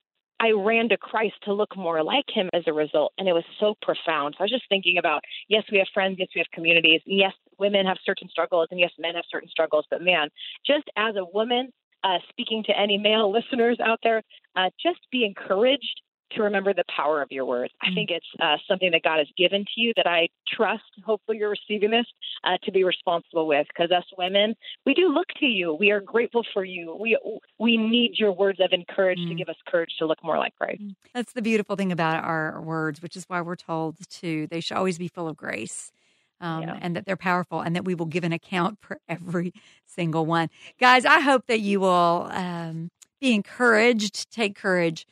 I 0.41 0.51
ran 0.51 0.89
to 0.91 0.97
Christ 0.97 1.35
to 1.45 1.53
look 1.53 1.77
more 1.77 2.03
like 2.03 2.27
him 2.29 2.51
as 2.53 2.65
a 2.67 2.73
result. 2.73 3.13
And 3.19 3.29
it 3.29 3.33
was 3.33 3.45
so 3.59 3.75
profound. 3.83 4.35
So 4.37 4.43
I 4.43 4.45
was 4.45 4.51
just 4.51 4.69
thinking 4.69 4.99
about 4.99 5.23
yes, 5.49 5.65
we 5.71 5.79
have 5.79 5.89
friends, 5.95 6.17
yes, 6.19 6.29
we 6.35 6.41
have 6.41 6.51
communities, 6.53 7.01
yes, 7.07 7.33
women 7.59 7.87
have 7.87 7.99
certain 8.05 8.29
struggles, 8.29 8.69
and 8.71 8.81
yes, 8.81 8.93
men 8.99 9.15
have 9.15 9.25
certain 9.31 9.49
struggles. 9.49 9.87
But 9.91 10.03
man, 10.03 10.29
just 10.67 10.85
as 10.97 11.17
a 11.17 11.25
woman, 11.25 11.71
uh, 12.05 12.19
speaking 12.29 12.63
to 12.65 12.79
any 12.79 12.99
male 12.99 13.33
listeners 13.39 13.79
out 13.85 14.01
there, 14.03 14.23
uh, 14.55 14.71
just 14.83 15.01
be 15.11 15.25
encouraged 15.25 16.03
to 16.33 16.43
remember 16.43 16.75
the 16.75 16.85
power 16.95 17.23
of 17.23 17.31
your 17.31 17.45
words. 17.45 17.73
I 17.83 17.89
mm. 17.89 17.95
think 17.95 18.11
it's 18.11 18.27
uh, 18.41 18.57
something 18.69 18.91
that 18.91 19.03
God 19.03 19.19
has 19.19 19.29
given 19.37 19.65
to 19.65 19.81
you 19.81 19.93
that 19.97 20.07
I 20.07 20.29
trust. 20.49 20.83
Hopefully, 21.05 21.39
you're 21.39 21.51
receiving 21.51 21.91
this 21.91 22.07
uh, 22.45 22.59
to 22.65 22.73
be 22.73 22.85
responsible 22.85 23.47
with. 23.47 23.67
Because 23.69 23.91
us 23.91 24.05
women, 24.19 24.55
we 24.85 24.95
do 24.95 25.09
look 25.09 25.29
to 25.41 25.47
you. 25.47 25.75
We 25.75 25.91
are 25.91 26.01
grateful 26.01 26.45
for 26.53 26.65
you. 26.65 26.97
We 26.99 27.19
we 27.59 27.77
need 27.77 28.19
your 28.19 28.33
words 28.33 28.61
of 28.61 28.73
encouragement 28.73 29.29
mm. 29.29 29.33
to 29.33 29.35
give 29.37 29.49
us 29.49 29.57
courage 29.69 29.95
to 29.99 30.07
look 30.07 30.23
more 30.23 30.39
like 30.39 30.55
Christ. 30.57 30.83
Mm. 30.83 30.95
That's 31.15 31.33
the 31.33 31.43
beautiful 31.43 31.77
thing 31.77 31.93
about 31.93 32.25
our 32.25 32.61
words, 32.61 33.01
which 33.03 33.17
is 33.17 33.25
why 33.29 33.41
we're 33.41 33.57
told 33.57 33.97
to 34.09 34.47
they 34.49 34.61
should 34.61 34.77
always 34.77 34.99
be 34.99 35.09
full 35.09 35.29
of 35.29 35.37
grace. 35.37 35.93
Um, 36.39 36.65
yeah. 36.65 36.79
and 36.83 36.95
that 36.95 37.07
they're 37.07 37.17
powerful 37.17 37.63
and 37.63 37.75
that 37.77 37.87
we 37.87 37.95
will 37.95 38.05
give 38.05 38.23
an 38.23 38.31
account 38.31 38.79
for 38.83 39.01
every 39.09 39.55
single 39.87 40.27
one. 40.27 40.51
Guys, 40.79 41.07
I 41.07 41.21
hope 41.21 41.47
that 41.47 41.61
you 41.61 41.81
will 41.81 42.29
um, 42.31 42.91
be 43.23 43.33
encouraged, 43.33 44.31
take 44.31 44.55
courage 44.55 45.07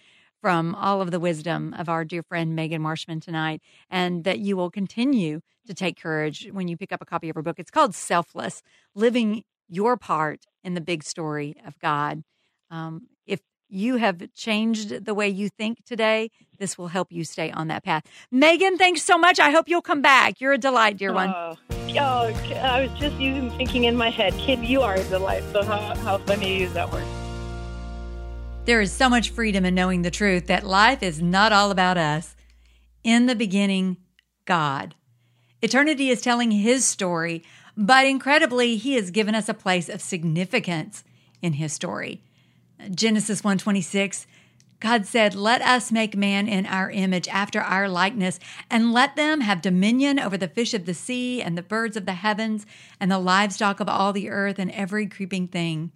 from 0.44 0.74
all 0.74 1.00
of 1.00 1.11
the 1.11 1.18
wisdom 1.18 1.74
of 1.78 1.88
our 1.88 2.04
dear 2.04 2.22
friend 2.22 2.54
Megan 2.54 2.83
Marshman 2.83 3.18
tonight, 3.18 3.62
and 3.88 4.24
that 4.24 4.40
you 4.40 4.59
will 4.59 4.70
continue 4.70 5.40
to 5.66 5.72
take 5.72 5.98
courage 5.98 6.46
when 6.52 6.68
you 6.68 6.76
pick 6.76 6.92
up 6.92 7.00
a 7.00 7.07
copy 7.07 7.30
of 7.30 7.35
her 7.35 7.40
book. 7.40 7.59
It's 7.59 7.70
called 7.70 7.94
Selfless 7.94 8.61
Living 8.94 9.44
Your 9.70 9.96
Part 9.96 10.40
in 10.62 10.74
the 10.74 10.83
Big 10.83 11.02
Story 11.02 11.54
of 11.66 11.78
God. 11.78 12.24
Um, 12.70 13.07
if 13.26 13.40
you 13.70 13.96
have 13.96 14.35
changed 14.35 15.07
the 15.07 15.14
way 15.14 15.30
you 15.30 15.48
think 15.48 15.83
today, 15.87 16.30
this 16.59 16.76
will 16.76 16.88
help 16.88 17.11
you 17.11 17.24
stay 17.24 17.50
on 17.50 17.68
that 17.68 17.83
path. 17.83 18.04
Megan, 18.30 18.76
thanks 18.76 19.00
so 19.00 19.16
much. 19.16 19.40
I 19.40 19.50
hope 19.50 19.66
you'll 19.66 19.80
come 19.80 20.02
back. 20.02 20.42
You're 20.42 20.52
a 20.52 20.59
delight, 20.59 20.98
dear 20.98 21.14
one. 21.14 21.30
Oh, 21.35 21.57
oh 21.70 22.35
I 22.61 22.87
was 22.87 23.00
just 23.00 23.18
even 23.18 23.48
thinking 23.52 23.85
in 23.85 23.96
my 23.96 24.11
head, 24.11 24.35
kid, 24.35 24.62
you 24.62 24.83
are 24.83 24.96
a 24.96 25.04
delight. 25.04 25.42
So 25.52 25.64
how, 25.64 25.96
how 25.96 26.18
funny 26.18 26.59
use 26.59 26.74
that 26.74 26.92
word. 26.92 27.07
There 28.64 28.81
is 28.81 28.92
so 28.92 29.11
much 29.11 29.29
freedom 29.29 29.66
in 29.66 29.74
knowing 29.74 30.00
the 30.00 30.11
truth 30.11 30.46
that 30.46 30.64
life 30.64 31.03
is 31.03 31.20
not 31.20 31.53
all 31.53 31.70
about 31.70 31.98
us. 31.98 32.35
In 33.03 33.27
the 33.27 33.35
beginning, 33.35 33.98
God. 34.46 34.94
Eternity 35.61 36.09
is 36.09 36.22
telling 36.22 36.50
his 36.50 36.87
story, 36.87 37.42
but 37.77 38.07
incredibly, 38.07 38.79
he 38.79 38.94
has 38.94 39.11
given 39.11 39.35
us 39.35 39.50
a 39.50 39.55
place 39.55 39.90
of 39.90 40.00
significance 40.00 41.05
in 41.42 41.55
his 41.55 41.74
story. 41.74 42.22
Genesis 42.94 43.42
1:26 43.42 44.27
God 44.81 45.07
said, 45.07 45.35
"Let 45.35 45.61
us 45.61 45.92
make 45.92 46.16
man 46.16 46.48
in 46.48 46.64
our 46.64 46.90
image 46.90 47.29
after 47.29 47.61
our 47.61 47.87
likeness, 47.87 48.40
and 48.70 48.94
let 48.94 49.14
them 49.14 49.42
have 49.42 49.61
dominion 49.61 50.18
over 50.18 50.38
the 50.38 50.48
fish 50.48 50.72
of 50.72 50.87
the 50.87 50.94
sea 50.94 51.42
and 51.42 51.57
the 51.57 51.62
birds 51.62 51.98
of 51.98 52.07
the 52.07 52.14
heavens 52.14 52.64
and 52.98 53.11
the 53.11 53.18
livestock 53.18 53.81
of 53.81 53.90
all 53.90 54.14
the 54.14 54.31
earth 54.31 54.59
and 54.59 54.70
every 54.70 55.07
creeping 55.07 55.48
thing." 55.48 55.92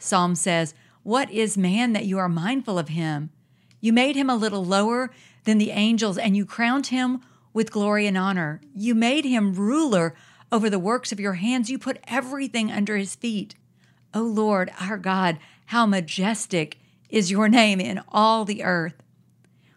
Psalm 0.00 0.34
says, 0.34 0.74
what 1.02 1.30
is 1.30 1.56
man 1.56 1.92
that 1.92 2.04
you 2.04 2.18
are 2.18 2.28
mindful 2.28 2.78
of 2.78 2.88
him? 2.88 3.30
You 3.80 3.92
made 3.92 4.16
him 4.16 4.28
a 4.28 4.36
little 4.36 4.64
lower 4.64 5.10
than 5.44 5.58
the 5.58 5.70
angels, 5.70 6.18
and 6.18 6.36
you 6.36 6.44
crowned 6.44 6.88
him 6.88 7.20
with 7.52 7.72
glory 7.72 8.06
and 8.06 8.18
honor. 8.18 8.60
You 8.74 8.94
made 8.94 9.24
him 9.24 9.54
ruler 9.54 10.14
over 10.50 10.68
the 10.68 10.78
works 10.78 11.12
of 11.12 11.20
your 11.20 11.34
hands. 11.34 11.70
You 11.70 11.78
put 11.78 12.00
everything 12.06 12.70
under 12.70 12.96
his 12.96 13.14
feet. 13.14 13.54
O 14.14 14.22
Lord, 14.22 14.70
our 14.80 14.96
God, 14.96 15.38
how 15.66 15.86
majestic 15.86 16.78
is 17.08 17.30
your 17.30 17.48
name 17.48 17.80
in 17.80 18.00
all 18.08 18.44
the 18.44 18.64
earth. 18.64 18.94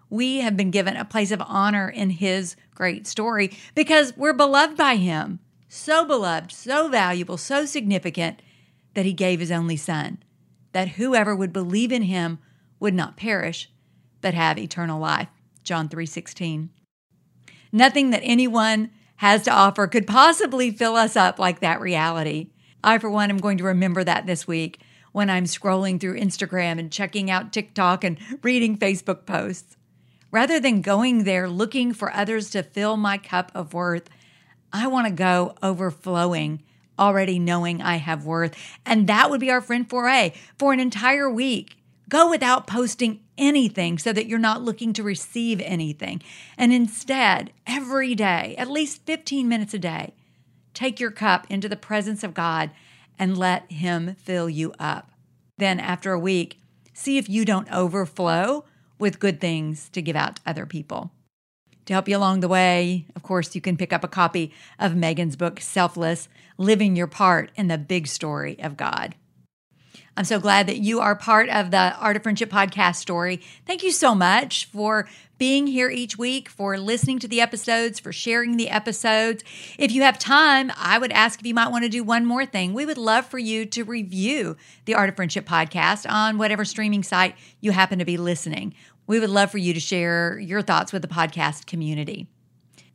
We 0.09 0.41
have 0.41 0.57
been 0.57 0.71
given 0.71 0.97
a 0.97 1.05
place 1.05 1.31
of 1.31 1.41
honor 1.45 1.89
in 1.89 2.09
his 2.09 2.55
great 2.75 3.07
story 3.07 3.51
because 3.75 4.17
we're 4.17 4.33
beloved 4.33 4.75
by 4.75 4.95
him. 4.97 5.39
So 5.69 6.03
beloved, 6.03 6.51
so 6.51 6.89
valuable, 6.89 7.37
so 7.37 7.65
significant 7.65 8.41
that 8.93 9.05
he 9.05 9.13
gave 9.13 9.39
his 9.39 9.51
only 9.51 9.77
son 9.77 10.21
that 10.73 10.89
whoever 10.89 11.35
would 11.35 11.53
believe 11.53 11.91
in 11.91 12.03
him 12.03 12.39
would 12.79 12.93
not 12.93 13.17
perish, 13.17 13.69
but 14.21 14.33
have 14.33 14.57
eternal 14.57 14.99
life. 14.99 15.29
John 15.63 15.89
3:16. 15.89 16.69
Nothing 17.71 18.09
that 18.09 18.23
anyone 18.23 18.89
has 19.17 19.43
to 19.43 19.51
offer 19.51 19.87
could 19.87 20.07
possibly 20.07 20.71
fill 20.71 20.95
us 20.95 21.15
up 21.15 21.37
like 21.37 21.59
that 21.59 21.79
reality. 21.79 22.49
I 22.83 22.97
for 22.97 23.09
one 23.09 23.29
am 23.29 23.37
going 23.37 23.57
to 23.59 23.63
remember 23.63 24.03
that 24.03 24.25
this 24.25 24.47
week 24.47 24.81
when 25.11 25.29
I'm 25.29 25.43
scrolling 25.43 25.99
through 25.99 26.19
Instagram 26.19 26.79
and 26.79 26.91
checking 26.91 27.29
out 27.29 27.53
TikTok 27.53 28.03
and 28.03 28.17
reading 28.41 28.77
Facebook 28.77 29.25
posts. 29.25 29.77
Rather 30.31 30.59
than 30.59 30.81
going 30.81 31.25
there 31.25 31.49
looking 31.49 31.93
for 31.93 32.13
others 32.13 32.49
to 32.51 32.63
fill 32.63 32.95
my 32.97 33.17
cup 33.17 33.51
of 33.53 33.73
worth, 33.73 34.09
I 34.71 34.87
want 34.87 35.07
to 35.07 35.13
go 35.13 35.55
overflowing 35.61 36.63
already 37.01 37.39
knowing 37.39 37.81
I 37.81 37.97
have 37.97 38.25
worth. 38.25 38.55
And 38.85 39.07
that 39.07 39.29
would 39.29 39.41
be 39.41 39.51
our 39.51 39.59
friend 39.59 39.89
foray 39.89 40.33
for 40.57 40.71
an 40.71 40.79
entire 40.79 41.29
week. 41.29 41.75
Go 42.07 42.29
without 42.29 42.67
posting 42.67 43.21
anything 43.37 43.97
so 43.97 44.13
that 44.13 44.27
you're 44.27 44.37
not 44.37 44.61
looking 44.61 44.93
to 44.93 45.03
receive 45.03 45.59
anything. 45.61 46.21
And 46.57 46.71
instead, 46.71 47.51
every 47.65 48.15
day, 48.15 48.55
at 48.57 48.69
least 48.69 49.05
15 49.05 49.47
minutes 49.49 49.73
a 49.73 49.79
day, 49.79 50.13
take 50.73 50.99
your 50.99 51.11
cup 51.11 51.47
into 51.49 51.67
the 51.67 51.75
presence 51.75 52.23
of 52.23 52.33
God 52.33 52.71
and 53.17 53.37
let 53.37 53.71
Him 53.71 54.15
fill 54.15 54.49
you 54.49 54.73
up. 54.77 55.11
Then, 55.57 55.79
after 55.79 56.11
a 56.11 56.19
week, 56.19 56.59
see 56.93 57.17
if 57.17 57.29
you 57.29 57.45
don't 57.45 57.71
overflow 57.71 58.65
with 58.99 59.19
good 59.19 59.41
things 59.41 59.89
to 59.89 60.01
give 60.01 60.15
out 60.15 60.35
to 60.35 60.41
other 60.45 60.65
people. 60.65 61.11
To 61.85 61.93
help 61.93 62.07
you 62.07 62.15
along 62.15 62.41
the 62.41 62.47
way, 62.47 63.05
of 63.15 63.23
course, 63.23 63.55
you 63.55 63.61
can 63.61 63.77
pick 63.77 63.91
up 63.91 64.03
a 64.03 64.07
copy 64.07 64.53
of 64.79 64.95
Megan's 64.95 65.35
book, 65.35 65.59
Selfless 65.59 66.29
Living 66.57 66.95
Your 66.95 67.07
Part 67.07 67.51
in 67.55 67.67
the 67.67 67.77
Big 67.77 68.07
Story 68.07 68.57
of 68.61 68.77
God. 68.77 69.15
I'm 70.17 70.25
so 70.25 70.39
glad 70.39 70.67
that 70.67 70.77
you 70.77 70.99
are 70.99 71.15
part 71.15 71.49
of 71.49 71.71
the 71.71 71.95
Art 71.97 72.17
of 72.17 72.23
Friendship 72.23 72.49
podcast 72.49 72.97
story. 72.97 73.41
Thank 73.65 73.81
you 73.81 73.91
so 73.91 74.13
much 74.13 74.65
for 74.65 75.07
being 75.37 75.65
here 75.65 75.89
each 75.89 76.17
week, 76.17 76.49
for 76.49 76.77
listening 76.77 77.17
to 77.17 77.27
the 77.27 77.41
episodes, 77.41 77.99
for 77.99 78.11
sharing 78.11 78.57
the 78.57 78.69
episodes. 78.69 79.43
If 79.79 79.91
you 79.91 80.03
have 80.03 80.19
time, 80.19 80.71
I 80.77 80.99
would 80.99 81.11
ask 81.13 81.39
if 81.39 81.47
you 81.47 81.55
might 81.55 81.71
want 81.71 81.85
to 81.85 81.89
do 81.89 82.03
one 82.03 82.25
more 82.25 82.45
thing. 82.45 82.73
We 82.73 82.85
would 82.85 82.97
love 82.97 83.25
for 83.25 83.39
you 83.39 83.65
to 83.67 83.83
review 83.83 84.57
the 84.85 84.93
Art 84.93 85.09
of 85.09 85.15
Friendship 85.15 85.47
podcast 85.47 86.07
on 86.07 86.37
whatever 86.37 86.65
streaming 86.65 87.01
site 87.03 87.35
you 87.59 87.71
happen 87.71 87.97
to 87.97 88.05
be 88.05 88.17
listening. 88.17 88.75
We 89.07 89.19
would 89.19 89.29
love 89.29 89.51
for 89.51 89.57
you 89.57 89.73
to 89.73 89.79
share 89.79 90.39
your 90.39 90.61
thoughts 90.61 90.93
with 90.93 91.01
the 91.01 91.07
podcast 91.07 91.65
community. 91.65 92.27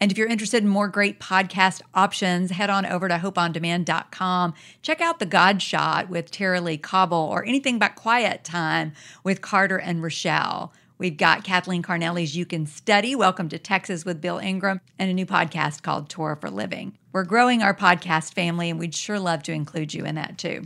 And 0.01 0.13
if 0.13 0.19
you're 0.19 0.29
interested 0.29 0.63
in 0.63 0.69
more 0.69 0.89
great 0.89 1.21
podcast 1.21 1.81
options, 1.95 2.51
head 2.51 2.69
on 2.69 2.85
over 2.85 3.09
to 3.09 3.17
hopeondemand.com. 3.17 4.55
Check 4.83 5.01
out 5.01 5.19
The 5.19 5.27
God 5.27 5.63
Shot 5.63 6.11
with 6.11 6.31
Tara-Leigh 6.31 6.77
Cobble 6.79 7.17
or 7.17 7.45
anything 7.45 7.79
but 7.79 7.95
Quiet 7.95 8.45
Time 8.45 8.93
with 9.25 9.41
Carter 9.41 9.79
and 9.79 10.03
Rochelle. 10.03 10.73
We've 10.99 11.17
got 11.17 11.45
Kathleen 11.45 11.83
Carnelli's 11.83 12.37
You 12.37 12.47
Can 12.47 12.67
Study, 12.67 13.15
Welcome 13.15 13.49
to 13.51 13.59
Texas 13.59 14.05
with 14.05 14.21
Bill 14.21 14.39
Ingram, 14.39 14.81
and 14.99 15.11
a 15.11 15.15
new 15.15 15.27
podcast 15.27 15.83
called 15.83 16.09
Torah 16.09 16.37
for 16.37 16.51
Living. 16.51 16.97
We're 17.13 17.25
growing 17.25 17.63
our 17.63 17.75
podcast 17.75 18.35
family, 18.35 18.71
and 18.71 18.79
we'd 18.79 18.95
sure 18.95 19.19
love 19.19 19.43
to 19.45 19.53
include 19.53 19.93
you 19.95 20.05
in 20.05 20.15
that 20.15 20.39
too. 20.39 20.63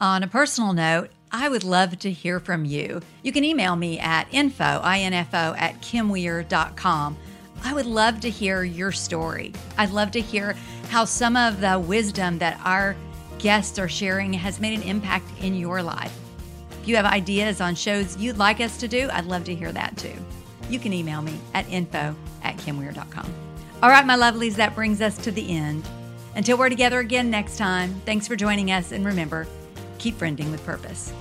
On 0.00 0.22
a 0.22 0.28
personal 0.28 0.72
note, 0.72 1.10
I 1.34 1.48
would 1.48 1.64
love 1.64 1.98
to 2.00 2.10
hear 2.10 2.38
from 2.40 2.66
you. 2.66 3.00
You 3.22 3.32
can 3.32 3.42
email 3.42 3.74
me 3.74 3.98
at 3.98 4.28
info, 4.32 4.82
info 4.84 5.54
at 5.56 5.80
kimweir.com. 5.80 7.16
I 7.64 7.72
would 7.72 7.86
love 7.86 8.20
to 8.20 8.30
hear 8.30 8.64
your 8.64 8.92
story. 8.92 9.54
I'd 9.78 9.92
love 9.92 10.10
to 10.10 10.20
hear 10.20 10.56
how 10.90 11.06
some 11.06 11.36
of 11.36 11.60
the 11.60 11.78
wisdom 11.78 12.38
that 12.38 12.60
our 12.64 12.94
guests 13.38 13.78
are 13.78 13.88
sharing 13.88 14.34
has 14.34 14.60
made 14.60 14.78
an 14.78 14.86
impact 14.86 15.26
in 15.40 15.54
your 15.54 15.82
life. 15.82 16.14
If 16.82 16.88
you 16.88 16.96
have 16.96 17.06
ideas 17.06 17.62
on 17.62 17.76
shows 17.76 18.16
you'd 18.18 18.36
like 18.36 18.60
us 18.60 18.76
to 18.78 18.88
do, 18.88 19.08
I'd 19.10 19.24
love 19.24 19.44
to 19.44 19.54
hear 19.54 19.72
that 19.72 19.96
too. 19.96 20.14
You 20.68 20.78
can 20.78 20.92
email 20.92 21.22
me 21.22 21.40
at 21.54 21.68
info 21.70 22.14
at 22.42 22.56
kimweir.com. 22.58 23.32
All 23.82 23.88
right, 23.88 24.04
my 24.04 24.16
lovelies, 24.16 24.56
that 24.56 24.74
brings 24.74 25.00
us 25.00 25.16
to 25.18 25.30
the 25.30 25.50
end. 25.50 25.88
Until 26.34 26.58
we're 26.58 26.68
together 26.68 27.00
again 27.00 27.30
next 27.30 27.56
time, 27.56 27.94
thanks 28.04 28.28
for 28.28 28.36
joining 28.36 28.70
us, 28.70 28.92
and 28.92 29.04
remember, 29.04 29.46
keep 30.02 30.18
friending 30.18 30.50
with 30.50 30.66
purpose. 30.66 31.12